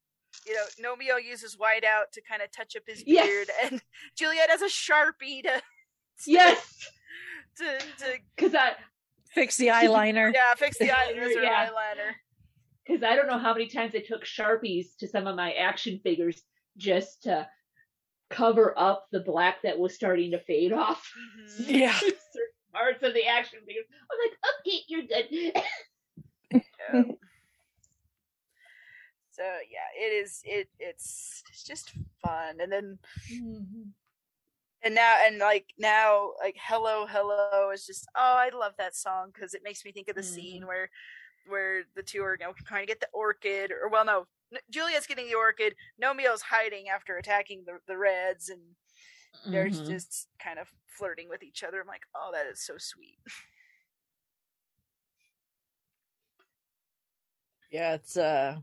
you 0.45 0.53
know 0.53 0.95
Gnomeo 0.95 1.23
uses 1.23 1.55
whiteout 1.57 2.11
to 2.13 2.21
kind 2.21 2.41
of 2.41 2.51
touch 2.51 2.75
up 2.75 2.83
his 2.85 3.03
Yes. 3.05 3.25
beard, 3.25 3.49
and 3.63 3.81
Juliet 4.17 4.49
has 4.49 4.61
a 4.61 4.65
sharpie 4.65 5.41
to 5.43 5.61
yes. 6.25 6.87
to, 7.57 7.77
to 7.99 8.17
Cause 8.37 8.53
I 8.55 8.73
fix 9.31 9.57
the 9.57 9.67
eyeliner 9.67 10.31
yeah 10.33 10.53
fix 10.55 10.77
the 10.77 10.85
eyeliner. 10.87 11.33
Yeah. 11.41 11.67
eyeliner. 11.67 12.11
because 12.85 13.03
I 13.03 13.15
don't 13.15 13.27
know 13.27 13.37
how 13.39 13.53
many 13.53 13.67
times 13.67 13.93
I 13.95 13.99
took 13.99 14.23
Sharpies 14.25 14.95
to 14.99 15.07
some 15.07 15.27
of 15.27 15.35
my 15.35 15.51
action 15.53 15.99
figures 16.03 16.41
just 16.77 17.23
to 17.23 17.47
cover 18.29 18.73
up 18.77 19.07
the 19.11 19.19
black 19.19 19.61
that 19.63 19.77
was 19.77 19.93
starting 19.93 20.31
to 20.31 20.39
fade 20.39 20.73
off. 20.73 21.11
Mhm. 21.59 21.65
yeah 21.67 21.93
Certain 21.99 22.53
parts 22.73 23.03
of 23.03 23.13
the 23.13 23.25
action 23.25 23.59
figures. 23.65 23.85
I'm 24.11 24.17
like, 24.23 24.37
okay, 24.59 24.83
you're 24.87 25.01
good. 25.03 25.27
Yeah. 26.53 27.03
so 29.31 29.43
yeah, 29.43 29.89
it 29.95 30.13
is. 30.13 30.41
It 30.45 30.69
it's 30.79 31.43
it's 31.49 31.63
just 31.63 31.93
fun, 32.21 32.59
and 32.59 32.71
then 32.71 32.97
and 34.83 34.95
now 34.95 35.17
and 35.25 35.39
like 35.39 35.65
now 35.77 36.31
like 36.39 36.55
hello 36.59 37.05
hello 37.07 37.71
is 37.73 37.85
just 37.85 38.07
oh 38.15 38.35
I 38.37 38.49
love 38.55 38.73
that 38.77 38.95
song 38.95 39.31
because 39.33 39.53
it 39.53 39.61
makes 39.63 39.83
me 39.83 39.91
think 39.91 40.07
of 40.07 40.15
the 40.15 40.23
scene 40.23 40.65
where 40.65 40.89
where 41.47 41.83
the 41.95 42.03
two 42.03 42.21
are 42.23 42.37
you 42.39 42.45
know, 42.45 42.53
trying 42.65 42.83
to 42.83 42.87
get 42.87 42.99
the 42.99 43.07
orchid 43.13 43.71
or 43.71 43.89
well 43.89 44.05
no 44.05 44.27
Juliet's 44.69 45.07
getting 45.07 45.27
the 45.27 45.35
orchid 45.35 45.75
Gnomeo's 46.01 46.41
hiding 46.41 46.89
after 46.89 47.17
attacking 47.17 47.63
the 47.65 47.79
the 47.87 47.97
Reds 47.97 48.49
and 48.49 48.61
they're 49.45 49.67
Mhm. 49.67 49.87
just 49.87 50.27
kind 50.39 50.59
of 50.59 50.67
flirting 50.97 51.29
with 51.29 51.43
each 51.43 51.63
other 51.63 51.81
I'm 51.81 51.87
like 51.87 52.03
oh 52.15 52.31
that 52.33 52.47
is 52.47 52.65
so 52.65 52.75
sweet 52.77 53.19
yeah 57.71 57.93
it's 57.93 58.17
uh 58.17 58.57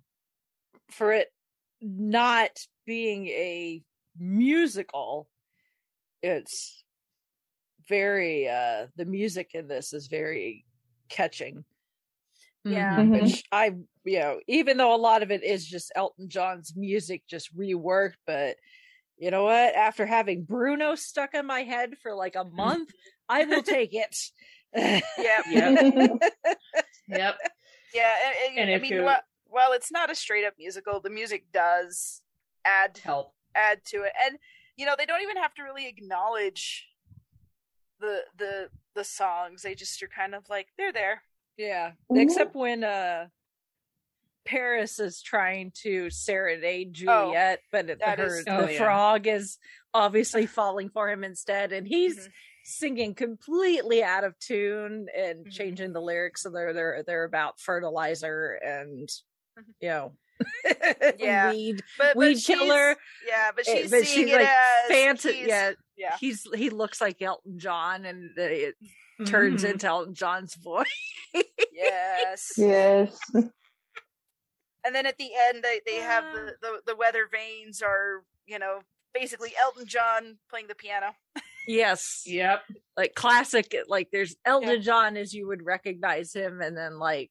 for 0.90 1.12
it 1.12 1.32
not 1.80 2.50
being 2.86 3.26
a 3.28 3.82
musical, 4.18 5.28
it's 6.22 6.84
very 7.88 8.48
uh 8.48 8.86
the 8.96 9.04
music 9.04 9.50
in 9.54 9.68
this 9.68 9.92
is 9.92 10.06
very 10.06 10.64
catching. 11.08 11.64
Yeah. 12.64 12.96
Mhm. 12.96 13.22
Which 13.22 13.44
I 13.52 13.72
you 14.04 14.18
know, 14.20 14.40
even 14.48 14.76
though 14.76 14.94
a 14.94 14.96
lot 14.96 15.22
of 15.22 15.30
it 15.30 15.42
is 15.44 15.66
just 15.66 15.92
Elton 15.94 16.28
John's 16.28 16.74
music 16.76 17.22
just 17.26 17.54
reworked, 17.56 18.14
but 18.26 18.56
you 19.16 19.30
know 19.30 19.44
what? 19.44 19.74
After 19.74 20.04
having 20.06 20.44
Bruno 20.44 20.94
stuck 20.94 21.34
in 21.34 21.46
my 21.46 21.62
head 21.62 21.94
for 22.02 22.14
like 22.14 22.36
a 22.36 22.44
month, 22.44 22.90
I 23.28 23.44
will 23.44 23.62
take 23.62 23.94
it. 23.94 24.16
Yep. 24.74 25.04
Yep. 25.50 26.18
yep. 27.08 27.38
Yeah, 27.94 28.12
and, 28.26 28.34
and, 28.50 28.58
And 28.58 28.70
I 28.70 28.72
if 28.74 28.82
mean, 28.82 28.92
you're- 28.92 29.04
while, 29.04 29.20
while 29.46 29.72
it's 29.72 29.92
not 29.92 30.10
a 30.10 30.14
straight 30.14 30.44
up 30.44 30.54
musical, 30.58 31.00
the 31.00 31.10
music 31.10 31.44
does 31.52 32.22
add 32.64 32.98
Help. 32.98 33.32
add 33.54 33.84
to 33.86 34.02
it, 34.02 34.12
and 34.26 34.36
you 34.76 34.84
know 34.84 34.94
they 34.98 35.06
don't 35.06 35.22
even 35.22 35.36
have 35.36 35.54
to 35.54 35.62
really 35.62 35.86
acknowledge 35.86 36.88
the 38.00 38.22
the 38.36 38.68
the 38.94 39.04
songs. 39.04 39.62
They 39.62 39.74
just 39.76 40.02
are 40.02 40.08
kind 40.08 40.34
of 40.34 40.48
like 40.48 40.68
they're 40.76 40.92
there. 40.92 41.22
Yeah, 41.56 41.92
except 42.10 42.54
when 42.54 42.84
uh 42.84 43.26
Paris 44.44 44.98
is 44.98 45.22
trying 45.22 45.72
to 45.82 46.10
serenade 46.10 46.88
Oh, 47.08 47.24
Juliet, 47.32 47.60
but 47.72 47.88
it, 47.88 48.02
her, 48.02 48.38
is- 48.38 48.44
the 48.44 48.52
Oh, 48.52 48.68
yeah. 48.68 48.78
frog 48.78 49.26
is 49.26 49.58
obviously 49.94 50.46
falling 50.46 50.90
for 50.90 51.08
him 51.10 51.24
instead, 51.24 51.72
and 51.72 51.86
he's 51.86 52.18
Mhm. 52.18 52.32
singing 52.64 53.14
completely 53.14 54.02
out 54.02 54.24
of 54.24 54.38
tune 54.38 55.06
and 55.16 55.46
Mhm. 55.46 55.50
changing 55.50 55.92
the 55.92 56.00
lyrics 56.00 56.42
so 56.42 56.50
they're 56.50 56.72
they're 56.72 57.02
they're 57.06 57.24
about 57.24 57.60
fertilizer 57.60 58.52
and 58.64 59.08
You 59.80 59.88
know 59.88 60.12
Yeah. 61.18 61.50
weed 61.52 61.82
But, 61.98 62.14
but 62.14 62.16
weed 62.16 62.38
she's- 62.40 62.58
killer. 62.58 62.96
Yeah, 63.26 63.50
but 63.54 63.68
eh, 63.68 63.82
she's 63.82 63.90
but 63.90 64.04
seeing 64.04 64.26
she's 64.26 64.34
it 64.34 64.40
like 64.40 64.48
as 64.48 64.90
fanta- 64.90 65.46
yeah, 65.46 65.72
yeah. 65.96 66.16
he's 66.20 66.46
he 66.54 66.70
looks 66.70 67.00
like 67.00 67.22
Elton 67.22 67.58
John, 67.58 68.04
and 68.04 68.30
it 68.36 68.74
turns 69.26 69.62
Mhm. 69.64 69.70
into 69.72 69.86
Elton 69.86 70.14
John's 70.14 70.54
voice. 70.56 70.86
Yes. 71.72 72.52
Yes. 72.56 73.16
and 73.34 74.94
then 74.94 75.06
at 75.06 75.16
the 75.18 75.30
end 75.48 75.62
they, 75.62 75.80
they 75.86 75.96
have 75.96 76.24
Ah. 76.26 76.32
the, 76.34 76.52
the 76.60 76.80
the 76.88 76.96
weather 76.96 77.28
vanes 77.32 77.80
are 77.82 78.22
you 78.46 78.58
know 78.58 78.80
basically 79.14 79.52
elton 79.64 79.86
john 79.86 80.36
playing 80.50 80.66
the 80.66 80.74
piano 80.74 81.14
Yes. 81.66 82.24
Yep. 82.26 82.60
Like 82.94 83.14
classic 83.14 83.74
like 83.88 84.08
there's 84.12 84.36
Elton 84.44 84.68
Yeah. 84.68 84.76
John 84.80 85.16
as 85.16 85.32
you 85.32 85.46
would 85.46 85.64
recognize 85.64 86.34
him 86.34 86.60
and 86.60 86.76
then 86.76 86.98
like 86.98 87.30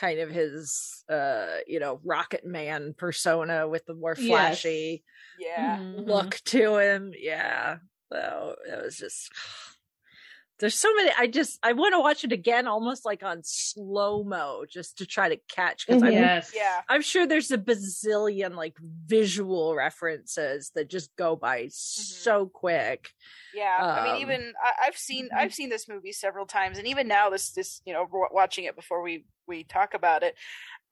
kind 0.00 0.18
of 0.20 0.30
his 0.30 1.04
uh 1.10 1.58
you 1.66 1.78
know 1.78 2.00
rocket 2.04 2.44
man 2.46 2.94
persona 2.96 3.68
with 3.68 3.84
the 3.86 3.94
more 3.94 4.14
Yes. 4.16 4.26
flashy 4.28 5.04
yeah 5.38 5.76
Mhm. 5.78 6.06
look 6.06 6.40
to 6.46 6.76
him. 6.78 7.12
Yeah. 7.18 7.76
So 8.12 8.56
it 8.66 8.82
was 8.82 8.96
just 8.96 9.30
there's 10.58 10.74
so 10.74 10.92
many 10.94 11.10
I 11.18 11.26
just 11.26 11.58
I 11.62 11.72
want 11.72 11.94
to 11.94 12.00
watch 12.00 12.22
it 12.24 12.32
again 12.32 12.66
almost 12.66 13.06
like 13.06 13.22
on 13.22 13.40
slow 13.44 14.22
mo 14.24 14.64
just 14.70 14.98
to 14.98 15.06
try 15.06 15.30
to 15.30 15.38
catch 15.48 15.86
because 15.86 16.02
I'm 16.02 16.12
Yes. 16.12 16.52
yeah 16.54 16.82
I'm 16.88 17.00
sure 17.02 17.26
there's 17.26 17.50
a 17.50 17.56
bazillion 17.58 18.54
like 18.56 18.76
visual 19.06 19.74
references 19.74 20.70
that 20.74 20.90
just 20.90 21.14
go 21.16 21.34
by 21.34 21.68
so 21.70 22.46
quick. 22.46 23.08
yeah 23.54 23.76
i 23.80 24.04
mean 24.04 24.16
Um, 24.16 24.20
even 24.20 24.52
I, 24.62 24.86
i've 24.86 24.96
seen 24.96 25.30
i've 25.36 25.54
seen 25.54 25.70
this 25.70 25.88
movie 25.88 26.12
several 26.12 26.46
times 26.46 26.78
and 26.78 26.86
even 26.86 27.08
now 27.08 27.30
this 27.30 27.50
this 27.52 27.80
you 27.86 27.92
know 27.94 28.06
wa- 28.12 28.28
watching 28.30 28.64
it 28.64 28.76
before 28.76 29.02
we 29.02 29.24
we 29.50 29.64
talk 29.64 29.92
about 29.94 30.22
it 30.22 30.34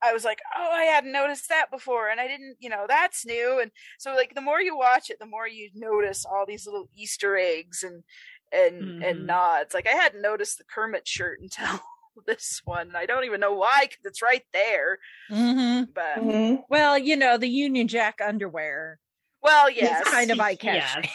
I 0.01 0.13
was 0.13 0.23
like, 0.25 0.39
oh, 0.57 0.71
I 0.73 0.85
hadn't 0.85 1.11
noticed 1.11 1.49
that 1.49 1.73
before, 1.73 2.09
and 2.09 2.21
I 2.21 2.29
didn't, 2.29 2.55
you 2.61 2.69
know, 2.71 2.85
that's 2.87 3.27
new. 3.27 3.59
And 3.61 3.73
so, 3.99 4.15
like, 4.15 4.33
the 4.33 4.41
more 4.41 4.61
you 4.61 4.77
watch 4.79 5.11
it, 5.11 5.19
the 5.19 5.27
more 5.27 5.49
you 5.49 5.71
notice 5.75 6.25
all 6.25 6.47
these 6.47 6.67
little 6.67 6.89
Easter 6.95 7.37
eggs 7.37 7.83
and 7.83 8.05
and 8.53 8.77
Mhm. 9.03 9.11
and 9.11 9.27
nods. 9.27 9.75
Like, 9.75 9.89
I 9.89 9.97
hadn't 9.97 10.23
noticed 10.23 10.59
the 10.59 10.65
Kermit 10.73 11.09
shirt 11.09 11.41
until 11.43 11.81
this 12.29 12.61
one. 12.65 12.95
I 12.95 13.07
don't 13.07 13.25
even 13.25 13.41
know 13.41 13.55
why, 13.55 13.87
because 13.89 14.05
it's 14.05 14.23
right 14.23 14.45
there. 14.53 15.01
Mm-hmm. 15.33 15.91
But 15.93 16.19
Mhm. 16.19 16.63
Well, 16.71 16.97
you 16.97 17.17
know, 17.17 17.37
the 17.37 17.49
Union 17.51 17.89
Jack 17.89 18.21
underwear 18.25 19.01
well, 19.43 19.69
is 19.69 19.79
yes, 19.79 20.05
kind 20.09 20.31
of 20.31 20.37
Yes. 20.37 20.47
eye 20.47 20.55
catching. 20.55 21.11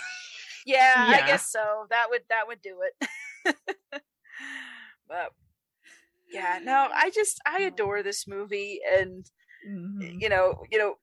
yeah, 0.66 0.94
I 0.98 1.20
Yeah. 1.20 1.28
guess 1.28 1.48
so. 1.50 1.88
That 1.90 2.08
would 2.10 2.24
that 2.28 2.48
would 2.48 2.62
do 2.62 2.82
it. 2.82 3.56
but 5.08 5.32
yeah, 6.34 6.60
no, 6.64 6.88
I 6.94 7.10
just 7.12 7.40
I 7.46 7.62
adore 7.62 8.04
this 8.04 8.28
movie, 8.28 8.80
and 8.98 9.26
Mhm. 9.68 10.22
you 10.22 10.30
know, 10.30 10.64
you 10.72 10.78
know, 10.78 10.96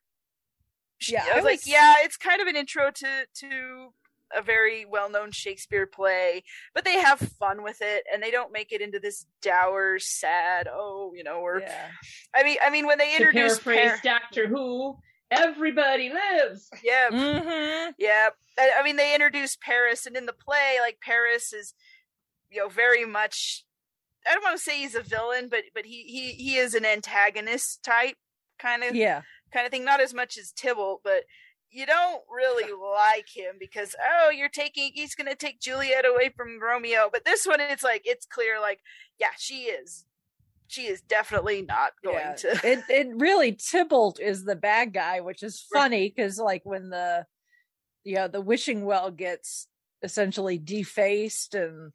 sh- 0.98 1.12
Yeah, 1.12 1.24
I 1.26 1.32
I 1.32 1.36
was, 1.36 1.44
like, 1.44 1.60
yeah, 1.66 1.94
it's 2.00 2.16
kind 2.16 2.40
of 2.42 2.46
an 2.48 2.56
intro 2.56 2.90
to 2.90 3.26
to 3.34 3.94
a 4.32 4.42
very 4.42 4.84
well-known 4.84 5.32
Shakespeare 5.32 5.86
play, 5.88 6.44
but 6.72 6.84
they 6.84 6.98
have 7.00 7.18
fun 7.18 7.62
with 7.64 7.82
it, 7.82 8.04
and 8.12 8.22
they 8.22 8.30
don't 8.30 8.52
make 8.52 8.70
it 8.70 8.80
into 8.80 9.00
this 9.00 9.26
dour, 9.42 9.98
sad, 9.98 10.68
oh, 10.70 11.12
you 11.16 11.24
know, 11.24 11.40
or 11.40 11.60
Yeah. 11.60 11.88
I 12.32 12.44
mean, 12.44 12.56
I 12.62 12.70
mean, 12.70 12.86
when 12.86 12.98
they 12.98 13.16
introduce 13.16 13.58
paraphrase 13.58 14.00
Par- 14.02 14.20
Doctor 14.20 14.46
Who, 14.46 14.98
everybody 15.32 16.10
lives. 16.10 16.70
yeah, 16.84 17.10
Mm-hmm. 17.10 17.92
Yeah, 17.98 18.28
I, 18.56 18.70
I 18.78 18.82
mean 18.84 18.94
they 18.96 19.14
introduced 19.14 19.60
Paris, 19.60 20.06
and 20.06 20.16
in 20.16 20.26
the 20.26 20.32
play, 20.32 20.76
like 20.80 21.00
Paris 21.00 21.52
is, 21.52 21.74
you 22.50 22.60
know, 22.60 22.68
very 22.68 23.04
much. 23.04 23.64
I 24.28 24.34
don't 24.34 24.44
want 24.44 24.56
to 24.58 24.62
say 24.62 24.78
he's 24.78 24.94
a 24.94 25.02
villain, 25.02 25.48
but 25.50 25.62
but 25.74 25.84
he 25.84 26.02
he 26.04 26.32
he 26.32 26.56
is 26.56 26.74
an 26.74 26.84
antagonist 26.84 27.82
type 27.82 28.16
kind 28.58 28.84
of 28.84 28.94
Yeah. 28.94 29.22
kind 29.52 29.66
of 29.66 29.70
thing. 29.72 29.84
Not 29.84 30.00
as 30.00 30.14
much 30.14 30.36
as 30.36 30.52
Tybalt, 30.52 31.00
but 31.02 31.24
you 31.70 31.86
don't 31.86 32.22
really 32.28 32.72
like 33.14 33.28
him 33.34 33.56
because 33.58 33.94
oh, 34.02 34.30
you're 34.30 34.48
taking 34.48 34.92
he's 34.94 35.14
going 35.14 35.28
to 35.28 35.36
take 35.36 35.60
Juliet 35.60 36.04
away 36.04 36.30
from 36.36 36.60
Romeo. 36.60 37.08
But 37.12 37.24
this 37.24 37.46
one, 37.46 37.60
it's 37.60 37.82
like 37.82 38.02
it's 38.04 38.26
clear, 38.26 38.60
like 38.60 38.80
yeah, 39.18 39.30
she 39.38 39.62
is. 39.64 40.04
She 40.68 40.86
is 40.86 41.00
definitely 41.00 41.62
not 41.62 41.92
going 42.04 42.16
yeah. 42.16 42.34
to. 42.34 42.48
it 42.64 42.80
it 42.88 43.08
really 43.16 43.52
Tybalt 43.52 44.20
is 44.20 44.44
the 44.44 44.56
bad 44.56 44.92
guy, 44.92 45.20
which 45.20 45.42
is 45.42 45.64
funny 45.72 46.12
because 46.14 46.38
like 46.38 46.62
when 46.64 46.90
the 46.90 47.26
you 48.04 48.16
know 48.16 48.28
the 48.28 48.40
wishing 48.40 48.84
well 48.84 49.10
gets 49.10 49.66
essentially 50.02 50.58
defaced 50.58 51.54
and 51.54 51.92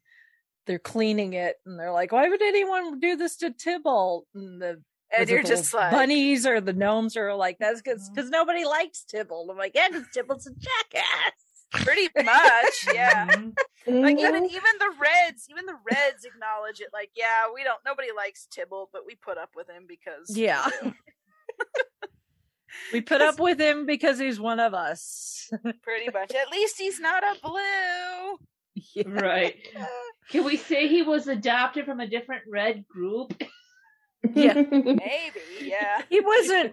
they're 0.66 0.78
cleaning 0.78 1.32
it 1.34 1.56
and 1.64 1.78
they're 1.78 1.92
like, 1.92 2.12
why 2.12 2.28
would 2.28 2.42
anyone 2.42 2.98
do 3.00 3.16
this 3.16 3.36
to 3.38 3.50
Tybalt? 3.50 4.26
And 4.34 4.60
the 4.60 4.82
And 5.16 5.28
you're 5.28 5.42
just 5.42 5.72
like- 5.72 5.92
bunnies 5.92 6.46
or 6.46 6.60
the 6.60 6.72
gnomes 6.72 7.16
are 7.16 7.34
like 7.34 7.58
that's 7.58 7.80
because 7.82 8.30
nobody 8.30 8.64
likes 8.64 9.04
Tybalt. 9.04 9.48
I'm 9.50 9.56
like, 9.56 9.72
yeah, 9.74 9.88
because 9.88 10.06
Tybalt's 10.14 10.46
a 10.46 10.50
jackass. 10.50 11.32
Pretty 11.84 12.08
much, 12.24 12.94
yeah. 12.94 13.26
Mhm. 13.86 14.02
like 14.02 14.18
even 14.18 14.42
Mhm. 14.42 14.50
even 14.50 14.72
the 14.80 14.90
reds 14.98 15.46
even 15.48 15.64
the 15.66 15.76
reds 15.88 16.24
acknowledge 16.24 16.80
it 16.80 16.88
like 16.92 17.10
yeah 17.14 17.44
we 17.54 17.62
don't 17.62 17.78
nobody 17.86 18.08
likes 18.16 18.46
tybalt 18.52 18.90
but 18.92 19.02
we 19.06 19.14
put 19.14 19.38
up 19.38 19.50
with 19.54 19.68
him 19.70 19.84
because 19.86 20.28
we 20.34 20.46
Yeah. 20.46 20.68
do." 20.82 20.92
We 22.92 23.00
put 23.00 23.22
up 23.22 23.38
with 23.38 23.60
him 23.60 23.86
because 23.86 24.18
he's 24.18 24.38
one 24.40 24.60
of 24.60 24.74
us. 24.74 25.48
pretty 25.82 26.10
much 26.12 26.32
at 26.34 26.50
least 26.50 26.78
he's 26.78 27.00
not 27.00 27.22
a 27.22 27.36
blue 27.42 28.38
Right. 29.06 29.56
Can 30.30 30.44
we 30.44 30.56
say 30.56 30.88
he 30.88 31.02
was 31.02 31.28
adopted 31.28 31.84
from 31.86 32.00
a 32.00 32.06
different 32.06 32.42
red 32.50 32.86
group? 32.88 33.32
Yeah. 34.34 34.54
maybe 34.54 35.40
yeah 35.60 36.02
He 36.10 36.18
wasn't 36.18 36.72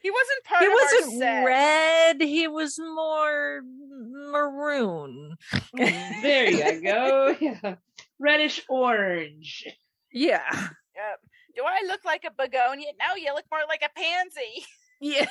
he 0.00 0.10
wasn't 0.12 0.44
part 0.44 0.60
he 0.62 0.66
of 0.68 0.72
wasn't 0.74 1.18
set. 1.18 1.44
red 1.44 2.20
he 2.20 2.46
was 2.46 2.78
more 2.78 3.62
maroon 4.30 5.34
mm, 5.76 6.22
there 6.22 6.50
you 6.50 6.82
go. 6.82 7.34
Yeah. 7.40 7.74
Reddish 8.20 8.60
orange. 8.68 9.66
yeah 10.12 10.48
yep 10.94 11.18
do 11.56 11.62
i 11.66 11.84
look 11.88 12.04
like 12.04 12.22
a 12.24 12.30
begonia 12.30 12.92
no 13.00 13.16
you 13.16 13.34
look 13.34 13.46
more 13.50 13.62
like 13.66 13.82
a 13.82 13.90
pansy 13.98 14.64
yeah 15.00 15.26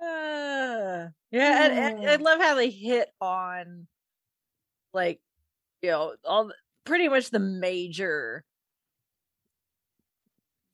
Uh, 0.00 1.08
yeah 1.30 1.66
and, 1.66 1.98
and 2.04 2.10
i 2.10 2.16
love 2.16 2.40
how 2.40 2.54
they 2.54 2.70
hit 2.70 3.08
on 3.20 3.86
like 4.94 5.20
you 5.82 5.90
know 5.90 6.14
all 6.24 6.46
the, 6.46 6.54
pretty 6.84 7.08
much 7.08 7.30
the 7.30 7.38
major 7.38 8.44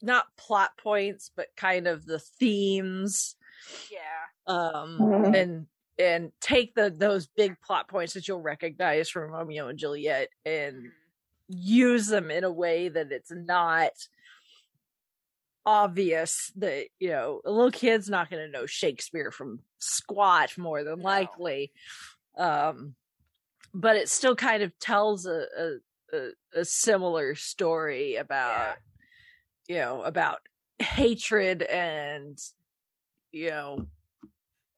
not 0.02 0.26
plot 0.36 0.70
points 0.78 1.30
but 1.36 1.48
kind 1.56 1.86
of 1.88 2.04
the 2.06 2.18
themes 2.18 3.34
yeah. 3.90 3.98
um 4.46 4.98
Mhm. 5.00 5.34
and 5.36 5.66
and 5.98 6.32
take 6.40 6.74
the 6.74 6.90
those 6.90 7.26
big 7.26 7.56
plot 7.60 7.88
points 7.88 8.12
that 8.14 8.28
you'll 8.28 8.42
recognize 8.42 9.08
from 9.08 9.30
Romeo 9.32 9.68
and 9.68 9.78
Juliet 9.78 10.28
and 10.44 10.92
use 11.48 12.06
them 12.06 12.30
in 12.30 12.44
a 12.44 12.52
way 12.52 12.88
that 12.88 13.10
it's 13.10 13.32
not 13.32 13.92
obvious 15.66 16.52
that 16.56 16.86
you 16.98 17.10
know 17.10 17.40
a 17.44 17.50
little 17.50 17.72
kid's 17.72 18.08
not 18.08 18.30
going 18.30 18.44
to 18.44 18.50
know 18.50 18.66
Shakespeare 18.66 19.30
from 19.30 19.58
squat 19.78 20.56
more 20.56 20.84
than 20.84 21.00
likely 21.00 21.72
um 22.38 22.94
but 23.74 23.96
it 23.96 24.08
still 24.08 24.36
kind 24.36 24.62
of 24.62 24.78
tells 24.78 25.26
a 25.26 25.44
a, 26.12 26.28
a, 26.54 26.64
similar 26.64 27.34
story 27.34 28.14
about 28.14 28.76
you 29.68 29.76
know, 29.76 30.02
about 30.02 30.38
hatred 30.78 31.62
and 31.62 32.38
you 33.32 33.50
know 33.50 33.86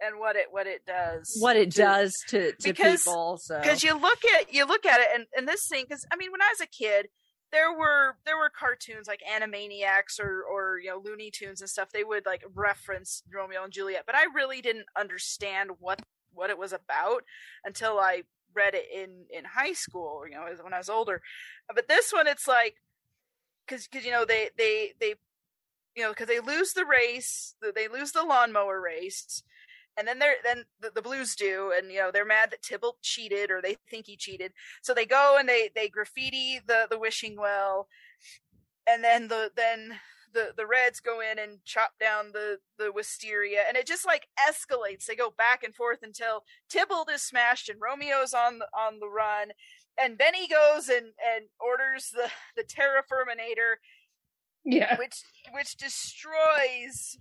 and 0.01 0.19
what 0.19 0.37
it 0.37 0.47
what 0.51 0.67
it 0.67 0.87
does 0.87 1.37
what 1.41 1.57
it 1.57 1.73
to- 1.73 1.79
does 1.79 2.15
to 2.29 2.53
to 2.53 2.73
because 2.73 3.03
people. 3.03 3.39
So 3.43 3.61
because 3.61 3.83
you 3.83 3.95
look 3.95 4.21
at 4.37 4.55
you 4.55 4.65
look 4.65 4.87
at 4.87 5.01
it 5.01 5.09
and, 5.15 5.27
and 5.37 5.49
this 5.49 5.67
thing 5.69 5.85
because 5.89 6.07
I 6.13 6.17
mean 6.17 6.31
when 6.31 6.41
I 6.41 6.49
was 6.53 6.61
a 6.61 6.67
kid 6.67 7.09
there 7.53 7.73
were 7.73 8.17
there 8.25 8.37
were 8.37 8.51
cartoons 8.51 9.07
like 9.07 9.21
Animaniacs 9.29 10.21
or 10.21 10.43
or 10.43 10.79
you 10.79 10.91
know 10.91 11.01
Looney 11.03 11.31
Tunes 11.31 11.61
and 11.61 11.71
stuff 11.71 11.91
they 11.91 12.05
would 12.05 12.27
like 12.27 12.43
reference 12.55 13.23
Romeo 13.33 13.65
and 13.65 13.73
Juliet 13.73 14.05
but 14.07 14.15
I 14.15 14.27
really 14.35 14.61
didn't 14.61 14.87
understand 14.99 15.71
what 15.79 16.03
what 16.33 16.51
it 16.51 16.59
was 16.59 16.73
about 16.73 17.25
until 17.65 17.99
I 17.99 18.23
read 18.55 18.75
it 18.75 18.87
in 18.95 19.27
in 19.31 19.45
high 19.45 19.73
school 19.73 20.23
you 20.29 20.35
know 20.35 20.47
when 20.63 20.75
I 20.75 20.79
was 20.79 20.91
older. 20.91 21.23
But 21.75 21.89
this 21.89 22.13
one 22.13 22.27
it's 22.27 22.47
like 22.47 22.77
because 23.67 23.87
because 23.87 24.05
you 24.05 24.13
know 24.13 24.25
they 24.25 24.51
they 24.57 24.93
they 25.01 25.15
you 25.97 26.03
know 26.03 26.11
because 26.11 26.29
they 26.29 26.41
lose 26.41 26.73
the 26.73 26.85
race 26.85 27.55
they 27.75 27.89
lose 27.89 28.13
the 28.13 28.25
lawnmower 28.25 28.81
race 28.81 29.43
and 29.99 30.07
then 30.07 30.19
they're 30.19 30.37
then 30.45 30.65
the, 30.81 30.91
the 30.95 31.03
blues 31.03 31.35
do 31.35 31.73
and 31.77 31.91
you 31.91 31.99
know 31.99 32.11
they're 32.13 32.25
mad 32.25 32.51
that 32.51 32.63
tybalt 32.63 33.01
cheated 33.03 33.51
or 33.51 33.61
they 33.61 33.77
think 33.91 34.07
he 34.07 34.17
cheated 34.17 34.53
so 34.83 34.95
they 34.95 35.07
go 35.07 35.37
and 35.39 35.49
they 35.49 35.71
they 35.75 35.89
graffiti 35.89 36.61
the 36.67 36.87
the 36.91 36.99
wishing 36.99 37.37
well 37.37 37.89
and 38.89 39.03
then 39.03 39.29
the 39.29 39.51
then 39.57 39.93
the 40.35 40.53
the 40.57 40.67
reds 40.67 41.01
go 41.01 41.21
in 41.21 41.39
and 41.39 41.59
chop 41.65 41.93
down 41.99 42.27
the 42.33 42.59
the 42.79 42.93
wisteria 42.93 43.61
and 43.67 43.77
it 43.77 43.87
just 43.87 44.07
like 44.07 44.29
escalates 44.49 45.07
they 45.07 45.17
go 45.17 45.33
back 45.37 45.63
and 45.65 45.75
forth 45.75 46.01
until 46.03 46.45
tybalt 46.71 47.11
is 47.11 47.23
smashed 47.23 47.69
and 47.69 47.81
romeo's 47.81 48.35
on 48.35 48.59
the 48.59 48.67
on 48.79 49.01
the 49.01 49.09
run 49.09 49.49
and 50.01 50.19
benny 50.19 50.47
goes 50.47 50.89
and 50.89 51.07
and 51.35 51.47
orders 51.61 52.11
the 52.13 52.31
the 52.57 52.63
terraforminator 52.63 53.77
Yeah. 54.65 54.99
which 54.99 55.23
which 55.53 55.77
destroys 55.77 57.19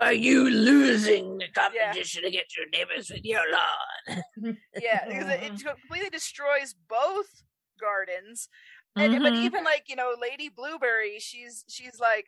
Are 0.00 0.12
you 0.12 0.50
losing 0.50 1.38
the 1.38 1.48
competition 1.54 2.24
against 2.24 2.56
your 2.56 2.68
neighbors 2.70 3.10
with 3.10 3.24
your 3.24 3.42
lawn? 3.50 4.56
yeah 4.80 5.00
because 5.08 5.28
it, 5.28 5.40
it 5.42 5.64
completely 5.64 6.10
destroys 6.10 6.74
both 6.88 7.42
gardens 7.80 8.48
and 8.96 9.22
but 9.22 9.32
Mhm. 9.34 9.44
even 9.44 9.64
like 9.64 9.84
you 9.88 9.96
know 9.96 10.14
lady 10.20 10.48
blueberry 10.48 11.18
she's 11.18 11.64
she's 11.68 11.98
like 12.00 12.26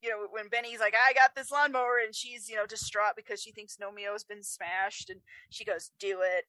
you 0.00 0.10
know 0.10 0.26
when 0.30 0.48
benny's 0.48 0.78
like 0.78 0.94
i 0.94 1.12
got 1.12 1.34
this 1.34 1.50
lawnmower 1.50 1.98
and 2.04 2.14
she's 2.14 2.48
you 2.48 2.54
know 2.54 2.66
distraught 2.66 3.14
because 3.16 3.42
she 3.42 3.50
thinks 3.50 3.76
gnomeo 3.76 4.12
has 4.12 4.22
been 4.22 4.42
smashed 4.42 5.10
and 5.10 5.20
she 5.50 5.64
goes 5.64 5.90
do 5.98 6.20
it 6.22 6.44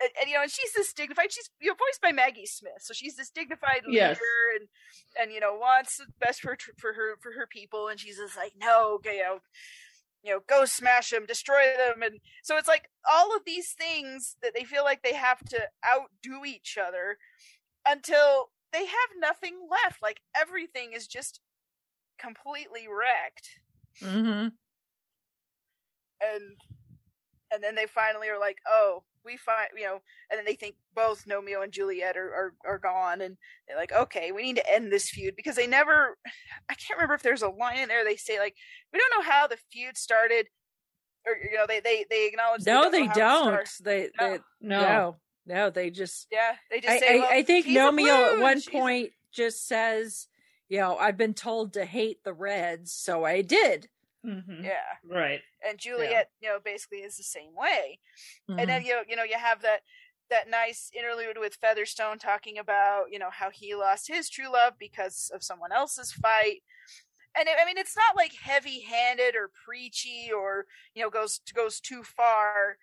and, 0.00 0.10
and, 0.20 0.28
you 0.28 0.34
know 0.36 0.42
and 0.42 0.50
she's 0.50 0.72
this 0.72 0.92
dignified 0.92 1.32
she's 1.32 1.50
you 1.60 1.68
know 1.68 1.74
voiced 1.74 2.00
by 2.02 2.12
maggie 2.12 2.46
smith 2.46 2.80
so 2.80 2.92
she's 2.92 3.16
this 3.16 3.30
dignified 3.30 3.82
leader 3.86 3.96
Yes. 3.96 4.18
and 4.58 4.68
and 5.20 5.32
you 5.32 5.40
know 5.40 5.54
wants 5.54 5.96
the 5.98 6.06
best 6.20 6.40
for 6.40 6.56
for 6.78 6.92
her 6.92 7.16
for 7.20 7.32
her 7.32 7.46
people 7.46 7.88
and 7.88 7.98
she's 7.98 8.18
just 8.18 8.36
like 8.36 8.52
no 8.60 9.00
you 9.04 9.22
know 9.22 9.38
you 10.26 10.32
know, 10.32 10.40
go 10.48 10.64
smash 10.64 11.10
them, 11.10 11.24
destroy 11.24 11.62
them. 11.78 12.02
And 12.02 12.18
so 12.42 12.56
it's 12.56 12.66
like 12.66 12.90
all 13.08 13.34
of 13.36 13.42
these 13.46 13.70
things 13.78 14.36
that 14.42 14.52
they 14.56 14.64
feel 14.64 14.82
like 14.82 15.02
they 15.02 15.14
have 15.14 15.38
to 15.50 15.60
outdo 15.88 16.44
each 16.44 16.76
other 16.76 17.18
until 17.86 18.50
they 18.72 18.86
have 18.86 19.10
nothing 19.20 19.54
left. 19.70 20.02
Like 20.02 20.20
everything 20.34 20.92
is 20.94 21.06
just 21.06 21.40
completely 22.18 22.86
wrecked. 22.88 23.60
Mm-hmm. 24.02 24.48
And 26.20 26.56
and 27.52 27.62
then 27.62 27.76
they 27.76 27.86
finally 27.86 28.28
are 28.28 28.40
like, 28.40 28.58
oh, 28.68 29.04
we 29.26 29.36
find 29.36 29.68
you 29.76 29.84
know, 29.84 30.00
and 30.30 30.38
then 30.38 30.44
they 30.44 30.54
think 30.54 30.76
both 30.94 31.26
Romeo 31.26 31.62
and 31.62 31.72
Juliet 31.72 32.16
are, 32.16 32.32
are, 32.32 32.54
are 32.64 32.78
gone 32.78 33.20
and 33.20 33.36
they're 33.66 33.76
like, 33.76 33.92
okay, 33.92 34.32
we 34.32 34.42
need 34.42 34.56
to 34.56 34.72
end 34.72 34.90
this 34.90 35.10
feud 35.10 35.34
because 35.36 35.56
they 35.56 35.66
never 35.66 36.16
I 36.70 36.74
can't 36.74 36.98
remember 36.98 37.14
if 37.14 37.22
there's 37.22 37.42
a 37.42 37.48
line 37.48 37.78
in 37.78 37.88
there 37.88 38.04
they 38.04 38.16
say 38.16 38.38
like 38.38 38.54
we 38.92 38.98
don't 38.98 39.18
know 39.18 39.30
how 39.30 39.46
the 39.46 39.58
feud 39.70 39.96
started 39.96 40.46
or 41.26 41.36
you 41.36 41.56
know, 41.56 41.66
they 41.66 41.80
they, 41.80 42.06
they 42.08 42.28
acknowledge 42.28 42.64
no, 42.64 42.82
don't 42.82 42.92
know 42.92 42.98
they 42.98 43.20
don't. 43.20 43.68
They, 43.82 44.08
No. 44.18 44.30
they 44.30 44.38
No. 44.60 44.80
no, 44.80 45.16
no, 45.46 45.70
they 45.70 45.90
just 45.90 46.28
Yeah, 46.30 46.54
they 46.70 46.80
just 46.80 46.94
I, 46.94 46.98
say, 46.98 47.14
I, 47.14 47.18
well, 47.18 47.28
I 47.30 47.42
think 47.42 47.66
he's 47.66 47.78
Gnomeo 47.78 48.34
at 48.34 48.42
one 48.42 48.60
she's 48.60 48.72
point 48.72 49.10
just 49.32 49.66
says, 49.66 50.28
you 50.68 50.78
know, 50.78 50.96
I've 50.96 51.16
been 51.16 51.34
told 51.34 51.74
to 51.74 51.84
hate 51.84 52.24
the 52.24 52.32
Reds, 52.32 52.92
so 52.92 53.24
I 53.24 53.42
did. 53.42 53.88
Mhm. 54.26 54.62
Yeah. 54.62 54.98
Right. 55.04 55.42
and 55.66 55.78
Juliet, 55.78 56.30
you 56.40 56.48
know, 56.48 56.60
basically 56.60 56.98
is 57.00 57.16
the 57.16 57.24
same 57.24 57.54
way. 57.56 58.00
And 58.58 58.68
then 58.70 58.82
Mhm. 58.82 58.86
you 58.86 58.94
know, 58.96 59.02
you 59.08 59.16
know, 59.16 59.24
you 59.24 59.38
have 59.38 59.62
that 59.62 59.82
that 60.30 60.48
nice 60.50 60.90
interlude 60.96 61.38
with 61.38 61.56
Featherstone 61.56 62.18
talking 62.18 62.58
about 62.58 63.12
you 63.12 63.18
know 63.20 63.30
how 63.30 63.50
he 63.50 63.74
lost 63.76 64.08
his 64.08 64.30
true 64.30 64.52
love 64.52 64.74
because 64.78 65.30
of 65.34 65.44
someone 65.44 65.72
else's 65.72 66.12
fight. 66.12 66.62
And 67.38 67.48
it, 67.48 67.56
I 67.60 67.66
mean, 67.66 67.78
it's 67.78 67.96
not 67.96 68.16
like 68.16 68.32
heavy-handed 68.34 69.36
or 69.36 69.50
preachy 69.64 70.30
or 70.32 70.66
you 70.94 71.02
know 71.02 71.10
goes 71.10 71.40
goes 71.54 71.80
too 71.80 72.02
far, 72.02 72.78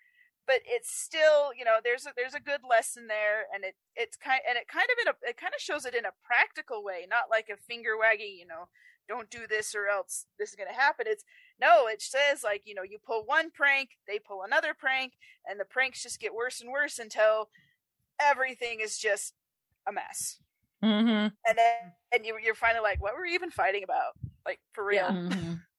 but 0.46 0.60
it's 0.66 0.90
still 0.90 1.52
you 1.54 1.64
know 1.64 1.78
there's 1.82 2.06
a 2.06 2.12
there's 2.16 2.34
a 2.34 2.40
good 2.40 2.60
lesson 2.68 3.06
there, 3.08 3.46
and 3.54 3.64
it 3.64 3.74
it's 3.96 4.16
kind 4.16 4.40
and 4.48 4.56
it 4.58 4.68
kind 4.68 4.86
of 4.92 4.98
in 5.06 5.08
a 5.14 5.30
it 5.30 5.36
kind 5.36 5.54
of 5.54 5.60
shows 5.62 5.84
it 5.86 5.94
in 5.94 6.04
a 6.06 6.12
practical 6.24 6.84
way, 6.84 7.06
not 7.08 7.30
like 7.30 7.48
a 7.50 7.56
finger 7.56 7.98
wagging, 7.98 8.36
you 8.38 8.46
know, 8.46 8.68
don't 9.08 9.30
do 9.30 9.46
this 9.48 9.74
or 9.74 9.88
else 9.88 10.26
this 10.38 10.50
is 10.50 10.56
going 10.56 10.68
to 10.68 10.74
happen. 10.74 11.06
It's 11.08 11.24
no, 11.60 11.86
it 11.86 12.02
says 12.02 12.42
like, 12.42 12.62
you 12.64 12.74
know, 12.74 12.82
you 12.82 12.98
pull 13.04 13.24
one 13.26 13.50
prank, 13.50 13.90
they 14.08 14.18
pull 14.18 14.42
another 14.42 14.74
prank, 14.74 15.14
and 15.48 15.58
the 15.58 15.64
pranks 15.64 16.02
just 16.02 16.20
get 16.20 16.34
worse 16.34 16.60
and 16.60 16.70
worse 16.70 16.98
until 16.98 17.48
everything 18.20 18.80
is 18.80 18.98
just 18.98 19.34
a 19.88 19.92
mess. 19.92 20.38
Mm-hmm. 20.82 21.08
And 21.08 21.58
then 21.58 21.92
and 22.12 22.26
you, 22.26 22.36
you're 22.42 22.54
finally 22.54 22.82
like, 22.82 23.02
what 23.02 23.14
were 23.14 23.22
we 23.22 23.34
even 23.34 23.50
fighting 23.50 23.84
about? 23.84 24.12
Like 24.46 24.60
for 24.72 24.84
real. 24.84 25.08
Mhm. 25.08 25.60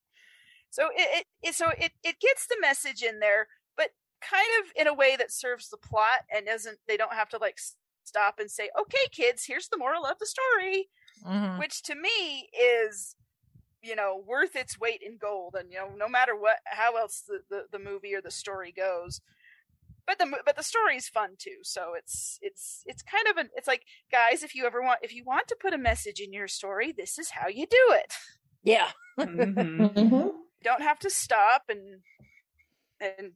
So 0.71 0.89
it, 0.93 1.07
it, 1.19 1.25
it 1.41 1.55
so 1.55 1.69
it, 1.69 1.93
it 2.03 2.19
gets 2.19 2.47
the 2.47 2.57
message 2.59 3.01
in 3.01 3.19
there, 3.19 3.47
but 3.77 3.91
kind 4.19 4.43
of 4.59 4.73
in 4.75 4.87
a 4.87 4.93
way 4.93 5.15
that 5.15 5.31
serves 5.31 5.69
the 5.69 5.77
plot 5.77 6.23
and 6.29 6.45
doesn't 6.45 6.79
they 6.85 6.97
don't 6.97 7.13
have 7.13 7.29
to 7.29 7.37
like 7.37 7.57
stop 8.03 8.39
and 8.39 8.51
say, 8.51 8.69
okay, 8.77 9.07
kids, 9.13 9.45
here's 9.45 9.69
the 9.69 9.77
moral 9.77 10.05
of 10.05 10.19
the 10.19 10.25
story 10.25 10.89
Mhm. 11.25 11.59
which 11.59 11.81
to 11.83 11.95
me 11.95 12.49
is 12.53 13.15
you 13.81 13.95
know 13.95 14.21
worth 14.25 14.55
its 14.55 14.79
weight 14.79 15.01
in 15.01 15.17
gold 15.17 15.55
and 15.57 15.71
you 15.71 15.77
know 15.77 15.89
no 15.95 16.07
matter 16.07 16.35
what 16.35 16.57
how 16.65 16.95
else 16.97 17.21
the, 17.27 17.39
the, 17.49 17.65
the 17.71 17.79
movie 17.79 18.13
or 18.15 18.21
the 18.21 18.31
story 18.31 18.71
goes 18.71 19.21
but 20.07 20.17
the 20.19 20.27
but 20.45 20.55
the 20.55 20.63
story 20.63 20.95
is 20.97 21.07
fun 21.09 21.31
too 21.37 21.57
so 21.63 21.93
it's 21.95 22.37
it's 22.41 22.83
it's 22.85 23.01
kind 23.03 23.27
of 23.27 23.37
an 23.37 23.49
it's 23.55 23.67
like 23.67 23.83
guys 24.11 24.43
if 24.43 24.55
you 24.55 24.65
ever 24.65 24.81
want 24.81 24.99
if 25.03 25.13
you 25.13 25.23
want 25.23 25.47
to 25.47 25.55
put 25.59 25.73
a 25.73 25.77
message 25.77 26.19
in 26.19 26.31
your 26.33 26.47
story 26.47 26.91
this 26.91 27.17
is 27.19 27.31
how 27.31 27.47
you 27.47 27.65
do 27.65 27.85
it 27.91 28.13
Yeah. 28.63 28.91
Mhm. 29.19 29.53
Mm-hmm. 29.55 30.13
you 30.13 30.45
don't 30.63 30.81
have 30.81 30.99
to 30.99 31.09
stop 31.09 31.63
and 31.69 32.01
and 32.99 33.33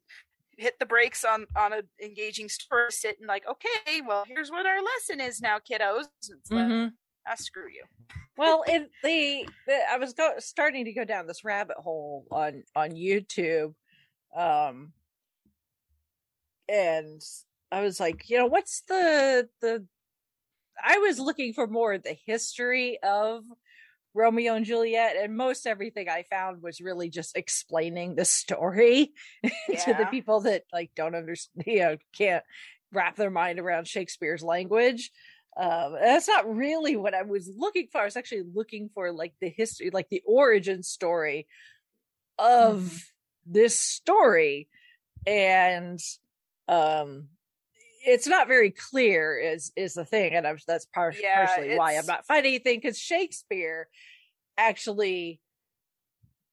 hit 0.58 0.78
the 0.80 0.86
brakes 0.86 1.24
on 1.24 1.46
on 1.56 1.74
an 1.74 1.84
engaging 2.02 2.50
story 2.50 2.92
sit 2.92 3.18
and 3.20 3.28
like 3.28 3.46
okay 3.48 4.02
well 4.06 4.26
here's 4.28 4.52
what 4.52 4.66
our 4.66 4.82
lesson 4.82 5.20
is 5.22 5.40
now 5.42 5.58
kiddos 5.60 6.06
it's 6.30 6.52
like, 6.52 6.68
Mhm. 7.28 7.32
ah, 7.32 7.36
screw 7.36 7.70
you 7.70 7.84
well 8.38 8.63
if 8.67 8.88
the, 9.03 9.47
the 9.67 9.80
i 9.91 9.97
was 9.97 10.13
go, 10.13 10.34
starting 10.39 10.86
to 10.86 10.93
go 10.93 11.05
down 11.05 11.28
this 11.28 11.43
rabbit 11.43 11.78
hole 11.78 12.26
on 12.32 12.63
on 12.76 12.91
youtube 12.91 13.74
um 14.36 14.93
and 16.67 17.22
i 17.72 17.82
was 17.82 17.99
like 17.99 18.30
you 18.30 18.38
know 18.38 18.45
what's 18.45 18.82
the 18.88 19.49
the 19.61 19.86
i 20.84 20.97
was 20.99 21.20
looking 21.20 21.53
for 21.53 21.67
more 21.67 21.93
of 21.93 22.03
the 22.03 22.17
history 22.26 22.99
of 23.03 23.43
romeo 24.13 24.55
and 24.55 24.65
juliet 24.65 25.15
and 25.22 25.36
most 25.36 25.67
everything 25.67 26.09
i 26.09 26.24
found 26.24 26.61
was 26.61 26.82
really 26.82 27.09
just 27.09 27.36
explaining 27.38 28.15
the 28.15 28.26
story 28.26 29.13
to 29.43 29.93
the 29.97 30.07
people 30.09 30.41
that 30.41 30.63
like 30.74 30.91
don't 30.95 31.15
understand 31.15 31.63
you 31.67 31.80
know 31.80 31.97
can't 32.13 32.43
wrap 32.91 33.15
their 33.15 33.30
mind 33.30 33.59
around 33.59 33.88
shakespeare's 33.88 34.41
language 34.41 35.11
um 35.60 35.93
that's 35.93 36.28
not 36.28 36.49
really 36.55 36.95
what 36.95 37.14
i 37.14 37.22
was 37.24 37.51
looking 37.57 37.88
for 37.91 37.99
i 38.01 38.05
was 38.05 38.16
actually 38.16 38.43
looking 38.53 38.89
for 38.93 39.12
like 39.12 39.34
the 39.41 39.49
history 39.49 39.89
like 39.91 40.07
the 40.10 40.24
origin 40.26 40.82
story 40.82 41.45
of 42.38 43.03
this 43.45 43.78
story. 43.80 44.70
And 45.28 45.99
um 46.70 47.28
it's 48.05 48.28
not 48.28 48.47
very 48.47 48.72
clear 48.72 49.38
is 49.38 49.74
is 49.76 49.93
the 49.95 50.05
thing 50.05 50.34
and 50.34 50.47
I'm, 50.47 50.57
that's 50.66 50.86
par- 50.86 51.14
Yeah, 51.22 51.45
partially 51.47 51.76
why 51.78 51.97
i'm 51.97 52.05
not 52.05 52.26
finding 52.26 52.53
anything 52.53 52.78
because 52.78 52.97
shakespeare 52.97 53.89
actually 54.57 55.41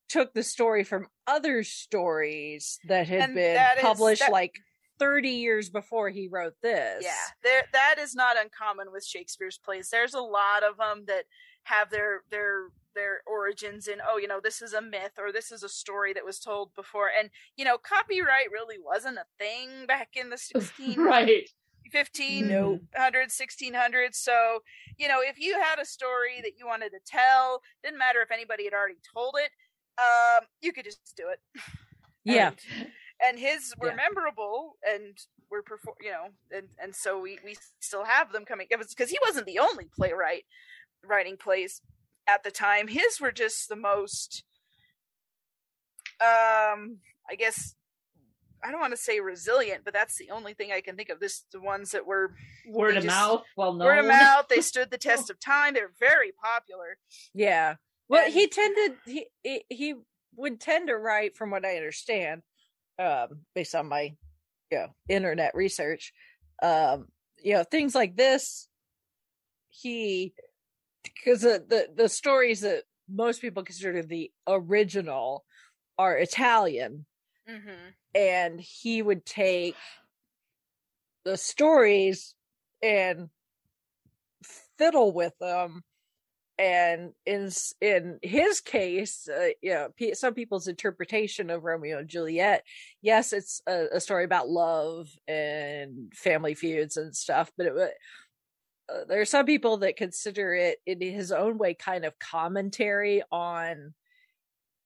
took 0.09 0.35
the 0.35 0.43
story 0.43 0.83
from 0.83 1.07
other 1.27 1.63
stories 1.63 2.81
that 2.89 3.07
had 3.07 3.35
been 3.35 3.55
that 3.55 3.77
is- 3.79 3.83
published 3.83 4.21
that- 4.23 4.33
like 4.33 4.55
30 4.99 5.31
years 5.31 5.71
before 5.71 6.11
he 6.11 6.29
wrote 6.29 6.55
this 6.63 7.05
Yeah, 7.05 7.29
there 7.43 7.65
that 7.73 7.97
is 7.99 8.15
not 8.15 8.39
uncommon 8.41 8.91
with 8.93 9.05
Shakespeare's 9.05 9.59
plays. 9.59 9.91
There's 9.91 10.15
a 10.15 10.21
lot 10.21 10.63
of 10.63 10.79
them 10.79 11.05
that 11.07 11.27
have 11.65 11.91
their 11.91 12.23
their 12.31 12.71
their 12.95 13.21
origins 13.27 13.87
in 13.87 14.01
oh, 14.07 14.17
you 14.17 14.27
know, 14.27 14.41
this 14.41 14.63
is 14.63 14.73
a 14.73 14.81
myth 14.81 15.13
or 15.19 15.31
this 15.33 15.53
is 15.53 15.63
a 15.63 15.69
story 15.69 16.15
that 16.15 16.25
was 16.25 16.41
told 16.41 16.75
before. 16.75 17.11
And 17.17 17.31
you 17.57 17.65
know, 17.65 17.77
copyright 17.79 18.51
really 18.51 18.79
wasn't 18.79 19.19
a 19.19 19.27
thing 19.39 19.87
back 19.87 20.11
in 20.17 20.31
the 20.31 20.39
16 20.39 21.05
Right. 21.05 21.49
1500s 21.93 23.33
1600s 23.33 24.17
so 24.17 24.61
you 24.99 25.07
know 25.07 25.21
if 25.23 25.39
you 25.39 25.55
had 25.55 25.79
a 25.79 25.85
story 25.85 26.41
that 26.43 26.59
you 26.59 26.67
wanted 26.67 26.91
to 26.91 26.99
tell 27.07 27.63
didn't 27.85 27.99
matter 27.99 28.21
if 28.21 28.33
anybody 28.33 28.65
had 28.65 28.73
already 28.75 28.99
told 29.15 29.37
it 29.39 29.53
um 30.03 30.47
you 30.61 30.73
could 30.73 30.85
just 30.85 31.15
do 31.17 31.29
it 31.29 31.39
Yeah. 32.25 32.53
and, 32.59 32.59
and 33.25 33.39
his 33.39 33.75
were 33.79 33.95
memorable 33.95 34.77
and 34.87 35.17
were 35.51 35.63
perform 35.63 35.97
you 36.01 36.11
know 36.11 36.29
and 36.51 36.69
and 36.83 36.95
so 36.95 37.19
we 37.21 37.39
we 37.45 37.57
still 37.81 38.05
have 38.05 38.33
them 38.33 38.45
coming. 38.45 38.67
It 38.71 38.79
was 38.79 38.89
because 38.95 39.11
he 39.11 39.19
wasn't 39.27 39.47
the 39.47 39.59
only 39.59 39.89
playwright 39.95 40.45
writing 41.05 41.37
plays 41.37 41.81
at 42.27 42.43
the 42.45 42.51
time. 42.51 42.89
His 42.89 43.21
were 43.21 43.33
just 43.33 43.69
the 43.69 43.77
most 43.77 44.43
um 46.21 46.99
i 47.29 47.35
guess 47.37 47.75
i 48.65 48.71
don't 48.71 48.81
want 48.81 48.93
to 48.93 48.97
say 48.97 49.21
resilient 49.21 49.83
but 49.85 49.93
that's 49.93 50.17
the 50.17 50.31
only 50.31 50.55
thing 50.55 50.73
i 50.73 50.81
can 50.81 50.97
think 50.97 51.11
of. 51.11 51.21
This 51.21 51.45
the 51.53 51.61
ones 51.61 51.91
that 51.91 52.07
were 52.07 52.33
Word 52.71 52.95
they 52.95 52.99
of 52.99 53.05
just- 53.05 53.15
mouth, 53.17 53.43
well 53.57 53.75
known. 53.75 53.87
word 53.87 53.99
of 53.99 54.07
mouth 54.07 54.47
they 54.49 54.63
stood 54.63 54.91
the 54.91 54.97
test 55.11 55.29
of 55.31 55.39
time 55.39 55.75
they're 55.75 55.93
very 56.01 56.33
popular. 56.43 56.97
Yeah. 57.35 57.75
Well, 58.09 58.31
he 58.31 58.49
tended 58.49 58.97
he- 59.05 59.29
he 59.69 59.95
would 60.37 60.61
tend 60.61 60.89
to 60.89 60.97
write, 60.97 61.35
from 61.37 61.51
what 61.51 61.65
I 61.65 61.77
understand, 61.77 62.43
um, 62.99 63.41
based 63.55 63.75
on 63.75 63.89
my 63.89 64.15
you 64.71 64.79
know 64.79 64.89
internet 65.09 65.55
research, 65.55 66.13
um, 66.63 67.07
you 67.43 67.55
know 67.55 67.65
things 67.65 67.95
like 67.95 68.17
this. 68.17 68.69
He 69.69 70.33
because 71.03 71.43
the, 71.43 71.65
the 71.69 71.89
the 71.95 72.09
stories 72.09 72.61
that 72.63 72.85
most 73.09 73.41
people 73.41 73.63
consider 73.63 74.03
the 74.03 74.31
original 74.47 75.45
are 75.99 76.17
Italian, 76.17 77.07
mm-hmm. 77.49 77.91
and 78.15 78.61
he 78.61 79.03
would 79.03 79.25
take 79.25 79.77
the 81.25 81.37
stories 81.37 82.35
and 82.83 83.29
fiddle 84.79 85.13
with 85.13 85.33
them 85.41 85.83
and 86.59 87.13
in 87.27 87.51
in 87.81 88.19
his 88.23 88.61
case 88.61 89.29
uh, 89.29 89.49
you 89.61 89.71
know 89.71 89.89
some 90.15 90.33
people's 90.33 90.69
interpretation 90.69 91.51
of 91.51 91.65
romeo 91.65 91.99
and 91.99 92.09
juliet 92.09 92.65
yes 93.03 93.33
it's 93.33 93.61
a, 93.67 93.87
a 93.95 94.01
story 94.01 94.25
about 94.25 94.49
love 94.49 95.09
and 95.29 96.13
family 96.15 96.55
feuds 96.55 96.97
and 96.97 97.15
stuff 97.15 97.51
but 97.59 97.67
it, 97.67 97.95
uh, 98.89 99.05
there 99.09 99.21
are 99.21 99.27
some 99.27 99.45
people 99.45 99.79
that 99.79 99.97
consider 99.97 100.55
it 100.55 100.79
in 100.87 101.01
his 101.01 101.31
own 101.31 101.59
way 101.59 101.75
kind 101.75 102.05
of 102.07 102.19
commentary 102.19 103.23
on 103.31 103.93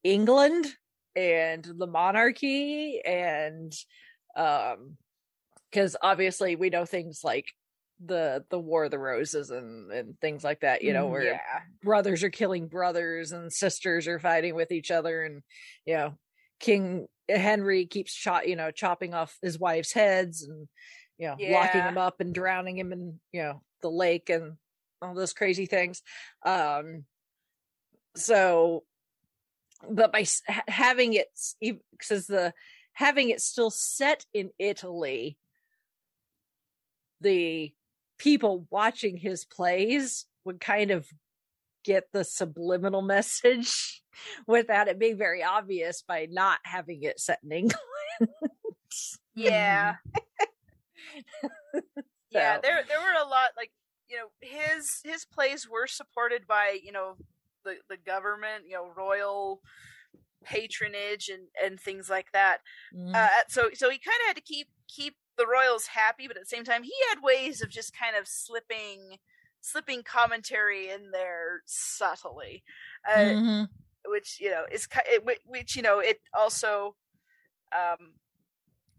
england 0.02 0.66
and 1.14 1.64
the 1.78 1.86
monarchy 1.86 3.00
and 3.04 3.72
um 4.36 4.96
because 5.70 5.96
obviously 6.02 6.56
we 6.56 6.68
know 6.68 6.84
things 6.84 7.20
like 7.22 7.52
the 8.04 8.44
the 8.50 8.58
war 8.58 8.84
of 8.84 8.90
the 8.90 8.98
roses 8.98 9.50
and 9.50 9.92
and 9.92 10.18
things 10.20 10.42
like 10.42 10.60
that 10.60 10.82
you 10.82 10.92
know 10.92 11.06
Mm, 11.06 11.10
where 11.10 11.24
yeah. 11.24 11.60
brothers 11.82 12.24
are 12.24 12.30
killing 12.30 12.66
brothers 12.66 13.32
and 13.32 13.52
sisters 13.52 14.08
are 14.08 14.18
fighting 14.18 14.54
with 14.54 14.72
each 14.72 14.90
other 14.90 15.22
and 15.22 15.42
you 15.84 15.94
know 15.94 16.14
king 16.60 17.06
henry 17.28 17.86
keeps 17.86 18.12
shot 18.12 18.48
you 18.48 18.56
know 18.56 18.70
chopping 18.70 19.12
off 19.12 19.36
his 19.42 19.58
wife's 19.58 19.92
heads 19.92 20.42
and 20.42 20.66
you 21.18 21.26
know 21.26 21.36
locking 21.38 21.82
him 21.82 21.98
up 21.98 22.20
and 22.20 22.34
drowning 22.34 22.78
him 22.78 22.92
in 22.92 23.20
you 23.32 23.42
know 23.42 23.62
the 23.82 23.90
lake 23.90 24.30
and 24.30 24.56
all 25.02 25.14
those 25.14 25.34
crazy 25.34 25.66
things 25.66 26.02
um 26.44 27.04
so 28.16 28.82
but 29.90 30.10
by 30.12 30.24
ha- 30.48 30.62
having 30.68 31.12
it 31.12 31.28
because 31.60 32.26
the 32.26 32.52
having 32.94 33.28
it 33.30 33.40
still 33.40 33.70
set 33.70 34.24
in 34.32 34.50
italy 34.58 35.36
the 37.20 37.72
people 38.20 38.66
watching 38.70 39.16
his 39.16 39.46
plays 39.46 40.26
would 40.44 40.60
kind 40.60 40.90
of 40.90 41.06
get 41.84 42.04
the 42.12 42.22
subliminal 42.22 43.00
message 43.16 44.02
without 44.46 44.88
it 44.88 44.98
being 44.98 45.16
very 45.16 45.42
obvious 45.42 46.02
by 46.06 46.28
not 46.30 46.58
having 46.64 47.02
it 47.02 47.18
set 47.18 47.38
in 47.42 47.50
England. 47.50 47.80
yeah 49.34 49.94
yeah 52.30 52.58
there 52.60 52.82
there 52.86 53.00
were 53.00 53.24
a 53.24 53.28
lot 53.28 53.50
like 53.56 53.70
you 54.10 54.16
know 54.16 54.26
his 54.40 55.00
his 55.04 55.24
plays 55.24 55.66
were 55.68 55.86
supported 55.86 56.46
by 56.46 56.78
you 56.84 56.92
know 56.92 57.14
the 57.64 57.76
the 57.88 57.96
government 57.96 58.64
you 58.66 58.74
know 58.74 58.90
royal 58.94 59.62
patronage 60.44 61.30
and 61.32 61.44
and 61.64 61.80
things 61.80 62.10
like 62.10 62.26
that 62.32 62.58
Mm-hmm. 62.94 63.14
uh 63.14 63.28
so 63.48 63.70
so 63.72 63.88
he 63.88 63.98
kind 63.98 64.18
of 64.22 64.26
had 64.26 64.36
to 64.36 64.42
keep 64.42 64.68
keep 64.88 65.14
the 65.40 65.48
royals 65.48 65.86
happy 65.88 66.28
but 66.28 66.36
at 66.36 66.44
the 66.44 66.46
same 66.56 66.64
time 66.64 66.84
he 66.84 66.94
had 67.10 67.22
ways 67.22 67.62
of 67.62 67.70
just 67.70 67.96
kind 67.96 68.16
of 68.16 68.28
slipping 68.28 69.18
slipping 69.62 70.04
commentary 70.04 70.90
in 70.90 71.10
there 71.12 71.62
subtly 71.66 72.64
uh, 73.10 73.34
Mhm. 73.34 73.68
which 74.06 74.40
you 74.40 74.50
know 74.50 74.64
is 74.72 74.88
it, 75.06 75.24
which 75.46 75.76
you 75.76 75.82
know 75.82 76.00
it 76.00 76.18
also 76.34 76.96
um 77.76 78.14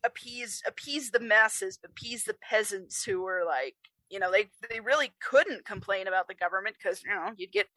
appease 0.03 0.63
appease 0.67 1.11
the 1.11 1.19
masses 1.19 1.77
appease 1.85 2.23
the 2.23 2.35
peasants 2.35 3.03
who 3.05 3.21
were 3.21 3.43
like 3.45 3.75
you 4.09 4.19
know 4.19 4.31
they 4.31 4.49
they 4.69 4.79
really 4.79 5.11
couldn't 5.21 5.65
complain 5.65 6.07
about 6.07 6.27
the 6.27 6.33
government 6.35 6.75
because 6.77 7.03
you 7.03 7.11
know 7.11 7.31
you'd 7.37 7.51
get 7.51 7.67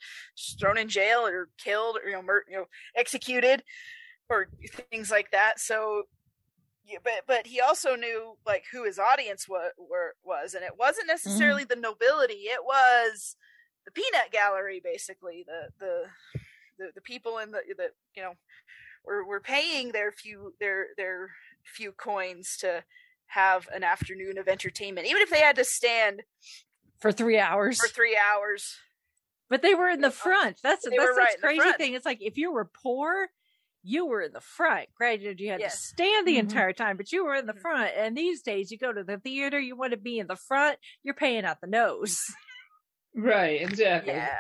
thrown 0.58 0.78
in 0.78 0.88
jail 0.88 1.26
or 1.26 1.50
killed 1.58 1.98
or 2.02 2.08
you 2.08 2.14
know 2.14 2.22
mur- 2.22 2.44
you 2.48 2.56
know 2.56 2.66
executed 2.96 3.62
or 4.30 4.48
things 4.90 5.10
like 5.10 5.30
that 5.32 5.60
so 5.60 6.04
yeah, 6.87 6.99
but 7.03 7.24
but 7.26 7.47
he 7.47 7.61
also 7.61 7.97
knew 7.97 8.37
like 8.47 8.64
who 8.72 8.85
his 8.85 8.99
audience 8.99 9.49
was 9.49 9.72
were 9.78 10.14
was 10.22 10.55
and 10.55 10.64
it 10.64 10.78
wasn't 10.78 11.09
mm-hmm. 11.09 11.14
necessarily 11.14 11.64
the 11.64 11.76
nobility 11.76 12.45
it 12.45 12.64
was 12.64 13.37
the 13.85 13.91
peanut 13.91 14.30
gallery 14.32 14.80
basically 14.82 15.45
the 15.47 15.68
the 15.78 16.41
the, 16.78 16.91
the 16.95 17.01
people 17.01 17.39
in 17.39 17.53
the 17.53 17.61
the 17.76 17.91
you 18.14 18.22
know 18.22 18.32
were 19.05 19.24
were 19.24 19.41
paying 19.41 19.93
their 19.93 20.12
few 20.12 20.55
their 20.61 20.89
their 20.97 21.30
few 21.64 21.93
coins 21.93 22.57
to 22.59 22.85
have 23.28 23.68
an 23.74 23.82
afternoon 23.82 24.37
of 24.39 24.49
entertainment 24.49 25.07
even 25.07 25.22
if 25.22 25.30
they 25.30 25.41
had 25.41 25.57
to 25.57 25.64
stand 25.64 26.22
for 26.99 27.12
three 27.12 27.39
hours. 27.39 27.78
for 27.78 27.89
three 27.89 28.16
hours 28.16 28.78
But 29.49 29.62
they 29.62 29.74
were 29.74 29.89
in 29.89 30.01
the 30.01 30.11
front. 30.11 30.57
That's 30.62 30.85
that's 30.85 30.97
the 30.97 31.14
right 31.16 31.37
crazy 31.41 31.72
thing. 31.76 31.95
It's 31.95 32.07
like 32.07 32.22
if 32.22 32.39
you 32.39 32.51
were 32.51 32.64
poor, 32.64 33.28
you 33.85 34.07
were 34.07 34.22
in 34.22 34.32
the 34.32 34.41
front. 34.41 34.89
Granted, 34.97 35.39
you 35.41 35.51
had 35.51 35.61
Yes. 35.61 35.74
to 35.74 35.78
stand 35.78 36.26
the 36.26 36.37
Mhm. 36.37 36.41
entire 36.41 36.72
time, 36.72 36.97
but 36.97 37.12
you 37.12 37.24
were 37.24 37.35
in 37.35 37.47
the 37.47 37.55
front. 37.55 37.93
And 37.97 38.16
these 38.16 38.43
days, 38.43 38.70
you 38.72 38.78
go 38.78 38.93
to 38.93 39.05
the 39.05 39.18
theater, 39.18 39.61
you 39.61 39.76
want 39.76 39.93
to 39.93 39.97
be 39.99 40.18
in 40.18 40.26
the 40.26 40.37
front, 40.37 40.78
you're 41.03 41.14
paying 41.14 41.45
out 41.45 41.61
the 41.61 41.66
nose. 41.68 42.18
Right, 43.16 43.62
exactly. 43.62 44.12
yeah 44.12 44.39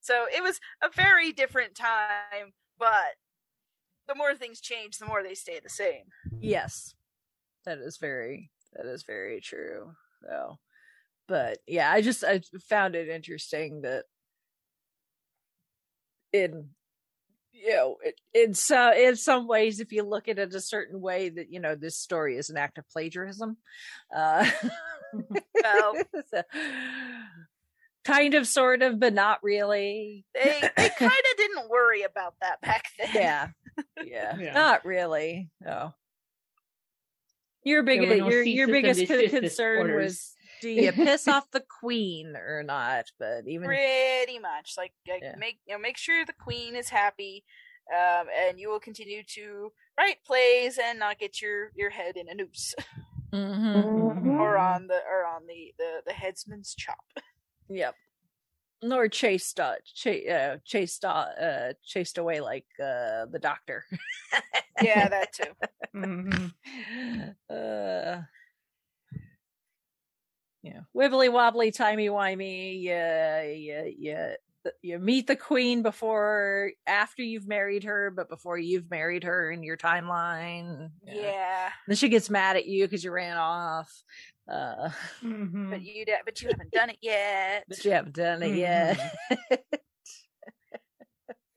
so 0.00 0.26
it 0.32 0.40
was 0.42 0.60
a 0.82 0.88
very 0.88 1.32
different 1.32 1.74
time 1.74 2.52
but 2.78 3.16
the 4.06 4.14
more 4.14 4.36
things 4.36 4.60
change 4.60 4.98
the 4.98 5.06
more 5.06 5.22
they 5.24 5.34
stay 5.34 5.58
the 5.58 5.68
same 5.68 6.04
yes, 6.40 6.94
that 7.64 7.78
is 7.78 7.96
very 7.96 8.50
that 8.74 8.86
is 8.86 9.02
very 9.04 9.40
true. 9.40 9.94
So, 10.22 10.58
but 11.26 11.58
yeah, 11.66 11.90
I 11.90 12.02
just 12.02 12.22
I 12.24 12.40
found 12.68 12.94
it 12.94 13.08
interesting 13.08 13.82
that 13.82 14.04
in 16.32 16.70
you 17.54 17.70
know 17.74 17.96
it- 18.04 18.20
in 18.34 18.52
so 18.54 18.92
in 18.92 19.16
some 19.16 19.46
ways 19.46 19.80
if 19.80 19.92
you 19.92 20.02
look 20.02 20.28
at 20.28 20.38
it 20.38 20.54
a 20.54 20.60
certain 20.60 21.00
way 21.00 21.28
that 21.28 21.50
you 21.50 21.60
know 21.60 21.74
this 21.74 21.96
story 21.96 22.36
is 22.36 22.50
an 22.50 22.56
act 22.56 22.78
of 22.78 22.88
plagiarism 22.90 23.56
uh 24.14 24.48
well 25.62 25.94
so, 26.30 26.42
kind 28.04 28.34
of 28.34 28.46
sort 28.46 28.82
of 28.82 28.98
but 29.00 29.14
not 29.14 29.42
really. 29.42 30.24
They 30.34 30.60
they 30.76 30.88
kind 30.90 31.12
of 31.12 31.36
didn't 31.38 31.70
worry 31.70 32.02
about 32.02 32.34
that 32.40 32.60
back 32.60 32.84
then. 32.98 33.08
Yeah. 33.14 33.48
Yeah, 34.04 34.36
Yeah. 34.38 34.52
not 34.52 34.84
really 34.84 35.50
no. 35.60 35.94
Your 37.64 37.82
big 37.82 38.00
There 38.02 38.18
no 38.18 38.28
your 38.28 38.42
your 38.42 38.66
biggest 38.68 39.06
concern 39.06 39.94
was 39.94 40.33
do 40.64 40.70
you 40.70 40.92
piss 41.06 41.28
off 41.28 41.50
the 41.50 41.62
queen 41.80 42.34
or 42.36 42.62
not 42.62 43.04
but 43.18 43.46
even 43.46 43.66
pretty 43.66 44.38
much 44.38 44.74
like, 44.78 44.92
like 45.08 45.22
Yeah. 45.22 45.34
make 45.38 45.58
you 45.66 45.74
know 45.74 45.78
make 45.80 45.98
sure 45.98 46.24
the 46.24 46.32
queen 46.32 46.74
is 46.74 46.88
happy 46.88 47.44
um 47.94 48.26
and 48.34 48.58
you 48.58 48.70
will 48.70 48.80
continue 48.80 49.22
to 49.34 49.70
write 49.98 50.24
plays 50.24 50.78
and 50.82 50.98
not 50.98 51.18
get 51.18 51.42
your 51.42 51.70
your 51.74 51.90
head 51.90 52.16
in 52.16 52.28
a 52.30 52.34
noose 52.34 52.74
Mhm. 53.34 54.38
or 54.40 54.56
on 54.56 54.86
the 54.86 55.00
or 55.10 55.26
on 55.26 55.42
the 55.46 55.74
the 55.78 56.02
the 56.06 56.12
headsman's 56.12 56.74
chop 56.74 57.04
Yep. 57.68 57.94
Nor 58.82 59.08
chased 59.08 59.58
uh, 59.60 59.76
ch- 59.84 60.26
uh 60.28 60.56
chased 60.64 61.04
uh, 61.04 61.08
uh 61.08 61.72
chased 61.84 62.18
away 62.18 62.40
like 62.40 62.66
uh 62.80 63.24
the 63.30 63.38
doctor. 63.40 63.84
yeah 64.82 65.08
that 65.14 65.32
too 65.32 65.52
Mhm. 65.94 66.52
uh 67.50 68.22
yeah. 70.64 70.80
Wibbly 70.96 71.30
wobbly, 71.30 71.70
timey 71.70 72.08
wimey, 72.08 72.82
yeah, 72.82 73.42
yeah, 73.42 73.84
yeah. 73.96 74.34
You 74.80 74.98
meet 74.98 75.26
the 75.26 75.36
queen 75.36 75.82
before 75.82 76.70
after 76.86 77.22
you've 77.22 77.46
married 77.46 77.84
her, 77.84 78.10
but 78.10 78.30
before 78.30 78.56
you've 78.56 78.90
married 78.90 79.24
her 79.24 79.50
in 79.50 79.62
your 79.62 79.76
timeline. 79.76 80.88
yeah, 81.06 81.68
Then 81.86 81.96
she 81.96 82.08
gets 82.08 82.30
mad 82.30 82.56
at 82.56 82.64
you 82.66 82.84
because 82.86 83.04
you 83.04 83.10
ran 83.12 83.36
off. 83.36 83.92
Uh, 84.50 84.88
But 85.22 85.82
you 85.82 86.06
da- 86.06 86.22
but 86.24 86.40
you 86.40 86.48
haven't 86.48 86.72
done 86.72 86.88
it 86.90 86.98
yet. 87.02 87.64
but 87.68 87.84
you 87.84 87.90
haven't 87.90 88.14
done 88.14 88.42
it 88.42 88.54
yet. 88.56 88.98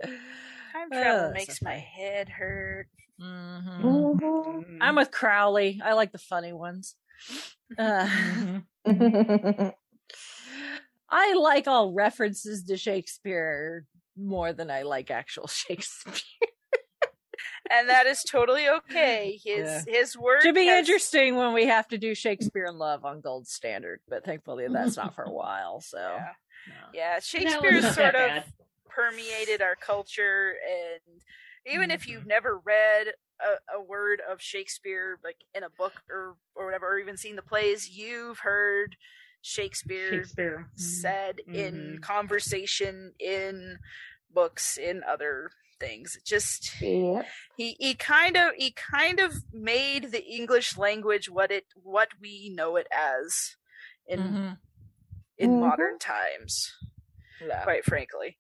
Time 0.04 0.90
travel 0.92 1.30
Oh, 1.30 1.34
makes 1.34 1.62
my 1.62 1.74
head 1.78 2.30
hurt. 2.30 2.88
Mhm. 3.22 4.78
I'm 4.82 4.96
with 4.96 5.12
Crowley. 5.12 5.82
I 5.84 5.94
like 5.94 6.12
the 6.12 6.18
funny 6.20 6.54
ones. 6.54 6.96
Uh, 7.78 8.60
I 11.10 11.34
like 11.36 11.68
all 11.68 11.94
references 11.94 12.64
to 12.66 12.78
Shakespeare 12.78 13.86
more 14.18 14.54
than 14.54 14.70
I 14.70 14.82
like 14.84 15.10
actual 15.12 15.48
Shakespeare. 15.48 16.14
and 17.70 17.90
that 17.90 18.06
is 18.08 18.24
totally 18.24 18.68
okay. 18.70 19.40
His 19.44 19.86
Yeah. 19.88 19.94
his 20.00 20.18
word 20.18 20.42
Should 20.42 20.56
be 20.56 20.68
has- 20.68 20.80
interesting 20.80 21.36
when 21.36 21.54
we 21.54 21.66
have 21.68 21.88
to 21.90 21.98
do 21.98 22.14
Shakespeare 22.16 22.66
in 22.66 22.78
Love 22.78 23.06
on 23.06 23.22
Gold 23.22 23.48
Standard, 23.48 24.00
but 24.08 24.26
thankfully 24.26 24.68
that's 24.70 24.98
not 24.98 25.16
for 25.16 25.24
a 25.24 25.32
while. 25.32 25.82
So 25.82 25.98
Yeah, 26.00 26.34
yeah 26.94 27.20
Shakespeare 27.20 27.82
not 27.82 27.94
sort 27.94 28.16
of 28.16 28.44
permeated 28.90 29.62
our 29.62 29.76
culture, 29.76 30.56
and 30.68 31.22
even 31.74 31.92
if 31.92 32.02
Mm-hmm. 32.02 32.12
you've 32.12 32.26
never 32.26 32.58
read 32.60 33.08
a, 33.40 33.78
a 33.78 33.82
word 33.82 34.22
of 34.30 34.42
Shakespeare, 34.42 35.20
like 35.24 35.38
in 35.54 35.64
a 35.64 35.70
book 35.70 35.94
or 36.10 36.38
or 36.56 36.66
whatever, 36.66 36.88
or 36.88 37.00
even 37.00 37.18
seen 37.18 37.36
the 37.36 37.42
plays, 37.42 37.90
you've 37.90 38.40
heard 38.40 38.96
Shakespeare, 39.42 40.24
Shakespeare. 40.24 40.68
said 40.76 41.40
in 41.48 41.98
Mhm. 41.98 42.02
conversation, 42.02 43.14
in 43.20 43.80
books, 44.30 44.78
in 44.78 45.04
other 45.04 45.52
things. 45.80 46.16
It 46.16 46.26
just 46.26 46.82
Yep. 46.82 47.28
he 47.56 47.76
he 47.80 47.94
kind 47.94 48.36
of 48.36 48.54
he 48.56 48.72
kind 48.72 49.20
of 49.20 49.34
made 49.54 50.12
the 50.12 50.24
English 50.26 50.76
language 50.78 51.30
what 51.30 51.52
it 51.52 51.66
what 51.76 52.10
we 52.20 52.50
know 52.50 52.76
it 52.78 52.88
as 52.92 53.56
in 54.08 54.20
Mhm. 54.20 54.60
in 55.38 55.52
Mhm. 55.52 55.60
modern 55.60 56.00
times. 56.00 56.74
Yeah. 57.40 57.64
Quite 57.64 57.86
frankly, 57.86 58.40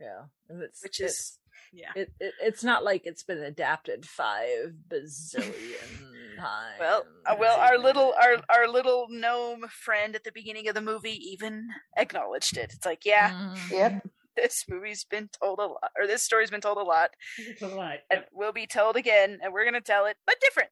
yeah, 0.00 0.24
and 0.48 0.62
it's, 0.62 0.82
which 0.82 1.00
it's- 1.00 1.12
is 1.20 1.37
yeah. 1.72 1.90
it, 1.96 2.12
it 2.20 2.34
it's 2.42 2.64
not 2.64 2.84
like 2.84 3.02
it's 3.06 3.22
been 3.22 3.38
adapted 3.42 4.06
five 4.06 4.74
bazillion 4.88 6.36
times. 6.38 6.76
Well, 6.78 7.06
uh, 7.26 7.36
well, 7.38 7.58
our 7.58 7.78
little 7.78 8.14
our 8.22 8.36
our 8.48 8.68
little 8.68 9.06
gnome 9.10 9.66
friend 9.68 10.14
at 10.14 10.24
the 10.24 10.32
beginning 10.32 10.68
of 10.68 10.74
the 10.74 10.80
movie 10.80 11.18
even 11.32 11.68
acknowledged 11.96 12.56
it. 12.56 12.72
It's 12.74 12.86
like, 12.86 13.04
yeah, 13.04 13.30
Mhm. 13.30 13.70
Yep. 13.70 14.06
this 14.36 14.64
movie's 14.68 15.04
been 15.04 15.28
told 15.42 15.58
a 15.58 15.66
lot, 15.66 15.90
or 15.98 16.06
this 16.06 16.22
story's 16.22 16.50
been 16.50 16.60
told 16.60 16.78
a 16.78 16.82
lot, 16.82 17.10
It's 17.38 17.60
a 17.62 17.66
lot. 17.68 17.98
and 18.10 18.24
will 18.32 18.52
be 18.52 18.66
told 18.66 18.96
again, 18.96 19.38
and 19.42 19.52
we're 19.52 19.64
gonna 19.64 19.80
tell 19.80 20.06
it, 20.06 20.16
but 20.26 20.36
different. 20.40 20.70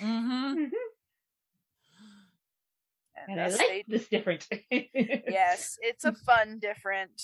Mhm. 0.00 0.70
And 3.28 3.40
I 3.40 3.48
thus 3.48 3.58
like 3.58 3.68
they- 3.68 3.84
this 3.88 4.08
different. 4.08 4.46
yes, 4.70 5.78
it's 5.80 6.04
a 6.04 6.12
fun 6.12 6.58
different. 6.58 7.20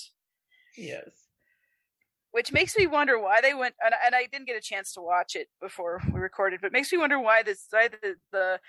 Yes. 0.76 1.21
Which 2.32 2.52
makes 2.52 2.76
me 2.76 2.86
wonder 2.86 3.18
why 3.18 3.40
they 3.40 3.54
went 3.54 3.74
and, 3.84 3.94
and 4.04 4.14
I 4.14 4.26
didn't 4.30 4.46
get 4.46 4.56
a 4.56 4.60
chance 4.60 4.92
to 4.94 5.00
watch 5.00 5.36
it 5.36 5.48
before 5.60 6.00
we 6.12 6.18
recorded, 6.20 6.60
but 6.60 6.72
makes 6.72 6.90
me 6.92 6.98
wonder 6.98 7.18
why 7.20 7.42
this 7.42 7.66
why 7.70 7.88
the 7.88 8.16
the, 8.32 8.60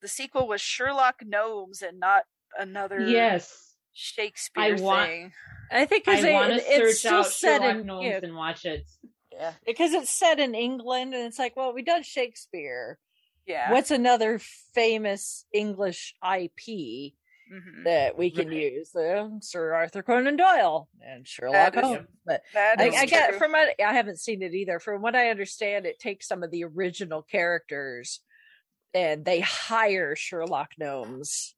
the 0.00 0.08
sequel 0.08 0.46
was 0.46 0.60
Sherlock 0.60 1.22
Gnomes 1.24 1.82
and 1.82 1.98
not 1.98 2.24
another 2.58 3.00
Yes. 3.00 3.74
Shakespeare 3.94 4.62
I 4.64 4.72
want- 4.80 5.08
thing. 5.08 5.32
I 5.70 5.86
think 5.86 6.06
I 6.06 6.16
because 6.16 6.32
want 6.32 6.48
to 6.50 6.54
it, 6.56 6.64
it's 6.66 6.76
search 6.76 6.96
still 6.98 7.14
out 7.20 7.26
set 7.26 7.60
Sherlock 7.62 7.76
in 7.80 7.86
Gnomes 7.86 8.04
you 8.04 8.10
know, 8.10 8.18
and 8.22 8.36
watch 8.36 8.64
it. 8.66 8.84
yeah, 9.32 9.52
because 9.64 9.92
it's 9.94 10.10
set 10.10 10.38
in 10.38 10.54
England, 10.54 11.14
and 11.14 11.24
it's 11.24 11.38
like, 11.38 11.56
well, 11.56 11.72
we 11.72 11.82
done 11.82 12.02
Shakespeare. 12.02 12.98
Yeah. 13.46 13.72
What's 13.72 13.90
another 13.90 14.38
famous 14.74 15.46
English 15.52 16.14
IP 16.22 17.12
Mhm. 17.52 17.84
that 17.84 18.16
we 18.16 18.30
can 18.30 18.48
Right. 18.48 18.72
use? 18.72 18.94
Uh, 18.96 19.28
Sir 19.40 19.74
Arthur 19.74 20.02
Conan 20.02 20.36
Doyle 20.36 20.88
and 21.02 21.28
Sherlock 21.28 21.74
That 21.74 21.76
is- 21.76 21.84
Holmes. 21.84 22.08
But 22.24 22.42
I, 22.54 22.88
I 22.96 23.06
get 23.06 23.34
from 23.34 23.52
what 23.52 23.78
I 23.80 23.92
haven't 23.92 24.18
seen 24.20 24.42
it 24.42 24.54
either. 24.54 24.78
From 24.80 25.02
what 25.02 25.14
I 25.14 25.28
understand, 25.30 25.84
it 25.86 25.98
takes 25.98 26.26
some 26.28 26.42
of 26.42 26.50
the 26.50 26.64
original 26.64 27.22
characters 27.22 28.20
and 28.94 29.24
they 29.24 29.40
hire 29.40 30.14
Sherlock 30.16 30.72
Gnomes 30.78 31.54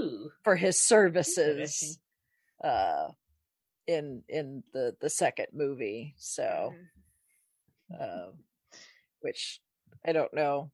Ooh. 0.00 0.30
for 0.42 0.56
his 0.56 0.78
services 0.80 1.98
uh 2.62 3.08
in 3.86 4.22
in 4.28 4.62
the 4.72 4.96
the 5.00 5.10
second 5.10 5.48
movie 5.52 6.14
so 6.16 6.72
Mhm. 7.90 8.00
uh, 8.00 8.32
which 9.20 9.60
i 10.04 10.12
don't 10.12 10.32
know 10.32 10.70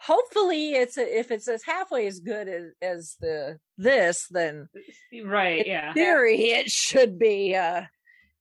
hopefully 0.00 0.72
it's 0.72 0.96
a, 0.96 1.18
if 1.18 1.30
it's 1.30 1.46
as 1.48 1.62
halfway 1.62 2.06
as 2.06 2.20
good 2.20 2.48
as 2.48 2.64
as 2.80 3.16
the 3.20 3.58
this 3.76 4.26
then 4.30 4.68
Right, 5.24 5.64
in 5.66 5.70
yeah. 5.72 5.92
theory 5.92 6.36
it 6.50 6.70
should 6.70 7.18
be 7.18 7.54
uh 7.54 7.82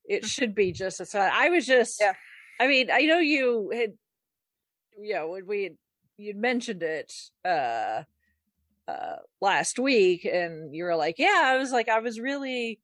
it 0.06 0.26
should 0.26 0.56
be 0.56 0.72
just 0.72 1.00
as 1.02 1.12
fun 1.12 1.30
i 1.34 1.50
was 1.50 1.66
just 1.66 2.00
Yeah. 2.00 2.14
i 2.60 2.68
mean 2.68 2.90
i 2.92 3.02
know 3.02 3.20
you 3.20 3.72
had 3.74 3.94
you 5.02 5.14
know 5.16 5.30
when 5.30 5.46
we 5.48 5.64
had 5.64 5.78
you'd 6.18 6.38
mentioned 6.38 6.82
it 6.84 7.12
uh 7.46 8.04
uh 8.88 9.16
last 9.42 9.78
week 9.80 10.26
and 10.26 10.74
you 10.74 10.84
were 10.86 10.96
like 10.96 11.20
yeah 11.20 11.42
i 11.46 11.58
was 11.58 11.72
like 11.72 11.90
i 11.90 12.00
was 12.00 12.20
really 12.20 12.80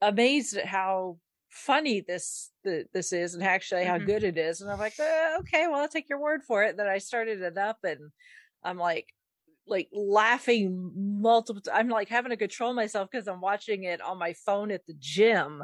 amazed 0.00 0.56
at 0.56 0.66
how 0.66 1.18
funny 1.58 2.00
this 2.00 2.50
the, 2.64 2.84
this 2.92 3.12
is 3.12 3.34
and 3.34 3.42
actually 3.42 3.84
how 3.84 3.98
Mhm. 3.98 4.06
good 4.06 4.24
it 4.24 4.38
is 4.38 4.60
and 4.60 4.70
i'm 4.70 4.78
like 4.78 4.98
uh, 5.00 5.38
okay 5.40 5.66
well 5.66 5.80
i'll 5.80 5.88
take 5.88 6.08
your 6.08 6.20
word 6.20 6.42
for 6.46 6.62
it 6.64 6.76
then 6.76 6.86
i 6.86 6.98
started 6.98 7.42
it 7.42 7.58
up 7.58 7.78
and 7.84 7.98
i'm 8.64 8.78
like 8.78 9.06
like 9.66 9.88
laughing 9.92 10.90
multiple 11.20 11.60
t- 11.60 11.70
i'm 11.72 11.88
like 11.88 12.08
having 12.08 12.30
to 12.30 12.36
control 12.36 12.72
myself 12.72 13.08
because 13.10 13.28
i'm 13.28 13.40
watching 13.40 13.84
it 13.84 14.00
on 14.00 14.18
my 14.18 14.32
phone 14.46 14.70
at 14.70 14.86
the 14.86 14.94
gym 14.98 15.62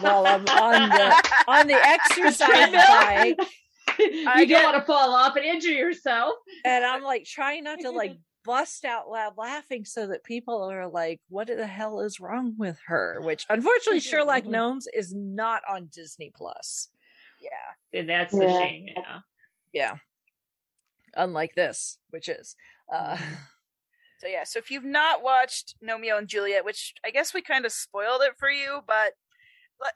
while 0.00 0.26
i'm 0.26 0.46
on 0.48 0.88
the 0.88 1.32
on 1.48 1.66
the 1.66 1.74
exercise 1.96 2.72
bike 2.72 3.38
you 3.98 4.28
I 4.28 4.36
don't 4.38 4.48
get- 4.48 4.62
want 4.64 4.76
to 4.76 4.82
fall 4.86 5.12
off 5.14 5.34
and 5.36 5.44
injure 5.44 5.70
yourself. 5.72 6.34
and 6.64 6.84
I'm 6.84 7.02
like 7.02 7.24
trying 7.24 7.64
not 7.64 7.80
to 7.80 7.90
like 7.90 8.12
bust 8.44 8.84
out 8.84 9.08
loud 9.10 9.36
laughing 9.36 9.84
so 9.84 10.06
that 10.08 10.24
people 10.24 10.62
are 10.70 10.86
like, 10.88 11.20
what 11.28 11.48
the 11.48 11.66
hell 11.66 12.00
is 12.00 12.20
wrong 12.20 12.54
with 12.56 12.78
her? 12.86 13.20
Which 13.22 13.44
unfortunately 13.50 14.00
Sherlock 14.08 14.46
Gnomes 14.46 14.86
is 14.92 15.14
not 15.14 15.62
on 15.68 15.88
Disney 15.92 16.32
Plus. 16.34 16.88
yeah. 17.40 17.98
And 17.98 18.08
that's 18.08 18.34
a 18.34 18.44
Yeah. 18.44 18.58
shame. 18.58 18.86
Yeah. 18.96 19.18
Yeah. 19.72 19.96
Unlike 21.14 21.54
this, 21.54 21.98
which 22.10 22.28
is 22.28 22.54
uh 22.92 23.16
So 24.20 24.26
yeah, 24.26 24.42
so 24.44 24.58
if 24.58 24.68
you've 24.72 24.84
not 24.84 25.22
watched 25.22 25.76
Romeo 25.80 26.18
and 26.18 26.26
Juliet, 26.26 26.64
which 26.64 26.92
I 27.04 27.10
guess 27.10 27.32
we 27.32 27.40
kind 27.40 27.64
of 27.64 27.70
spoiled 27.70 28.20
it 28.24 28.32
for 28.36 28.50
you, 28.50 28.80
but 28.86 29.12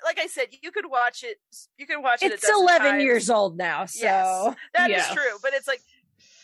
like 0.04 0.20
I 0.20 0.28
said, 0.28 0.46
you 0.62 0.70
could 0.70 0.88
watch 0.88 1.24
it. 1.24 1.38
You 1.76 1.88
can 1.88 2.02
watch 2.02 2.22
it. 2.22 2.30
a 2.30 2.34
it's 2.34 2.46
dozen 2.46 2.62
11 2.62 2.86
times. 2.92 3.02
years 3.02 3.28
old 3.28 3.56
now, 3.56 3.84
so 3.86 4.04
Yes, 4.04 4.54
that 4.74 4.90
is 4.92 4.96
Yes. 4.98 5.12
true. 5.12 5.38
But 5.42 5.54
it's 5.54 5.66
like 5.66 5.80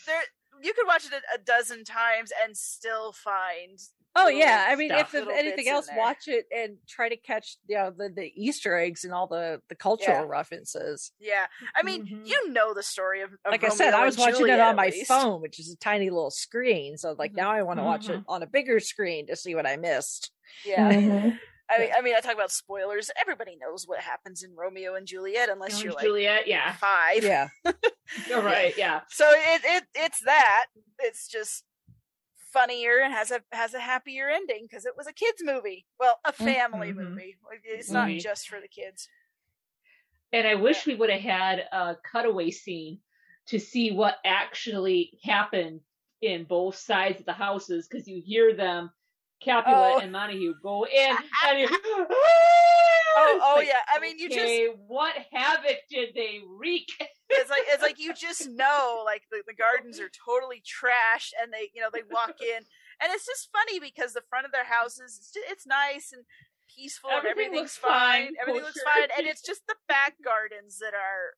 there, 0.07 0.21
you 0.63 0.73
could 0.75 0.87
watch 0.87 1.07
it 1.07 1.13
a, 1.13 1.35
a 1.35 1.39
dozen 1.39 1.85
times 1.85 2.31
and 2.45 2.57
still 2.57 3.13
find. 3.13 3.79
Oh 4.17 4.29
yeah, 4.29 4.67
I 4.69 4.75
mean, 4.75 4.89
stuff, 4.89 5.15
if, 5.15 5.23
if 5.23 5.29
anything 5.29 5.69
else, 5.69 5.89
watch 5.95 6.27
it 6.27 6.47
and 6.51 6.79
try 6.89 7.09
to 7.09 7.17
catch 7.17 7.57
you 7.69 7.77
know, 7.77 7.93
the 7.97 8.09
the 8.09 8.33
Easter 8.35 8.77
eggs 8.77 9.05
and 9.05 9.13
all 9.13 9.27
the 9.29 9.61
the 9.69 9.77
cultural 9.77 10.23
Yeah. 10.23 10.25
references. 10.27 11.13
Yeah, 11.21 11.47
I 11.77 11.83
mean, 11.85 12.05
Mhm. 12.05 12.27
you 12.27 12.51
know 12.53 12.75
the 12.75 12.83
story 12.83 13.21
of, 13.23 13.33
of 13.45 13.53
Like 13.53 13.63
I 13.63 13.69
said, 13.69 13.95
I 13.95 14.05
was 14.05 14.17
watching 14.19 14.39
Juliet, 14.39 14.59
it 14.59 14.63
on 14.63 14.77
my 14.77 14.91
phone, 14.91 15.41
which 15.41 15.61
is 15.61 15.71
a 15.73 15.77
tiny 15.77 16.11
little 16.11 16.31
screen. 16.31 16.97
So 16.97 17.15
like 17.17 17.35
now 17.35 17.51
I 17.51 17.63
want 17.63 17.79
to 17.79 17.85
watch 17.85 18.09
it 18.09 18.19
Mhm. 18.19 18.25
on 18.27 18.43
a 18.43 18.47
bigger 18.47 18.81
screen 18.81 19.27
to 19.29 19.37
see 19.37 19.55
what 19.55 19.67
I 19.67 19.77
missed. 19.77 20.33
Yeah, 20.65 20.89
Mhm. 20.91 21.39
I 21.71 21.79
mean, 21.79 21.91
I 21.97 22.01
mean, 22.01 22.15
I 22.17 22.21
talk 22.21 22.35
about 22.35 22.51
spoilers. 22.51 23.11
Everybody 23.21 23.57
knows 23.61 23.87
what 23.87 24.01
happens 24.01 24.43
in 24.43 24.55
Romeo 24.57 24.95
and 24.95 25.07
Juliet, 25.07 25.49
unless 25.51 25.73
Romeo 25.75 25.85
you're 25.85 25.93
like 25.95 26.05
Juliet, 26.05 26.47
yeah. 26.49 26.73
five. 26.77 27.23
Yeah. 27.23 27.49
You're 28.29 28.41
right, 28.43 28.73
yeah. 28.79 29.01
So 29.11 29.27
it, 29.31 29.61
it 29.65 29.85
it's 29.95 30.21
that. 30.25 30.67
It's 30.99 31.29
just 31.29 31.65
funnier 32.53 33.01
and 33.05 33.13
has 33.13 33.31
a 33.31 33.43
has 33.53 33.75
a 33.75 33.81
happier 33.81 34.31
ending 34.31 34.67
because 34.69 34.87
it 34.87 34.95
was 34.97 35.07
a 35.07 35.13
kids 35.13 35.43
movie. 35.45 35.85
Well, 36.01 36.19
a 36.25 36.33
family 36.33 36.93
Mhm. 36.93 36.97
movie. 37.11 37.37
It's 37.65 37.91
not 37.91 38.05
Right. 38.05 38.21
just 38.21 38.49
for 38.49 38.61
the 38.61 38.69
kids. 38.69 39.07
And 40.33 40.47
I 40.47 40.55
wish 40.55 40.87
we 40.87 40.95
would 40.95 41.11
have 41.11 41.21
had 41.21 41.59
a 41.73 41.97
cutaway 42.11 42.51
scene 42.51 43.01
to 43.49 43.59
see 43.59 43.93
what 43.93 44.17
actually 44.25 45.19
happened 45.25 45.81
in 46.21 46.45
both 46.45 46.77
sides 46.77 47.21
of 47.21 47.27
the 47.27 47.33
houses 47.33 47.87
because 47.89 48.09
you 48.09 48.21
hear 48.25 48.55
them, 48.55 48.91
Capulet 49.43 49.77
Oh. 49.97 49.99
and 50.01 50.11
Montague 50.13 50.55
go 50.63 50.85
in 50.87 51.17
and 51.47 51.59
you 51.61 51.69
Oh, 53.21 53.41
oh 53.43 53.55
Like, 53.57 53.67
yeah. 53.69 53.75
I 53.93 53.99
mean, 54.01 54.19
you 54.19 54.29
just 54.31 54.79
what 54.87 55.15
havoc 55.33 55.77
did 55.91 56.11
they 56.15 56.41
wreak? 56.49 56.87
it's 57.31 57.51
like 57.51 57.63
it's 57.69 57.83
like 57.83 57.99
you 57.99 58.15
just 58.21 58.49
know 58.49 59.03
like 59.05 59.23
the, 59.31 59.43
the 59.47 59.55
gardens 59.55 59.99
are 60.01 60.11
totally 60.25 60.63
trashed 60.63 61.33
and 61.43 61.53
they 61.53 61.71
you 61.75 61.81
know 61.83 61.89
they 61.93 62.03
walk 62.11 62.35
in 62.41 62.57
and 63.01 63.13
it's 63.13 63.27
just 63.27 63.49
funny 63.53 63.81
because 63.81 64.13
the 64.13 64.23
front 64.31 64.47
of 64.47 64.53
their 64.53 64.65
houses 64.65 65.17
it's, 65.19 65.31
just, 65.33 65.47
it's 65.51 65.67
nice 65.67 66.11
and 66.13 66.25
peaceful 66.75 67.11
and 67.11 67.19
Everything 67.27 67.47
everything's 67.47 67.75
fine 67.77 67.91
fine, 68.27 68.35
everything 68.41 68.63
looks 68.63 68.75
kosher. 68.83 69.09
fine 69.09 69.09
and 69.19 69.27
it's 69.27 69.43
just 69.43 69.63
the 69.67 69.75
back 69.89 70.15
gardens 70.25 70.79
that 70.79 70.95
are 70.95 71.35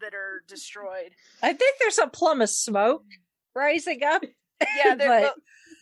that 0.00 0.14
are 0.14 0.42
destroyed 0.48 1.10
I 1.42 1.52
think 1.52 1.76
there's 1.80 1.98
a 1.98 2.06
plum 2.06 2.40
of 2.42 2.50
smoke 2.50 3.04
rising 3.54 4.02
up. 4.04 4.22
Yeah, 4.62 4.94
But- 4.94 4.98
well, 5.08 5.34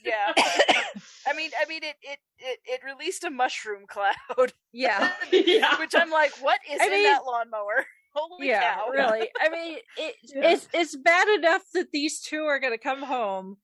yeah. 0.05 0.33
I 1.27 1.35
mean, 1.37 1.51
I 1.61 1.69
mean, 1.69 1.82
it, 2.01 2.19
it 2.19 2.19
it 2.39 2.59
it 2.65 2.81
released 2.85 3.25
a 3.25 3.31
mushroom 3.31 3.87
cloud. 3.89 4.15
Yeah. 4.73 5.11
Which 5.79 5.95
I'm 5.95 6.11
like, 6.11 6.33
what 6.41 6.61
is 6.71 6.81
I 6.81 6.87
in 6.87 6.91
mean- 6.93 7.03
that 7.05 7.25
lawnmower? 7.27 7.85
Holy 8.15 8.49
yeah, 8.49 8.75
cow! 8.75 8.89
really. 8.91 9.27
I 9.41 9.49
mean, 9.49 9.79
it, 9.97 10.15
Yeah. 10.23 10.51
it's 10.51 10.69
it's 10.75 10.95
bad 10.97 11.29
enough 11.29 11.63
that 11.73 11.93
these 11.93 12.21
two 12.21 12.45
are 12.45 12.59
going 12.61 12.75
to 12.75 12.79
come 12.79 13.03
home 13.03 13.57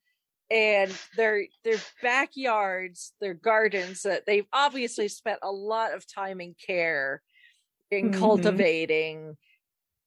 and 0.51 0.91
their 1.19 1.43
their 1.65 1.77
backyards, 2.03 3.13
their 3.21 3.35
gardens 3.35 4.03
that 4.05 4.25
they've 4.25 4.47
obviously 4.53 5.09
spent 5.09 5.41
a 5.43 5.53
lot 5.53 5.93
of 5.93 6.07
time 6.11 6.41
and 6.41 6.55
care 6.59 7.21
in 7.91 8.11
Mhm. 8.11 8.19
cultivating. 8.19 9.37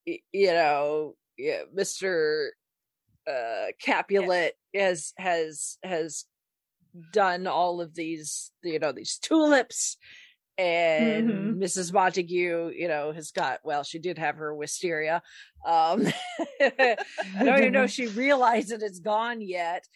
You 0.08 0.22
know, 0.54 1.16
yeah, 1.38 1.62
Mister 1.72 2.54
uh, 3.30 3.68
Capulet 3.80 4.56
has 4.74 5.14
has 5.18 5.78
has 5.84 6.26
done 7.12 7.48
all 7.48 7.82
of 7.82 7.96
these, 7.96 8.52
you 8.64 8.80
know, 8.80 8.92
these 8.92 9.18
tulips 9.18 9.98
and 10.58 11.30
Mhm. 11.30 11.56
Mrs. 11.58 11.94
Montague, 11.94 12.72
you 12.76 12.88
know, 12.88 13.12
has 13.12 13.32
got 13.32 13.60
well, 13.64 13.84
she 13.84 14.00
did 14.00 14.18
have 14.18 14.36
her 14.36 14.54
wisteria. 14.56 15.22
Um 15.66 16.06
I 16.60 16.96
don't 17.40 17.58
even 17.60 17.72
know 17.74 17.84
if 17.84 17.92
she 18.00 18.08
realized 18.08 18.70
that 18.70 18.82
it's 18.82 19.00
gone 19.00 19.42
yet. 19.42 19.88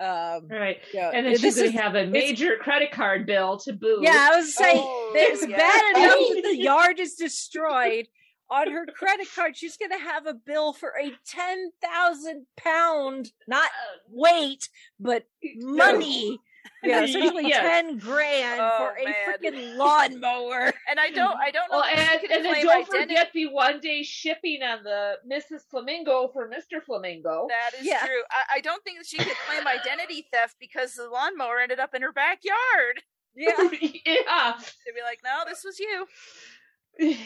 Um 0.00 0.48
Right. 0.50 0.78
yeah, 0.92 1.10
And 1.14 1.26
then 1.26 1.32
this 1.32 1.40
she's 1.40 1.56
going 1.56 1.72
to 1.72 1.78
have 1.78 1.94
a 1.94 2.06
major 2.06 2.56
credit 2.56 2.90
card 2.92 3.24
bill 3.26 3.58
to 3.60 3.72
boot. 3.72 4.02
Yeah, 4.02 4.30
I 4.32 4.36
was 4.36 4.54
saying 4.54 4.78
Oh, 4.84 5.12
it's 5.14 5.46
yeah. 5.46 5.56
bad 5.92 5.96
enough 5.96 6.18
that 6.34 6.42
the 6.50 6.56
yard 6.56 6.98
is 7.00 7.14
destroyed. 7.14 8.06
On 8.52 8.70
her 8.70 8.84
credit 8.84 9.28
card, 9.34 9.56
she's 9.56 9.78
going 9.78 9.92
to 9.92 9.98
have 9.98 10.26
a 10.26 10.34
bill 10.34 10.74
for 10.74 10.90
a 11.02 11.12
ten 11.26 11.70
thousand 11.82 12.46
pound, 12.56 13.32
not 13.48 13.70
oh, 13.70 13.98
weight, 14.10 14.68
but 15.00 15.24
money. 15.56 16.38
Yeah, 16.84 17.02
essentially 17.02 17.48
Yes. 17.48 17.60
ten 17.60 17.98
grand 17.98 18.60
Oh, 18.60 18.92
for 18.94 18.96
a 18.96 19.12
freaking 19.26 19.76
lawnmower. 19.76 20.72
And 20.88 21.00
I 21.00 21.10
don't, 21.10 21.36
I 21.36 21.50
don't 21.50 21.68
know. 21.72 21.78
Well, 21.78 21.84
and, 21.84 22.20
could 22.20 22.30
and 22.30 22.44
then 22.44 22.54
don't 22.62 22.82
identity. 22.82 23.00
forget 23.00 23.30
the 23.34 23.46
one 23.48 23.80
day 23.80 24.04
shipping 24.04 24.62
on 24.62 24.84
the 24.84 25.14
Mrs. 25.28 25.62
Flamingo 25.68 26.28
for 26.32 26.48
Mr. 26.48 26.80
Flamingo. 26.80 27.48
That 27.48 27.80
is 27.80 27.84
Yeah. 27.86 28.06
true. 28.06 28.22
I, 28.30 28.58
I 28.58 28.60
don't 28.60 28.82
think 28.84 28.98
that 28.98 29.06
she 29.08 29.16
could 29.18 29.36
claim 29.48 29.66
identity 29.66 30.28
theft 30.32 30.54
because 30.60 30.94
the 30.94 31.08
lawnmower 31.08 31.58
ended 31.58 31.80
up 31.80 31.94
in 31.94 32.02
her 32.02 32.12
backyard. 32.12 33.02
Yeah, 33.34 33.54
yeah. 33.60 34.52
They'd 34.84 34.94
be 34.94 35.02
like, 35.02 35.18
"No, 35.24 35.42
this 35.48 35.64
was 35.64 35.80
you." 35.80 36.06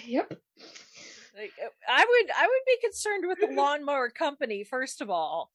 Yep. 0.06 0.32
Like, 1.36 1.52
uh, 1.62 1.68
I 1.88 2.04
would 2.08 2.30
I 2.36 2.46
would 2.46 2.62
be 2.66 2.78
concerned 2.86 3.24
with 3.26 3.38
the 3.40 3.54
lawnmower 3.54 4.10
company 4.10 4.64
first 4.64 5.00
of 5.02 5.10
all 5.10 5.50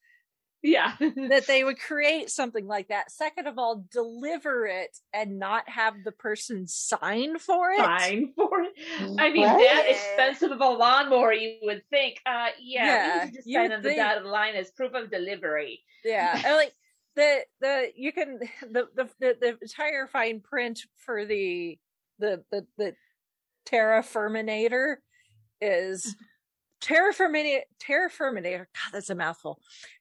Yeah. 0.61 0.95
that 0.99 1.47
they 1.47 1.63
would 1.63 1.79
create 1.87 2.29
something 2.29 2.67
like 2.67 2.89
that. 2.89 3.11
Second 3.11 3.47
of 3.47 3.57
all, 3.57 3.83
deliver 3.91 4.67
it 4.67 4.95
and 5.11 5.39
not 5.39 5.67
have 5.67 5.95
the 6.05 6.11
person 6.11 6.67
sign 6.67 7.39
for 7.39 7.71
it. 7.71 7.79
Fine 7.79 8.33
for 8.35 8.61
it. 8.61 8.73
I 9.19 9.31
mean, 9.31 9.43
Right? 9.43 9.57
that 9.57 9.85
expensive 9.89 10.51
of 10.51 10.61
a 10.61 10.69
lawnmower, 10.69 11.33
you 11.33 11.57
would 11.63 11.83
think, 11.89 12.19
uh, 12.27 12.49
yeah, 12.59 12.85
Yeah, 12.85 13.07
we 13.07 13.25
need 13.25 13.33
to 13.33 13.37
just 13.39 13.51
sign 13.51 13.63
would 13.63 13.71
on 13.71 13.81
the 13.81 13.89
think. 13.89 13.99
dotted 13.99 14.25
line 14.25 14.55
as 14.55 14.69
proof 14.71 14.93
of 14.93 15.09
delivery. 15.09 15.81
Yeah, 16.03 16.33
and 16.45 16.55
like 16.55 16.73
the 17.15 17.39
the 17.59 17.91
you 17.95 18.11
can 18.11 18.39
the 18.61 18.87
the 18.95 19.09
the, 19.19 19.37
the 19.41 19.57
entire 19.61 20.07
fine 20.07 20.41
print 20.41 20.81
for 20.97 21.25
the 21.25 21.79
the 22.19 22.43
the 22.51 22.67
the 22.77 22.95
Terrafirminator 23.65 24.97
is 25.61 26.15
Terrafirminator 26.81 27.61
Terrafirminator. 27.79 28.59
God, 28.59 28.91
that's 28.93 29.09
a 29.09 29.15
mouthful. 29.15 29.59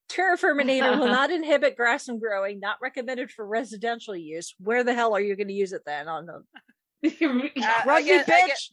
Terrafirminator 0.08 0.98
will 0.98 1.06
not 1.18 1.30
inhibit 1.30 1.76
grass 1.76 2.06
from 2.06 2.18
growing. 2.18 2.58
Not 2.61 2.78
recommended 2.82 3.30
for 3.30 3.46
residential 3.46 4.16
use. 4.16 4.54
Where 4.58 4.82
the 4.84 4.94
hell 4.94 5.14
are 5.14 5.20
you 5.20 5.36
going 5.36 5.48
to 5.48 5.54
use 5.54 5.72
it 5.72 5.82
then? 5.86 6.08
On 6.08 6.26
the 6.26 6.42
Uh, 7.02 7.90
I 7.90 8.02
guess- 8.02 8.26
bitch. 8.28 8.70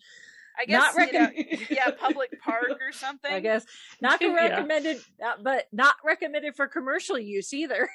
I 0.59 0.65
guess, 0.65 0.95
I 0.97 1.05
guess 1.05 1.13
Not 1.13 1.13
you 1.13 1.19
know, 1.19 1.65
yeah, 1.69 1.91
public 1.91 2.31
park 2.41 2.71
or 2.81 2.91
something. 2.91 3.31
I 3.31 3.39
guess 3.41 3.63
not 4.01 4.19
Yeah. 4.19 4.29
recommended, 4.33 4.97
uh, 5.23 5.33
but 5.43 5.65
not 5.71 5.93
recommended 6.03 6.55
for 6.55 6.67
commercial 6.67 7.19
use 7.19 7.53
either. 7.53 7.87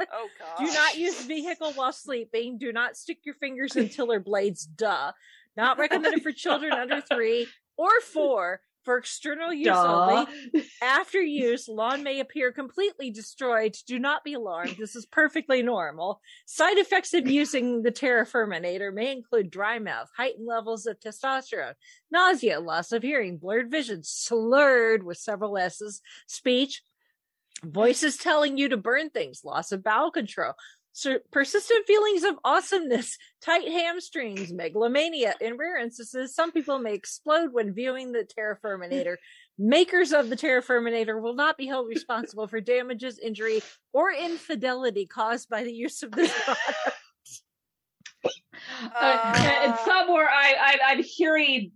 Oh 0.00 0.28
god. 0.38 0.58
Do 0.66 0.72
not 0.74 0.98
use 0.98 1.24
vehicle 1.24 1.72
while 1.72 1.92
sleeping. 1.92 2.58
Do 2.58 2.70
not 2.72 2.96
stick 2.98 3.20
your 3.24 3.34
fingers 3.36 3.76
in 3.76 3.88
tiller 3.88 4.20
blades. 4.20 4.66
Duh. 4.66 5.12
Not 5.56 5.78
recommended 5.78 6.22
for 6.22 6.32
children 6.32 6.72
under 6.72 7.00
three 7.00 7.46
or 7.76 8.00
four 8.00 8.60
for 8.84 8.98
external 8.98 9.52
use 9.52 9.66
Duh. 9.66 10.26
only. 10.52 10.64
After 10.82 11.20
use, 11.20 11.68
lawn 11.68 12.02
may 12.02 12.20
appear 12.20 12.52
completely 12.52 13.10
destroyed. 13.10 13.76
Do 13.86 13.98
not 13.98 14.24
be 14.24 14.34
alarmed. 14.34 14.76
This 14.78 14.96
is 14.96 15.06
perfectly 15.06 15.62
normal. 15.62 16.20
Side 16.46 16.78
effects 16.78 17.14
of 17.14 17.28
using 17.28 17.82
the 17.82 17.92
terrafirminator 17.92 18.92
may 18.92 19.12
include 19.12 19.50
dry 19.50 19.78
mouth, 19.78 20.10
heightened 20.16 20.46
levels 20.46 20.86
of 20.86 20.98
testosterone, 21.00 21.74
nausea, 22.10 22.60
loss 22.60 22.92
of 22.92 23.02
hearing, 23.02 23.38
blurred 23.38 23.70
vision, 23.70 24.00
slurred 24.02 25.02
with 25.02 25.18
several 25.18 25.56
S's, 25.56 26.00
speech, 26.26 26.82
voices 27.64 28.16
telling 28.16 28.58
you 28.58 28.68
to 28.68 28.76
burn 28.76 29.10
things, 29.10 29.42
loss 29.44 29.72
of 29.72 29.84
bowel 29.84 30.10
control, 30.10 30.54
sur- 30.92 31.20
persistent 31.30 31.86
feelings 31.86 32.24
of 32.24 32.38
awesomeness, 32.44 33.18
tight 33.42 33.68
hamstrings, 33.68 34.52
megalomania. 34.52 35.34
In 35.40 35.56
rare 35.56 35.78
instances, 35.78 36.34
some 36.34 36.52
people 36.52 36.78
may 36.78 36.94
explode 36.94 37.52
when 37.52 37.74
viewing 37.74 38.12
the 38.12 38.24
Terrafirminator. 38.24 39.16
Makers 39.58 40.12
of 40.12 40.30
the 40.30 40.36
Terrafirminator 40.36 41.20
will 41.20 41.34
not 41.34 41.58
be 41.58 41.66
held 41.66 41.86
responsible 41.88 42.46
for 42.46 42.60
damages, 42.60 43.18
injury, 43.18 43.62
or 43.92 44.10
infidelity 44.12 45.06
caused 45.06 45.48
by 45.48 45.62
the 45.62 45.72
use 45.72 46.02
of 46.02 46.10
this 46.12 46.32
product. 46.44 47.02
Uh, 48.94 49.60
and 49.62 49.74
somewhere 49.84 50.28
I, 50.28 50.54
I, 50.58 50.78
I'm 50.86 51.02
hearing 51.02 51.72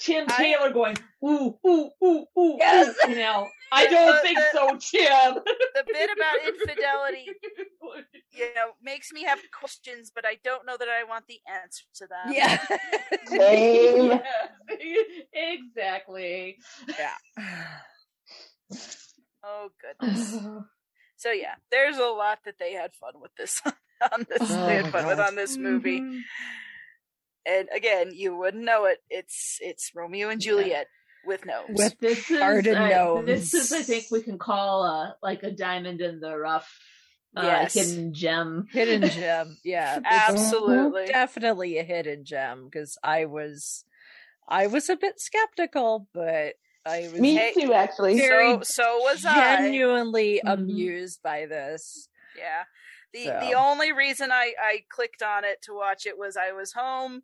Tim 0.00 0.26
I- 0.28 0.36
Taylor 0.36 0.70
going, 0.72 0.96
ooh, 1.24 1.58
ooh, 1.66 1.90
ooh, 2.04 2.26
ooh, 2.38 2.56
Yes. 2.58 2.94
ooh. 3.04 3.10
You 3.10 3.16
know, 3.16 3.48
I 3.72 3.86
don't 3.86 4.14
The- 4.16 4.20
think 4.22 4.38
the- 4.38 4.48
so, 4.52 4.66
Tim. 4.76 5.34
the 5.74 5.84
bit 5.92 6.10
about 6.10 6.36
infidelity, 6.46 7.26
you 8.32 8.54
know, 8.54 8.72
makes 8.82 9.12
me 9.12 9.24
have 9.24 9.40
questions, 9.58 10.10
but 10.14 10.24
I 10.26 10.36
don't 10.44 10.64
know 10.66 10.76
that 10.76 10.88
I 10.88 11.02
want 11.04 11.26
the 11.26 11.40
answer 11.62 11.84
to 11.96 12.06
them. 12.06 12.32
Yeah. 12.32 12.64
Same. 13.26 14.20
Yes, 14.78 15.06
exactly. 15.32 16.58
Yeah. 16.98 17.14
Oh 19.44 19.70
goodness. 19.80 20.36
So 21.18 21.30
yeah, 21.32 21.54
there's 21.70 21.96
a 21.96 22.04
lot 22.04 22.40
that 22.44 22.58
they 22.58 22.74
had 22.74 22.92
fun 22.92 23.14
with 23.22 23.30
this 23.38 23.62
on 24.12 24.26
this. 24.28 24.38
Oh, 24.42 24.66
they 24.66 24.74
had 24.76 24.84
my 24.84 24.90
fun 24.90 25.06
with 25.06 25.18
on 25.18 25.34
this 25.34 25.56
movie. 25.56 26.00
Mhm. 26.02 26.20
And 27.46 27.68
again, 27.74 28.10
you 28.12 28.36
wouldn't 28.36 28.64
know 28.64 28.86
it. 28.86 28.98
It's 29.08 29.58
it's 29.60 29.92
Romeo 29.94 30.28
and 30.30 30.40
Juliet 30.40 30.88
with 31.24 31.46
gnomes. 31.46 31.68
With 31.78 31.98
This 32.00 32.30
is 32.30 32.38
Garden 32.38 32.76
uh, 32.76 33.20
this 33.22 33.54
is 33.54 33.72
I 33.72 33.82
think 33.82 34.06
we 34.10 34.22
can 34.22 34.38
call 34.38 34.82
uh, 34.82 35.12
like 35.22 35.42
a 35.42 35.50
diamond 35.50 36.00
in 36.00 36.18
the 36.20 36.36
rough, 36.36 36.68
uh, 37.36 37.42
Yes. 37.42 37.74
hidden 37.74 38.12
gem. 38.14 38.66
hidden 38.72 39.08
gem. 39.10 39.58
Yeah. 39.64 40.00
Absolutely. 40.04 41.06
Definitely 41.06 41.78
a 41.78 41.84
hidden 41.84 42.24
gem 42.24 42.64
because 42.64 42.98
I 43.02 43.26
was 43.26 43.84
I 44.48 44.66
was 44.66 44.88
a 44.88 44.96
bit 44.96 45.20
skeptical, 45.20 46.08
but 46.12 46.54
I 46.84 47.08
was 47.12 47.20
Me 47.20 47.34
Hey, 47.36 47.52
too, 47.54 47.72
actually. 47.72 48.18
so 48.18 48.60
so 48.62 48.98
was 48.98 49.24
I. 49.24 49.56
genuinely 49.60 50.40
Mhm. 50.44 50.52
amused 50.52 51.22
by 51.22 51.46
this. 51.46 52.08
Yeah. 52.36 52.64
The 53.16 53.24
So. 53.24 53.40
the 53.40 53.52
only 53.54 53.92
reason 53.92 54.30
I 54.30 54.52
I 54.60 54.84
clicked 54.90 55.22
on 55.22 55.44
it 55.44 55.62
to 55.62 55.72
watch 55.74 56.04
it 56.06 56.18
was 56.18 56.36
I 56.36 56.52
was 56.52 56.72
home. 56.72 57.22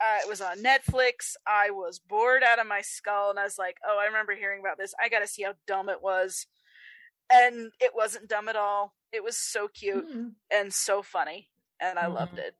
Uh, 0.00 0.18
it 0.22 0.28
was 0.28 0.40
on 0.40 0.58
Netflix. 0.58 1.34
I 1.46 1.70
was 1.70 1.98
bored 1.98 2.42
out 2.44 2.58
of 2.60 2.66
my 2.66 2.82
skull, 2.82 3.30
and 3.30 3.38
I 3.38 3.44
was 3.44 3.58
like, 3.58 3.78
"Oh, 3.84 3.98
I 3.98 4.04
remember 4.06 4.34
hearing 4.34 4.60
about 4.60 4.76
this. 4.78 4.94
I 5.02 5.08
got 5.08 5.20
to 5.20 5.26
see 5.26 5.42
how 5.44 5.54
dumb 5.66 5.88
it 5.88 6.02
was." 6.02 6.46
And 7.32 7.72
it 7.80 7.94
wasn't 7.94 8.28
dumb 8.28 8.48
at 8.48 8.56
all. 8.56 8.94
It 9.12 9.24
was 9.24 9.36
so 9.38 9.66
cute 9.68 10.06
Mhm. 10.08 10.34
and 10.50 10.72
so 10.74 11.02
funny, 11.02 11.50
and 11.80 11.98
I 11.98 12.06
loved 12.06 12.34
Mhm. 12.34 12.38
it. 12.46 12.56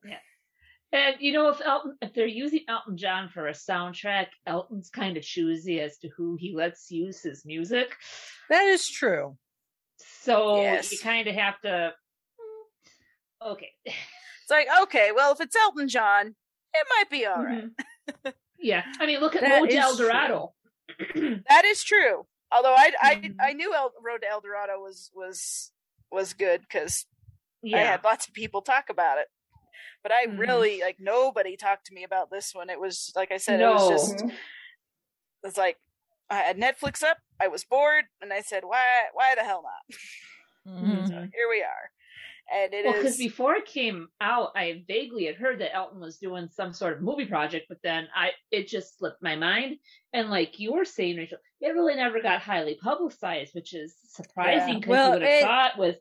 And 0.90 1.20
you 1.20 1.32
know, 1.34 1.49
if 1.51 1.61
Elton, 1.61 1.99
if 2.01 2.14
they're 2.14 2.26
using 2.26 2.64
Elton 2.66 2.96
John 2.96 3.28
for 3.28 3.46
a 3.46 3.53
soundtrack, 3.53 4.28
Elton's 4.46 4.88
kind 4.88 5.16
of 5.18 5.22
choosy 5.22 5.80
as 5.82 5.99
to 5.99 6.09
who 6.09 6.36
he 6.36 6.55
lets 6.55 6.90
use 6.90 7.20
his 7.22 7.44
music. 7.44 7.94
That 8.49 8.64
is 8.68 8.88
true. 8.88 9.36
So 9.99 10.62
Yes. 10.62 10.90
you 10.92 10.99
kind 10.99 11.28
of 11.28 11.34
have 11.34 11.61
to. 11.61 11.94
Okay. 13.45 13.70
It's 14.43 14.51
like, 14.51 14.68
okay, 14.84 15.12
well, 15.14 15.32
if 15.32 15.43
it's 15.43 15.55
Elton 15.55 15.89
John, 15.89 16.28
it 16.72 16.86
might 16.97 17.11
be 17.11 17.26
all 17.26 17.45
right. 17.45 17.64
Mhm. 18.24 18.32
Yeah, 18.59 18.82
I 18.99 19.05
mean, 19.07 19.20
look 19.20 19.36
at 19.36 19.43
Road 19.43 19.68
to 19.68 19.76
El 19.76 19.95
Dorado. 19.95 20.55
That 21.51 21.64
is 21.66 21.84
true. 21.84 22.26
Although 22.51 22.74
I 22.74 22.93
I 23.01 23.14
Mhm. 23.16 23.34
I 23.41 23.53
knew 23.53 23.74
El, 23.74 23.93
Road 24.03 24.22
to 24.22 24.28
El 24.28 24.41
Dorado 24.41 24.80
was 24.80 25.11
was 25.14 25.70
was 26.11 26.32
good 26.32 26.62
because 26.62 27.05
I 27.66 27.78
had 27.80 28.03
lots 28.05 28.26
of 28.26 28.32
people 28.32 28.62
talk 28.62 28.89
about 28.89 29.18
it. 29.18 29.28
But 30.03 30.12
I 30.12 30.24
Mhm. 30.26 30.39
really 30.39 30.80
like 30.80 30.97
nobody 30.99 31.55
talked 31.59 31.84
to 31.89 31.95
me 31.95 32.03
about 32.03 32.30
this 32.30 32.55
one. 32.55 32.70
It 32.70 32.80
was 32.80 33.12
like 33.14 33.30
I 33.30 33.36
said, 33.36 33.61
No. 33.61 33.68
it 33.70 33.74
was 33.74 33.89
just 33.89 34.24
it's 35.45 35.59
like 35.59 35.76
I 36.30 36.36
had 36.36 36.57
Netflix 36.57 37.03
up, 37.03 37.18
I 37.39 37.49
was 37.49 37.64
bored, 37.64 38.07
and 38.22 38.32
I 38.32 38.41
said, 38.41 38.64
Why 38.64 39.09
why 39.12 39.34
the 39.34 39.45
hell 39.45 39.62
not? 39.62 39.99
Mm-hmm. 40.66 41.07
So 41.07 41.14
here 41.32 41.49
we 41.49 41.62
are, 41.62 41.91
and 42.53 42.72
it 42.72 42.78
is 42.78 42.84
well, 42.84 42.94
because 42.94 43.16
before 43.16 43.55
it 43.57 43.66
came 43.66 44.09
out, 44.20 44.53
I 44.57 44.84
vaguely 44.86 45.26
had 45.26 45.36
heard 45.36 45.61
that 45.61 45.74
Elton 45.74 46.01
was 46.01 46.18
doing 46.18 46.49
some 46.49 46.72
sort 46.72 46.94
of 46.94 47.03
movie 47.03 47.26
project, 47.26 47.66
but 47.68 47.78
then 47.82 48.09
I 48.14 48.30
it 48.51 48.68
just 48.68 48.99
slipped 48.99 49.22
my 49.22 49.36
mind. 49.36 49.76
And 50.12 50.30
like 50.30 50.59
you 50.59 50.72
were 50.72 50.84
saying, 50.84 51.16
Rachel, 51.16 51.38
it 51.61 51.68
really 51.68 51.94
never 51.94 52.20
got 52.22 52.40
highly 52.40 52.76
publicized, 52.76 53.55
which 53.55 53.74
is 53.74 53.94
surprising 54.09 54.80
because 54.80 54.90
Well, 54.90 55.07
you 55.14 55.20
would 55.20 55.22
have 55.22 55.40
thought 55.42 55.78
with 55.78 55.96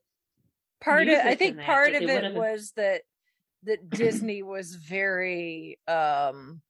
part 0.82 1.08
of 1.08 1.18
I 1.26 1.36
think 1.36 1.58
that, 1.58 1.66
part 1.66 1.94
of 1.94 2.02
it 2.02 2.34
was 2.34 2.72
that 2.76 3.02
that 3.64 3.90
Disney 3.90 4.44
was 4.44 4.76
very 4.76 5.80
um 5.88 6.62
s- 6.62 6.67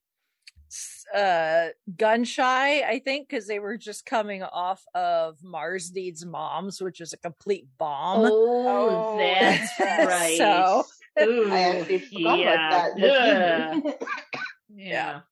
uh 1.16 1.68
gun 1.96 2.24
shy 2.24 2.82
i 2.82 3.00
think 3.00 3.28
because 3.30 3.48
they 3.48 3.60
were 3.60 3.78
just 3.78 4.06
coming 4.06 4.44
off 4.44 4.84
of 4.94 5.42
mars 5.44 5.92
needs 5.94 6.26
moms 6.26 6.82
which 6.82 7.00
was 7.00 7.14
a 7.14 7.18
complete 7.18 7.66
bomb 7.78 8.26
Oh, 8.26 9.16
that's 9.18 9.80
right. 9.80 10.38
so 10.38 10.84
Ooh, 11.24 11.50
I 11.52 11.60
actually 11.62 12.00
forgot 12.00 12.40
yeah. 12.40 12.86
about 12.86 12.98
that. 13.00 13.84
Ugh. 13.86 13.94
yeah 14.76 15.22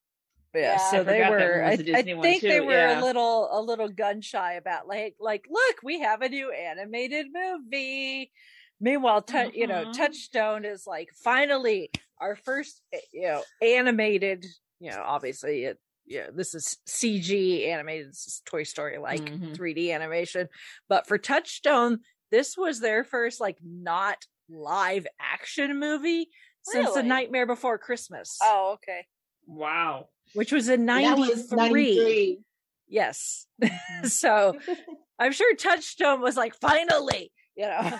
Yeah, 0.53 0.61
yeah, 0.61 0.77
so 0.77 1.01
I 1.01 1.03
they 1.03 1.19
were 1.29 1.59
one 1.61 1.67
I, 1.67 1.71
was 1.71 1.79
a 1.81 1.97
I 1.97 2.01
think 2.03 2.41
they 2.41 2.61
were 2.61 2.71
yeah. 2.71 3.01
a 3.01 3.03
little 3.03 3.49
a 3.51 3.61
little 3.61 3.89
gun 3.89 4.21
shy 4.21 4.53
about 4.53 4.87
like 4.87 5.15
like 5.19 5.45
look 5.49 5.75
we 5.83 5.99
have 5.99 6.21
a 6.21 6.29
new 6.29 6.49
animated 6.51 7.27
movie 7.33 8.31
meanwhile 8.79 9.21
tou- 9.21 9.51
you 9.53 9.67
know 9.67 9.83
Mhm. 9.85 9.93
touchstone 9.93 10.63
is 10.63 10.87
like 10.87 11.09
finally 11.13 11.91
our 12.19 12.37
first 12.37 12.81
eh, 12.93 12.99
you 13.11 13.23
know 13.23 13.43
animated 13.61 14.45
you 14.79 14.91
know 14.91 15.01
obviously 15.05 15.63
it 15.65 15.79
yeah 16.05 16.27
this 16.33 16.53
is 16.53 16.77
cg 16.87 17.67
animated 17.67 18.09
this 18.09 18.27
is 18.27 18.41
toy 18.45 18.63
story 18.63 18.97
like 18.97 19.21
Mhm. 19.21 19.55
3d 19.55 19.91
animation 19.93 20.47
but 20.89 21.07
for 21.07 21.17
touchstone 21.17 21.99
this 22.31 22.57
was 22.57 22.79
their 22.79 23.03
first 23.03 23.39
like 23.39 23.57
not 23.63 24.17
live 24.49 25.07
action 25.19 25.79
movie 25.79 26.27
since 26.63 26.91
the 26.93 27.03
nightmare 27.03 27.45
before 27.47 27.77
christmas 27.77 28.37
oh 28.43 28.73
okay. 28.75 29.05
Wow. 29.47 30.09
which 30.33 30.51
was 30.51 30.69
in 30.69 30.85
That 30.87 31.17
was 31.17 31.51
93. 31.51 31.55
93. 31.95 32.39
Yes. 32.87 33.47
so 34.03 34.57
I'm 35.19 35.31
sure 35.31 35.55
Touchstone 35.55 36.19
was 36.21 36.35
like, 36.35 36.55
finally, 36.55 37.31
you 37.55 37.65
know. 37.67 37.99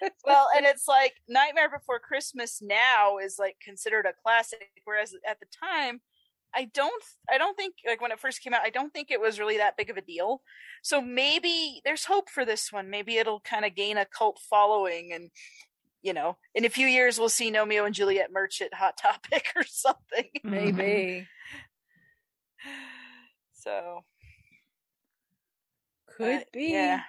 well, 0.24 0.48
and 0.56 0.64
it's 0.66 0.86
like 0.88 1.14
Nightmare 1.28 1.70
Before 1.70 1.98
Christmas 1.98 2.60
now 2.62 3.18
is 3.18 3.36
like 3.38 3.56
considered 3.62 4.06
a 4.06 4.12
classic, 4.22 4.70
whereas 4.84 5.14
at 5.26 5.40
the 5.40 5.46
time, 5.46 6.00
I 6.54 6.70
don't, 6.72 7.02
I 7.30 7.38
don't 7.38 7.56
think 7.56 7.74
like 7.86 8.00
when 8.00 8.12
it 8.12 8.20
first 8.20 8.42
came 8.42 8.54
out, 8.54 8.62
I 8.64 8.70
don't 8.70 8.92
think 8.92 9.10
it 9.10 9.20
was 9.20 9.38
really 9.38 9.58
that 9.58 9.76
big 9.76 9.90
of 9.90 9.96
a 9.96 10.02
deal. 10.02 10.42
So 10.82 11.00
maybe 11.00 11.80
there's 11.84 12.04
hope 12.04 12.30
for 12.30 12.44
this 12.44 12.72
one. 12.72 12.90
Maybe 12.90 13.18
it'll 13.18 13.40
kind 13.40 13.64
of 13.64 13.74
gain 13.74 13.98
a 13.98 14.06
cult 14.06 14.40
following, 14.48 15.12
and 15.12 15.30
you 16.02 16.12
know, 16.12 16.36
in 16.54 16.64
a 16.64 16.70
few 16.70 16.86
years 16.86 17.18
we'll 17.18 17.28
see 17.28 17.50
Gnomeo 17.52 17.84
and 17.84 17.94
Juliet 17.94 18.30
merch 18.32 18.62
at 18.62 18.74
Hot 18.74 18.96
Topic 19.02 19.46
or 19.56 19.64
something. 19.64 20.28
Maybe. 20.44 21.26
So 23.52 24.04
Could 26.16 26.40
uh, 26.40 26.44
be. 26.52 26.70
yeah. 26.72 27.02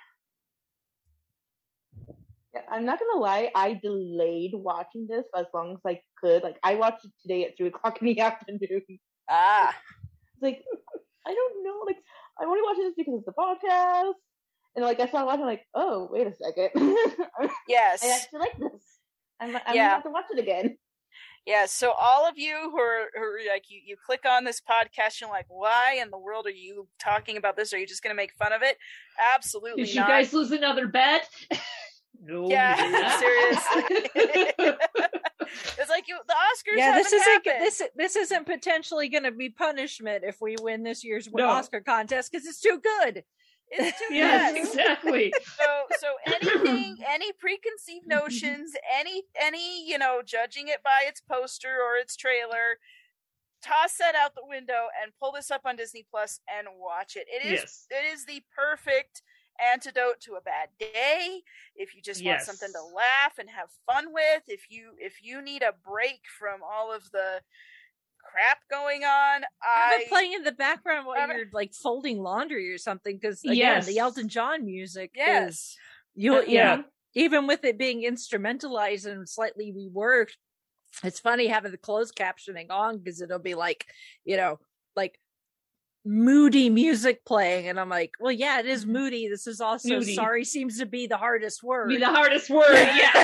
Yeah, 2.54 2.62
I'm 2.72 2.84
not 2.86 3.00
gonna 3.00 3.20
lie, 3.22 3.52
I 3.54 3.74
delayed 3.82 4.52
watching 4.54 5.06
this 5.08 5.26
as 5.38 5.46
long 5.54 5.74
as 5.74 5.80
I 5.86 6.02
could. 6.20 6.42
Like 6.44 6.58
I 6.64 6.76
watched 6.76 7.06
it 7.06 7.12
today 7.22 7.46
at 7.46 7.56
three 7.58 7.68
o'clock 7.68 8.02
in 8.02 8.08
the 8.08 8.20
afternoon. 8.30 8.82
Ah, 9.30 9.70
It's 10.34 10.42
like 10.42 10.64
I 11.28 11.34
don't 11.34 11.64
know, 11.64 11.84
like 11.86 11.98
I'm 12.40 12.48
only 12.48 12.62
watching 12.64 12.86
this 12.86 12.94
because 12.98 13.16
it's 13.18 13.26
the 13.26 13.34
podcast. 13.34 14.14
And 14.76 14.86
like 14.86 15.00
I 15.00 15.08
started 15.08 15.26
watching 15.28 15.46
like, 15.46 15.64
oh, 15.76 16.08
wait 16.12 16.28
a 16.28 16.34
second. 16.34 16.70
yes. 17.68 18.02
I 18.04 18.10
actually 18.16 18.40
like 18.40 18.58
this. 18.58 18.84
I'm, 19.40 19.56
I'm 19.56 19.62
Yeah. 19.76 19.84
gonna 19.84 19.90
have 19.90 20.04
to 20.04 20.10
watch 20.12 20.26
it 20.32 20.40
again. 20.40 20.78
Yeah, 21.46 21.66
so 21.66 21.92
all 22.00 22.28
of 22.28 22.38
you 22.38 22.70
who 22.70 22.78
are, 22.80 23.08
who 23.16 23.22
are 23.22 23.40
like 23.50 23.64
you, 23.70 23.80
you 23.84 23.96
click 24.06 24.24
on 24.28 24.44
this 24.44 24.62
podcast, 24.62 25.20
you're 25.20 25.30
like, 25.30 25.46
why 25.48 25.98
in 26.00 26.12
the 26.12 26.18
world 26.18 26.46
are 26.46 26.52
you 26.52 26.88
talking 27.00 27.38
about 27.38 27.56
this? 27.58 27.74
Are 27.74 27.78
you 27.78 27.88
just 27.88 28.04
going 28.04 28.12
to 28.12 28.16
make 28.18 28.34
fun 28.34 28.54
of 28.54 28.62
it? 28.62 28.78
Absolutely 29.36 29.84
Did 29.86 29.94
you 29.96 30.02
not. 30.02 30.10
guys 30.10 30.32
lose 30.34 30.52
another 30.52 30.88
bet? 30.88 31.28
no. 32.24 32.50
yeah, 32.50 32.76
seriously. 33.20 34.52
it's 35.78 35.90
like 35.90 36.08
you, 36.08 36.18
the 36.28 36.34
Oscars. 36.34 36.78
Yeah, 36.78 36.94
this 36.96 37.08
isn't 37.12 37.22
happened. 37.46 37.56
this 37.66 37.82
this 37.96 38.16
isn't 38.16 38.46
potentially 38.46 39.10
going 39.10 39.24
to 39.24 39.32
be 39.32 39.50
punishment 39.50 40.24
if 40.26 40.38
we 40.42 40.56
win 40.62 40.84
this 40.84 41.04
year's 41.04 41.30
No. 41.32 41.48
Oscar 41.48 41.82
contest 41.82 42.32
because 42.32 42.46
it's 42.48 42.60
too 42.62 42.80
good. 42.82 43.24
It's 43.72 43.98
too 44.00 44.06
Yes, 44.14 44.54
good. 44.54 44.66
exactly. 44.66 45.34
so 45.58 45.66
so 46.00 46.08
anything 46.26 46.98
any 47.08 47.32
preconceived 47.34 48.08
notions 48.08 48.72
any 49.00 49.24
any 49.40 49.88
you 49.88 49.98
know 49.98 50.22
judging 50.26 50.68
it 50.68 50.84
by 50.84 51.04
its 51.08 51.22
poster 51.22 51.70
or 51.70 51.96
its 51.98 52.16
trailer 52.16 52.80
toss 53.62 53.98
that 53.98 54.16
out 54.16 54.34
the 54.36 54.42
window 54.48 54.88
and 55.04 55.12
pull 55.20 55.34
this 55.34 55.52
up 55.52 55.62
on 55.66 55.76
disney 55.76 56.06
plus 56.10 56.40
and 56.48 56.68
watch 56.80 57.16
it 57.18 57.28
it 57.30 57.46
is 57.46 57.60
Yes. 57.60 57.86
it 57.92 58.06
is 58.14 58.26
the 58.26 58.42
perfect 58.56 59.22
antidote 59.74 60.20
to 60.22 60.34
a 60.36 60.42
bad 60.42 60.70
day 60.80 61.42
if 61.76 61.96
you 61.96 62.02
just 62.02 62.24
want 62.26 62.42
something 62.42 62.72
to 62.74 62.82
laugh 62.96 63.38
and 63.40 63.50
have 63.50 63.70
fun 63.86 64.14
with 64.14 64.44
if 64.48 64.70
you 64.70 64.92
if 65.00 65.24
you 65.24 65.42
need 65.42 65.62
a 65.62 65.74
break 65.88 66.22
from 66.38 66.62
all 66.64 66.92
of 66.94 67.10
the 67.12 67.42
crap 68.24 68.60
going 68.70 69.04
on 69.04 69.44
I 69.44 69.80
have 69.92 69.92
i 69.92 70.02
it 70.04 70.10
playing 70.10 70.34
in 70.34 70.44
the 70.44 70.52
background 70.52 71.06
while 71.08 71.18
Have 71.18 71.30
it- 71.32 71.36
you're 71.38 71.46
like 71.54 71.74
folding 71.74 72.22
laundry 72.22 72.72
or 72.74 72.78
something 72.78 73.16
because 73.18 73.42
again, 73.44 73.56
Yes. 73.58 73.86
the 73.88 74.00
Elton 74.00 74.30
John 74.30 74.66
music 74.66 75.12
is 75.16 75.26
yes 75.26 75.78
you 76.16 76.36
Uh, 76.36 76.42
yeah. 76.42 76.76
know 76.78 76.84
even 77.16 77.48
with 77.48 77.64
it 77.64 77.78
being 77.78 78.02
instrumentalized 78.04 79.06
and 79.10 79.28
slightly 79.28 79.74
reworked 79.74 80.34
it's 81.04 81.20
funny 81.20 81.48
having 81.48 81.72
the 81.72 81.78
closed 81.78 82.16
captioning 82.16 82.70
on 82.70 82.98
because 82.98 83.22
it'll 83.22 83.40
be 83.40 83.56
like 83.56 83.86
you 84.26 84.36
know 84.38 84.60
like 84.96 85.20
moody 86.06 86.70
music 86.70 87.24
playing 87.26 87.68
and 87.68 87.80
i'm 87.80 87.90
like 87.90 88.12
well 88.20 88.32
yeah 88.32 88.60
it 88.60 88.66
is 88.66 88.84
mm-hmm. 88.84 88.94
moody 88.94 89.28
this 89.28 89.48
is 89.48 89.60
also 89.60 89.90
Moody. 89.90 90.16
sorry 90.16 90.46
seems 90.46 90.80
to 90.80 90.86
be 90.86 91.08
the 91.08 91.18
hardest 91.18 91.62
word 91.62 91.90
Be 91.90 91.98
the 91.98 92.08
hardest 92.08 92.50
word. 92.50 92.74
Yeah. 92.74 93.24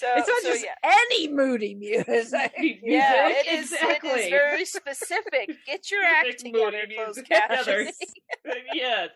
so 0.00 0.06
it's 0.16 0.28
not 0.28 0.42
so 0.42 0.48
just 0.48 0.64
yeah 0.64 0.74
any 0.82 1.28
moody 1.28 1.74
music 1.74 2.52
Yeah, 2.82 3.28
Music, 3.28 3.46
it 3.46 3.58
is. 3.58 3.72
Exactly. 3.72 4.10
is 4.10 4.28
very 4.30 4.64
specific. 4.64 5.50
Get 5.66 5.90
your 5.90 6.02
act 6.02 6.40
together, 6.40 6.82
closed 6.94 7.18
together. 7.18 7.86
yes. 8.74 9.10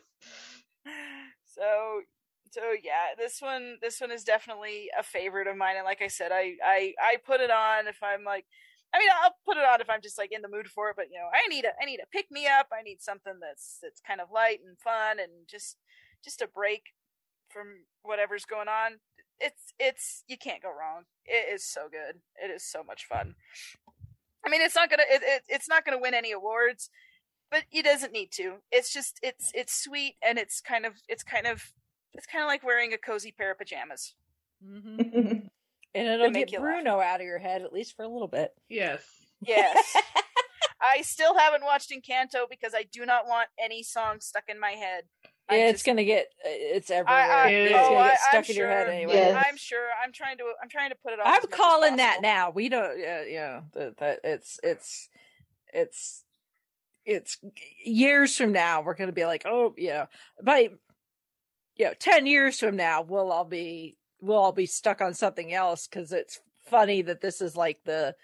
so, 1.47 2.01
so 2.51 2.61
yeah, 2.82 3.14
this 3.18 3.41
one, 3.41 3.76
this 3.80 4.01
one 4.01 4.11
is 4.11 4.24
definitely 4.24 4.91
a 4.99 5.03
favorite 5.03 5.47
of 5.47 5.57
mine. 5.57 5.76
And 5.76 5.85
like 5.85 6.03
I 6.03 6.09
said, 6.09 6.30
I, 6.32 6.55
I, 6.64 6.95
I 7.01 7.16
put 7.24 7.41
it 7.41 7.51
on 7.51 7.89
if 7.89 8.03
I'm 8.03 8.24
like, 8.24 8.45
I 8.95 8.99
mean, 8.99 9.09
I'll 9.22 9.34
put 9.45 9.57
it 9.57 9.64
on 9.64 9.80
if 9.80 9.90
I'm 9.90 10.03
just 10.03 10.18
like 10.18 10.30
in 10.30 10.42
the 10.42 10.49
mood 10.49 10.68
for 10.68 10.90
it. 10.90 10.97
But 10.97 11.07
you 11.11 11.18
know, 11.18 11.28
I 11.32 11.49
need 11.49 11.64
a, 11.64 11.72
I 11.80 11.84
need 11.84 12.01
a 12.01 12.07
pick 12.12 12.30
me 12.30 12.47
up. 12.47 12.68
I 12.72 12.82
need 12.82 13.03
something 13.03 13.34
that's 13.40 13.78
that's 13.82 14.01
kind 14.01 14.20
of 14.20 14.30
light 14.32 14.61
and 14.66 14.78
fun 14.78 15.18
and 15.18 15.32
just, 15.49 15.76
just 16.24 16.40
a 16.40 16.47
break 16.47 16.95
from 17.51 17.84
whatever's 18.03 18.45
going 18.45 18.68
on. 18.68 19.01
It's, 19.40 19.75
it's, 19.80 20.22
you 20.29 20.38
can't 20.38 20.62
go 20.62 20.68
wrong. 20.68 21.04
It 21.26 21.53
is 21.53 21.64
so 21.66 21.88
good. 21.91 22.21
It 22.37 22.50
is 22.54 22.62
so 22.64 22.84
much 22.84 23.04
fun. 23.04 23.34
I 24.46 24.50
mean, 24.50 24.61
it's 24.61 24.75
not 24.75 24.91
gonna 24.91 25.04
it, 25.08 25.22
it, 25.25 25.42
it's 25.49 25.68
not 25.68 25.84
gonna 25.84 25.99
win 26.00 26.14
any 26.14 26.33
awards, 26.33 26.91
but 27.50 27.62
it 27.72 27.84
doesn't 27.84 28.12
need 28.12 28.30
to. 28.33 28.57
It's 28.71 28.92
just 28.92 29.18
it's 29.22 29.50
it's 29.54 29.75
sweet 29.75 30.16
and 30.26 30.38
it's 30.38 30.61
kind 30.61 30.84
of 30.84 30.95
it's 31.08 31.22
kind 31.22 31.46
of 31.46 31.72
it's 32.12 32.26
kind 32.26 32.45
of 32.45 32.49
like 32.49 32.62
wearing 32.62 32.92
a 32.92 32.99
cozy 32.99 33.33
pair 33.33 33.53
of 33.53 33.58
pajamas. 33.58 34.14
Mhm. 34.64 35.49
and 35.95 36.08
it'll 36.08 36.30
get 36.30 36.53
you 36.53 36.58
laugh. 36.58 36.83
bruno 36.83 37.00
out 37.00 37.21
of 37.21 37.26
your 37.26 37.38
head 37.38 37.62
at 37.62 37.72
least 37.72 37.95
for 37.96 38.03
a 38.04 38.08
little 38.08 38.29
bit 38.29 38.53
Yes. 38.68 39.03
Yes. 39.41 39.96
I 40.80 41.00
still 41.03 41.37
haven't 41.38 41.64
watched 41.64 41.91
Encanto 41.91 42.49
because 42.50 42.75
I 42.75 42.84
do 42.92 43.07
not 43.07 43.26
want 43.26 43.49
any 43.58 43.83
song 43.83 44.21
stuck 44.21 44.45
in 44.49 44.61
my 44.61 44.72
head. 44.72 45.04
I 45.49 45.57
yeah, 45.57 45.62
it's 45.68 45.72
just- 45.79 45.87
gonna 45.87 46.04
get 46.04 46.26
uh, 46.45 46.49
it's 46.50 46.91
everywhere 46.91 47.14
I, 47.22 47.45
I, 47.45 47.49
it's 47.50 47.75
oh, 47.75 47.88
gonna 47.91 47.96
I- 48.00 48.08
get 48.08 48.18
stuck 48.21 48.34
I'm 48.34 48.50
in 48.50 48.57
your 48.57 48.68
head 48.68 48.87
sure- 48.87 48.95
anyway 48.95 49.14
Yes. 49.14 49.45
I'm 49.49 49.57
sure. 49.57 49.87
I'm 50.03 50.12
trying 50.12 50.38
to. 50.38 50.45
I'm 50.62 50.68
trying 50.68 50.91
to 50.91 50.96
put 51.03 51.12
it 51.14 51.21
on. 51.21 51.26
I'm 51.26 51.34
as 51.34 51.42
much 51.45 51.53
as 51.53 51.57
calling 51.58 51.96
that 51.96 52.18
now. 52.22 52.50
We 52.50 52.68
don't, 52.68 52.84
uh, 52.84 53.22
you 53.26 53.37
know, 53.37 53.62
that, 53.75 53.96
that 53.99 54.21
it's 54.25 54.58
it's 54.62 55.08
it's 55.72 56.25
it's 57.07 57.38
years 57.84 58.37
from 58.37 58.53
now. 58.53 58.83
We're 58.83 58.95
gonna 58.95 59.12
be 59.12 59.26
like, 59.26 59.45
oh 59.46 59.75
yeah, 59.76 60.07
by 60.42 60.68
you 61.76 61.84
know, 61.87 61.92
ten 61.99 62.26
years 62.26 62.58
from 62.58 62.76
now, 62.76 63.03
we'll 63.03 63.33
all 63.33 63.45
be 63.45 63.96
we'll 64.25 64.38
all 64.38 64.53
be 64.53 64.67
stuck 64.67 65.01
on 65.01 65.14
something 65.14 65.53
else 65.53 65.87
because 65.87 66.13
it's 66.13 66.41
funny 66.67 67.03
that 67.03 67.21
this 67.21 67.41
is 67.41 67.57
like 67.57 67.79
the 67.84 68.14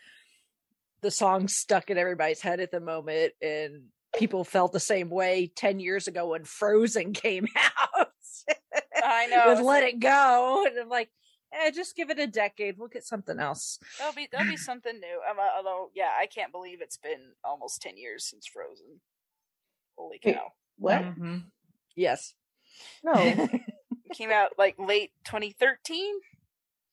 the 1.03 1.11
song 1.11 1.49
stuck 1.49 1.91
in 1.91 1.97
everybody's 1.97 2.41
head 2.41 2.61
at 2.61 2.71
the 2.71 2.81
moment, 2.81 3.33
and 3.41 3.85
people 4.15 4.45
felt 4.45 4.73
the 4.73 4.81
same 4.81 5.11
way 5.11 5.51
ten 5.55 5.81
years 5.81 6.09
ago 6.09 6.29
when 6.31 6.45
Frozen 6.45 7.13
came 7.15 7.47
out. 7.57 8.09
I 9.03 9.27
know. 9.27 9.45
with 9.49 9.59
it's 9.59 9.67
Let 9.67 9.85
It 9.85 10.01
Go, 10.01 10.65
and 10.67 10.79
I'm 10.79 10.89
like, 10.89 11.11
eh, 11.53 11.71
just 11.71 11.97
give 11.97 12.11
it 12.11 12.19
a 12.19 12.27
decade. 12.27 12.77
We'll 12.79 12.89
get 12.89 13.05
something 13.05 13.39
else. 13.39 13.79
There'll 13.99 14.15
be 14.15 14.29
there'll 14.31 14.51
be 14.51 14.57
something 14.59 14.99
new. 14.99 15.21
Um, 15.31 15.39
uh, 15.39 15.57
although, 15.57 15.91
yeah, 15.95 16.11
I 16.19 16.27
can't 16.27 16.53
believe 16.53 16.81
it's 16.81 16.99
been 16.99 17.33
almost 17.45 17.83
ten 17.83 17.97
years 17.97 18.25
since 18.29 18.47
Frozen. 18.47 19.01
Holy 19.97 20.21
Wait, 20.25 20.35
cow! 20.35 20.53
What? 20.79 21.03
Mhm. 21.03 21.45
Yes. 21.95 22.35
No. 23.03 23.49
Came 24.15 24.31
out 24.31 24.51
like 24.59 24.77
late 24.79 25.11
2013. 25.25 26.15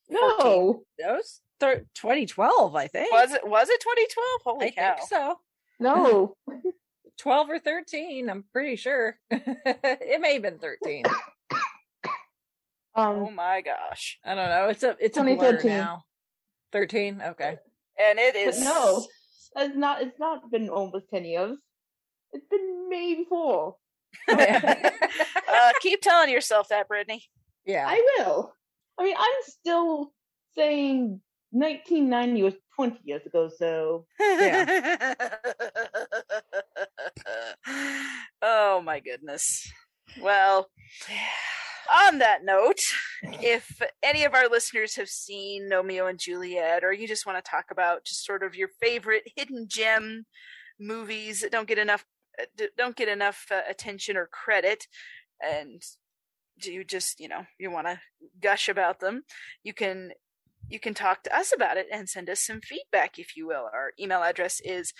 no. 0.09 0.83
That 0.99 1.13
was 1.13 1.41
thir- 1.59 1.85
2012, 1.95 2.75
I 2.75 2.87
think. 2.87 3.11
Was 3.11 3.33
it? 3.33 3.47
Was 3.47 3.69
it 3.69 3.79
2012? 3.81 4.41
Holy 4.45 4.67
I 4.67 4.71
cow! 4.71 4.95
think 4.95 5.09
so. 5.09 5.39
No. 5.79 6.35
12 7.19 7.49
or 7.49 7.59
13, 7.59 8.29
I'm 8.29 8.43
pretty 8.53 8.75
sure. 8.75 9.17
it 9.31 10.21
may 10.21 10.33
have 10.33 10.41
been 10.43 10.59
13. 10.59 11.03
Oh 12.95 13.27
Um. 13.27 13.35
my 13.35 13.61
gosh! 13.61 14.19
I 14.25 14.33
don't 14.35 14.49
know. 14.49 14.69
It's 14.69 14.83
a 14.83 14.95
it's 14.99 15.17
a 15.17 15.23
blur 15.23 15.59
now. 15.63 16.03
13? 16.71 17.21
Okay. 17.29 17.57
And 17.99 18.19
it 18.19 18.35
is 18.35 18.57
But 18.59 18.63
no. 18.65 19.05
It's 19.57 19.75
not. 19.75 20.01
It's 20.01 20.19
not 20.19 20.49
been 20.51 20.69
almost 20.69 21.05
ten 21.09 21.25
years. 21.25 21.57
It's 22.33 22.45
been 22.49 22.89
maybe 22.89 23.25
four. 23.27 23.75
uh, 24.29 25.71
keep 25.81 26.01
telling 26.01 26.29
yourself 26.29 26.69
that, 26.69 26.87
Brittany. 26.87 27.23
Yeah. 27.65 27.85
I 27.87 28.01
will. 28.19 28.53
I 28.99 29.03
mean, 29.03 29.15
I'm 29.17 29.43
still 29.45 30.11
saying 30.55 31.21
1990 31.51 32.43
was 32.43 32.53
20 32.75 32.99
years 33.03 33.25
ago. 33.25 33.49
So 33.55 34.05
yeah. 34.19 35.13
oh 38.41 38.81
my 38.81 38.99
goodness. 38.99 39.71
Well, 40.21 40.67
on 41.93 42.19
that 42.19 42.43
note, 42.43 42.79
if 43.23 43.81
any 44.03 44.23
of 44.25 44.33
our 44.33 44.49
listeners 44.49 44.95
have 44.95 45.09
seen 45.09 45.69
Gnomeo 45.69 46.09
and 46.09 46.19
Juliet, 46.19 46.83
or 46.83 46.91
you 46.91 47.07
just 47.07 47.25
want 47.25 47.43
to 47.43 47.49
talk 47.49 47.65
about 47.71 48.05
just 48.05 48.25
sort 48.25 48.43
of 48.43 48.55
your 48.55 48.69
favorite 48.81 49.23
hidden 49.35 49.67
gem 49.69 50.25
movies 50.79 51.41
that 51.41 51.51
don't 51.51 51.67
get 51.67 51.77
enough 51.77 52.03
d- 52.03 52.16
don't 52.77 52.95
get 52.95 53.07
enough 53.07 53.45
uh, 53.51 53.61
attention 53.69 54.17
or 54.17 54.27
credit, 54.27 54.87
and 55.41 55.81
do 56.59 56.71
you 56.71 56.83
just 56.83 57.19
you 57.19 57.27
know 57.27 57.45
you 57.59 57.71
want 57.71 57.87
to 57.87 57.99
gush 58.41 58.69
about 58.69 58.99
them, 58.99 59.23
you 59.63 59.73
can 59.73 60.11
you 60.69 60.79
can 60.79 60.93
talk 60.93 61.23
to 61.23 61.35
us 61.35 61.53
about 61.55 61.77
it 61.77 61.87
and 61.91 62.09
send 62.09 62.29
us 62.29 62.41
some 62.41 62.61
feedback, 62.61 63.17
if 63.17 63.37
you 63.37 63.47
will. 63.47 63.69
Our 63.73 63.93
email 63.99 64.21
address 64.21 64.59
is 64.63 64.93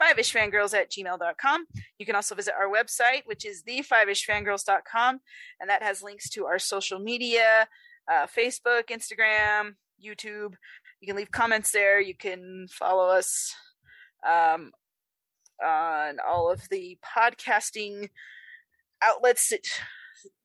fiveishfangirls 0.00 0.74
at 0.74 0.90
gmail.com. 0.90 1.66
You 1.98 2.06
can 2.06 2.16
also 2.16 2.34
visit 2.34 2.54
our 2.58 2.68
website, 2.68 3.22
which 3.24 3.46
is 3.46 3.62
the5ishfangirls.com, 3.62 5.20
and 5.60 5.70
that 5.70 5.82
has 5.82 6.02
links 6.02 6.28
to 6.30 6.44
our 6.46 6.58
social 6.58 6.98
media 6.98 7.68
uh, 8.10 8.26
Facebook, 8.26 8.88
Instagram, 8.90 9.74
YouTube. 10.02 10.54
You 11.00 11.06
can 11.06 11.16
leave 11.16 11.30
comments 11.30 11.72
there. 11.72 12.00
You 12.00 12.14
can 12.14 12.66
follow 12.70 13.08
us 13.08 13.54
um, 14.26 14.72
on 15.64 16.18
all 16.26 16.50
of 16.50 16.68
the 16.68 16.98
podcasting 17.04 18.08
outlets 19.02 19.48
that 19.50 19.66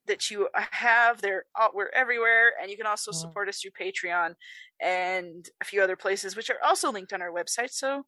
that 0.08 0.30
you 0.30 0.50
have. 0.72 1.22
They're 1.22 1.46
all, 1.56 1.70
we're 1.74 1.92
everywhere, 1.94 2.54
and 2.62 2.70
you 2.70 2.78
can 2.78 2.88
also 2.88 3.12
mm-hmm. 3.12 3.20
support 3.20 3.50
us 3.50 3.62
through 3.62 3.72
Patreon 3.72 4.36
and 4.82 5.48
a 5.62 5.66
few 5.66 5.82
other 5.82 5.96
places, 5.96 6.36
which 6.36 6.50
are 6.50 6.60
also 6.66 6.92
linked 6.92 7.14
on 7.14 7.22
our 7.22 7.32
website. 7.32 7.72
So 7.72 8.04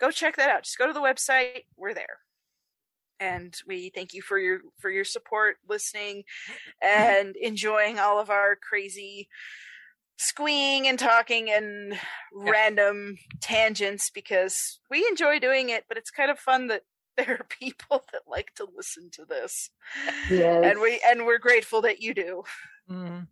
go 0.00 0.10
check 0.10 0.36
that 0.36 0.50
out. 0.50 0.64
Just 0.64 0.78
go 0.78 0.86
to 0.86 0.92
the 0.92 1.00
website. 1.00 1.62
We're 1.76 1.94
there. 1.94 2.18
And 3.18 3.56
we 3.66 3.90
thank 3.94 4.12
you 4.12 4.20
for 4.20 4.38
your 4.38 4.60
for 4.78 4.90
your 4.90 5.04
support, 5.04 5.56
listening, 5.68 6.24
and 6.82 7.34
enjoying 7.36 7.98
all 7.98 8.20
of 8.20 8.30
our 8.30 8.56
crazy 8.56 9.28
squeeing 10.16 10.86
and 10.86 10.98
talking 10.98 11.50
and 11.50 11.98
random 12.32 13.16
tangents 13.40 14.10
because 14.10 14.80
we 14.90 15.06
enjoy 15.08 15.38
doing 15.38 15.68
it, 15.68 15.84
but 15.88 15.98
it's 15.98 16.10
kind 16.10 16.30
of 16.30 16.38
fun 16.38 16.68
that 16.68 16.82
there 17.16 17.38
are 17.40 17.46
people 17.48 18.04
that 18.12 18.22
like 18.26 18.54
to 18.54 18.66
listen 18.76 19.08
to 19.12 19.24
this. 19.24 19.70
Yes. 20.30 20.64
And 20.64 20.80
we 20.80 21.00
and 21.06 21.24
we're 21.24 21.38
grateful 21.38 21.82
that 21.82 22.00
you 22.02 22.12
do. 22.12 22.42
Mm. 22.90 23.26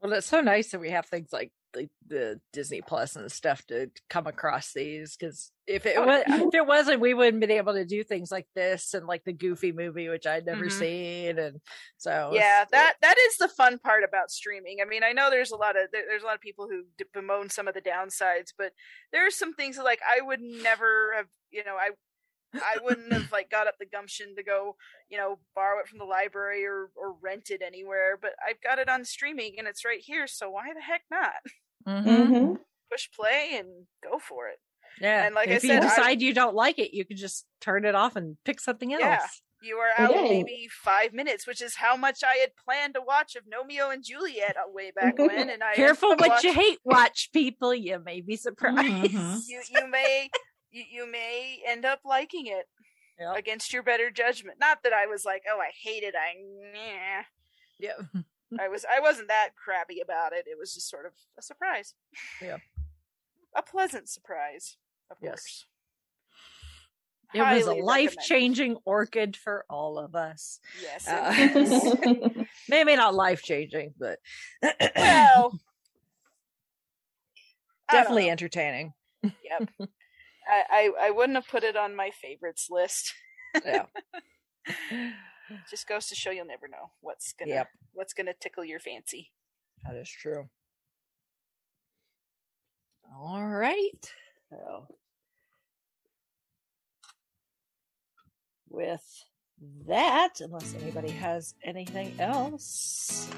Well, 0.00 0.12
it's 0.14 0.26
so 0.26 0.40
nice 0.40 0.70
that 0.70 0.80
we 0.80 0.90
have 0.90 1.06
things 1.06 1.32
like 1.32 1.52
the, 1.74 1.88
the 2.06 2.40
Disney 2.52 2.80
Plus 2.80 3.16
and 3.16 3.30
stuff 3.30 3.66
to 3.66 3.90
come 4.08 4.26
across 4.26 4.72
these 4.72 5.16
because 5.16 5.50
if 5.66 5.86
it 5.86 5.98
was 5.98 6.22
if 6.26 6.54
it 6.54 6.66
wasn't, 6.66 7.00
we 7.00 7.14
wouldn't 7.14 7.40
been 7.40 7.50
able 7.50 7.74
to 7.74 7.84
do 7.84 8.04
things 8.04 8.30
like 8.30 8.46
this 8.54 8.94
and 8.94 9.06
like 9.06 9.24
the 9.24 9.32
Goofy 9.32 9.72
movie, 9.72 10.08
which 10.08 10.26
I'd 10.26 10.46
never 10.46 10.66
Mhm. 10.66 10.72
seen, 10.72 11.38
and 11.38 11.60
so 11.98 12.30
yeah 12.32 12.64
that 12.70 12.94
that 13.02 13.16
is 13.18 13.36
the 13.38 13.48
fun 13.48 13.78
part 13.78 14.04
about 14.04 14.30
streaming 14.30 14.78
i 14.80 14.84
mean 14.84 15.02
i 15.02 15.12
know 15.12 15.30
there's 15.30 15.52
a 15.52 15.56
lot 15.56 15.76
of 15.76 15.88
there, 15.92 16.04
there's 16.08 16.22
a 16.22 16.26
lot 16.26 16.34
of 16.34 16.40
people 16.40 16.68
who 16.68 16.82
bemoan 17.12 17.48
some 17.50 17.66
of 17.68 17.74
the 17.74 17.80
downsides 17.80 18.52
but 18.56 18.72
there 19.12 19.26
are 19.26 19.30
some 19.30 19.54
things 19.54 19.76
that 19.76 19.84
like 19.84 20.00
i 20.08 20.20
would 20.20 20.40
never 20.40 21.12
have 21.16 21.26
you 21.50 21.64
know 21.64 21.76
i 21.76 21.90
i 22.56 22.76
wouldn't 22.82 23.12
have 23.12 23.30
like 23.32 23.50
got 23.50 23.66
up 23.66 23.74
the 23.78 23.86
gumption 23.86 24.34
to 24.36 24.42
go 24.42 24.76
you 25.08 25.16
know 25.18 25.38
borrow 25.54 25.80
it 25.80 25.88
from 25.88 25.98
the 25.98 26.04
library 26.04 26.64
or 26.64 26.90
or 26.96 27.14
rent 27.22 27.50
it 27.50 27.62
anywhere 27.64 28.18
but 28.20 28.32
i've 28.46 28.60
got 28.60 28.78
it 28.78 28.88
on 28.88 29.04
streaming 29.04 29.54
and 29.58 29.66
it's 29.66 29.84
right 29.84 30.00
here 30.00 30.26
so 30.26 30.50
why 30.50 30.72
the 30.74 30.80
heck 30.82 31.02
not 31.10 31.32
Mhm. 31.86 32.04
Mhm. 32.06 32.56
push 32.90 33.08
play 33.12 33.56
and 33.58 33.86
go 34.02 34.18
for 34.18 34.48
it 34.48 34.58
yeah. 35.00 35.24
and 35.26 35.34
like 35.34 35.48
if 35.48 35.64
I 35.64 35.66
you 35.66 35.72
said, 35.74 35.82
I- 35.84 35.88
decide 35.88 36.22
you 36.22 36.32
don't 36.34 36.54
like 36.54 36.78
it, 36.78 36.94
you 36.94 37.04
can 37.04 37.16
just 37.16 37.46
turn 37.60 37.84
it 37.84 37.94
off 37.94 38.14
and 38.16 38.36
pick 38.44 38.60
something 38.60 38.92
else. 38.92 39.02
Yeah. 39.02 39.26
You 39.62 39.76
are 39.78 39.90
out 39.96 40.14
Yay. 40.14 40.28
maybe 40.42 40.68
five 40.70 41.14
minutes, 41.14 41.46
which 41.46 41.62
is 41.62 41.76
how 41.76 41.96
much 41.96 42.22
I 42.22 42.34
had 42.36 42.50
planned 42.54 42.92
to 42.94 43.00
watch 43.00 43.34
of 43.34 43.44
Gnomeo 43.44 43.90
and 43.92 44.04
Juliet 44.04 44.56
way 44.68 44.90
back 44.90 45.16
when. 45.18 45.48
And 45.48 45.62
I 45.64 45.74
Careful 45.74 46.10
ended 46.12 46.26
up 46.26 46.30
what 46.34 46.44
you 46.44 46.52
hate 46.52 46.78
watch, 46.84 47.30
people. 47.32 47.74
You 47.74 47.98
may 48.04 48.20
be 48.20 48.36
surprised. 48.36 49.12
Mhm. 49.14 49.40
You 49.48 49.62
you 49.70 49.88
may 49.88 50.28
you, 50.70 50.84
you 50.90 51.10
may 51.10 51.62
end 51.66 51.84
up 51.86 52.00
liking 52.04 52.46
it 52.46 52.66
Yep. 53.18 53.36
against 53.36 53.72
your 53.72 53.82
better 53.82 54.10
judgment. 54.10 54.58
Not 54.60 54.82
that 54.82 54.92
I 54.92 55.06
was 55.06 55.24
like, 55.24 55.44
oh, 55.50 55.58
I 55.58 55.70
hate 55.82 56.02
it. 56.02 56.14
I 56.14 56.34
yeah. 56.74 57.24
Yeah. 57.78 58.20
I 58.60 58.68
was 58.68 58.84
I 58.84 59.00
wasn't 59.00 59.28
that 59.28 59.50
crabby 59.56 60.00
about 60.00 60.32
it. 60.32 60.46
It 60.46 60.58
was 60.58 60.74
just 60.74 60.88
sort 60.88 61.06
of 61.06 61.12
a 61.38 61.42
surprise. 61.42 61.94
Yeah. 62.42 62.58
A 63.56 63.62
pleasant 63.62 64.08
surprise, 64.08 64.76
of 65.10 65.16
Yes. 65.20 65.30
course. 65.30 65.66
It 67.34 67.40
was 67.40 67.66
a 67.66 67.74
life 67.74 68.16
changing 68.18 68.76
orchid 68.84 69.36
for 69.36 69.64
all 69.68 69.98
of 69.98 70.14
us. 70.14 70.60
Yes. 70.80 71.08
Uh, 71.08 71.32
it. 71.36 72.46
Maybe 72.68 72.94
not 72.94 73.12
life 73.14 73.42
changing, 73.42 73.92
but 73.98 74.20
well, 74.96 75.58
definitely 77.90 78.30
entertaining. 78.30 78.92
Yep. 79.22 79.68
I, 80.46 80.62
I 80.70 80.90
I 81.06 81.10
wouldn't 81.10 81.34
have 81.36 81.48
put 81.48 81.64
it 81.64 81.76
on 81.76 81.96
my 81.96 82.10
favorites 82.10 82.68
list. 82.70 83.12
Yeah. 83.64 83.86
Just 85.70 85.86
goes 85.86 86.06
to 86.06 86.14
show 86.14 86.30
you'll 86.30 86.46
never 86.46 86.68
know 86.68 86.90
what's 87.00 87.32
gonna 87.34 87.50
Yep. 87.50 87.68
what's 87.92 88.12
gonna 88.14 88.34
tickle 88.34 88.64
your 88.64 88.80
fancy. 88.80 89.30
That 89.84 89.94
is 89.96 90.08
true. 90.08 90.48
All 93.14 93.44
right. 93.44 94.12
So, 94.50 94.88
with 98.68 99.24
that, 99.86 100.40
unless 100.40 100.74
anybody 100.74 101.10
has 101.10 101.54
anything 101.62 102.18
else, 102.18 103.30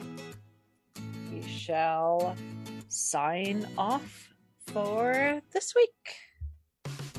we 1.30 1.42
shall 1.42 2.36
sign 2.88 3.66
off 3.76 4.30
for 4.68 5.42
this 5.52 5.74
week. 5.74 5.92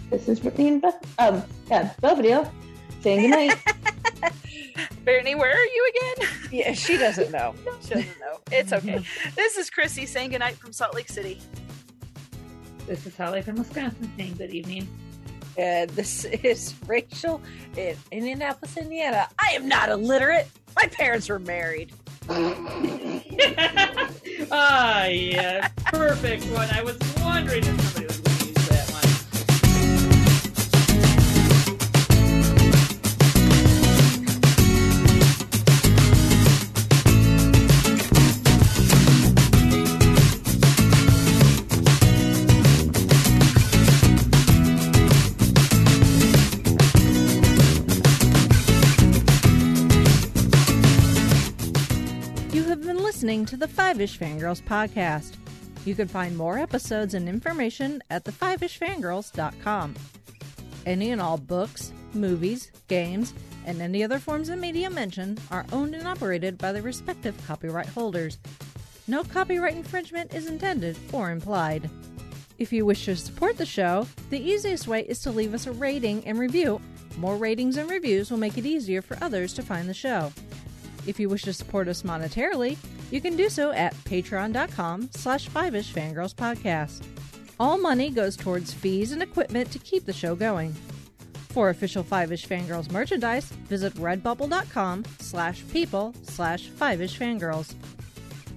this 0.10 0.28
is 0.30 0.40
Brittany 0.40 0.70
and 0.70 0.82
Beth. 0.82 1.16
Um, 1.20 1.44
yeah, 1.70 1.94
Belvedere 2.02 2.50
saying 3.02 3.22
goodnight. 3.22 3.58
Brittany, 5.08 5.36
where 5.36 5.56
are 5.56 5.66
you 5.66 5.92
again? 5.96 6.30
Yeah, 6.52 6.74
she 6.74 6.98
doesn't 6.98 7.32
know. 7.32 7.56
she 7.82 7.94
doesn't 7.94 8.20
know. 8.20 8.40
It's 8.52 8.74
okay. 8.74 9.00
this 9.38 9.58
is 9.58 9.70
Chrissy 9.70 10.06
saying 10.06 10.32
goodnight 10.32 10.58
from 10.58 10.74
Salt 10.74 10.94
Lake 10.96 11.08
City. 11.08 11.40
This 12.88 13.06
is 13.06 13.16
Holly 13.16 13.42
from 13.42 13.56
Wisconsin 13.56 14.12
saying 14.18 14.34
good 14.34 14.52
evening. 14.52 14.86
And 15.58 15.90
this 15.92 16.26
is 16.26 16.76
Rachel 16.88 17.42
in 17.78 17.96
Indianapolis, 18.12 18.76
Indiana. 18.76 19.30
I 19.40 19.52
am 19.52 19.70
not 19.70 19.88
illiterate. 19.88 20.50
My 20.76 20.88
parents 20.90 21.30
were 21.30 21.40
married. 21.40 21.94
Ah, 24.50 25.06
yes. 25.06 25.70
perfect 25.86 26.46
one. 26.46 26.70
I 26.72 26.82
was 26.82 26.98
wondering 27.20 27.64
if 27.66 27.82
somebody 27.82 28.07
the 53.68 53.73
Five 53.73 53.99
Ish 53.99 54.18
Fangirls 54.18 54.61
podcast. 54.61 55.35
You 55.85 55.94
can 55.94 56.07
find 56.07 56.38
more 56.38 56.57
episodes 56.57 57.14
and 57.14 57.27
information 57.27 58.02
at 58.10 58.23
thefivishfangirls.com. 58.23 59.95
Any 60.85 61.11
and 61.11 61.22
all 61.22 61.38
books, 61.38 61.91
movies, 62.14 62.72
games, 62.88 63.34
and 63.65 63.81
any 63.81 64.03
other 64.03 64.19
forms 64.19 64.48
of 64.49 64.60
media 64.60 64.89
mentioned 64.89 65.41
are 65.52 65.65
owned 65.73 65.95
and 65.95 66.07
operated 66.07 66.57
by 66.57 66.72
the 66.72 66.81
respective 66.81 67.35
copyright 67.45 67.88
holders. 67.88 68.38
No 69.07 69.23
copyright 69.23 69.76
infringement 69.76 70.34
is 70.34 70.48
intended 70.48 70.98
or 71.11 71.31
implied. 71.31 71.89
If 72.57 72.72
you 72.72 72.85
wish 72.85 73.03
to 73.06 73.15
support 73.18 73.57
the 73.57 73.65
show, 73.65 74.07
the 74.30 74.39
easiest 74.39 74.88
way 74.88 75.02
is 75.02 75.19
to 75.22 75.31
leave 75.31 75.53
us 75.53 75.68
a 75.68 75.73
rating 75.73 76.26
and 76.26 76.39
review. 76.39 76.80
More 77.18 77.35
ratings 77.35 77.76
and 77.76 77.89
reviews 77.89 78.31
will 78.31 78.38
make 78.38 78.57
it 78.57 78.65
easier 78.65 79.02
for 79.02 79.18
others 79.22 79.53
to 79.53 79.61
find 79.61 79.89
the 79.89 79.94
show. 79.94 80.31
If 81.08 81.20
you 81.20 81.30
wish 81.30 81.44
to 81.44 81.54
support 81.54 81.88
us 81.88 82.04
monetarily, 82.04 82.78
you 83.10 83.22
can 83.22 83.36
do 83.36 83.50
so 83.50 83.72
at 83.72 83.96
patreon.com 84.04 85.10
slash 85.14 85.48
five-ish 85.48 85.94
fangirls 85.94 86.36
podcast. 86.36 87.04
All 87.60 87.78
money 87.78 88.12
goes 88.12 88.36
towards 88.38 88.74
fees 88.74 89.12
and 89.14 89.24
equipment 89.24 89.72
to 89.72 89.80
keep 89.80 90.06
the 90.06 90.14
show 90.14 90.36
going. 90.36 90.76
For 91.50 91.70
official 91.70 92.04
Five-ish 92.04 92.46
Fangirls 92.46 92.92
merchandise, 92.92 93.46
visit 93.46 93.96
redbubble.com 93.96 95.06
slash 95.20 95.64
people 95.72 96.14
slash 96.22 96.68
Five-ish 96.68 97.18
Fangirls. 97.18 97.74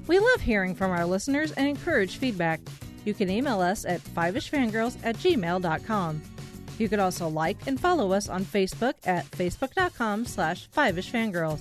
We 0.07 0.19
love 0.19 0.41
hearing 0.41 0.75
from 0.75 0.91
our 0.91 1.07
listeners 1.07 1.53
and 1.53 1.67
encourage 1.67 2.19
feedback. 2.19 2.61
You 3.05 3.15
can 3.15 3.31
email 3.31 3.61
us 3.61 3.85
at 3.85 4.03
fiveishfangirls 4.03 4.99
at 5.05 5.17
gmail.com. 5.17 6.23
You 6.79 6.89
can 6.89 7.01
also 7.01 7.29
like 7.29 7.67
and 7.67 7.79
follow 7.79 8.13
us 8.13 8.29
on 8.29 8.45
Facebook 8.45 8.95
at 9.05 9.31
facebook.com 9.31 10.27
slash 10.27 10.69
fiveishfangirls. 10.71 11.61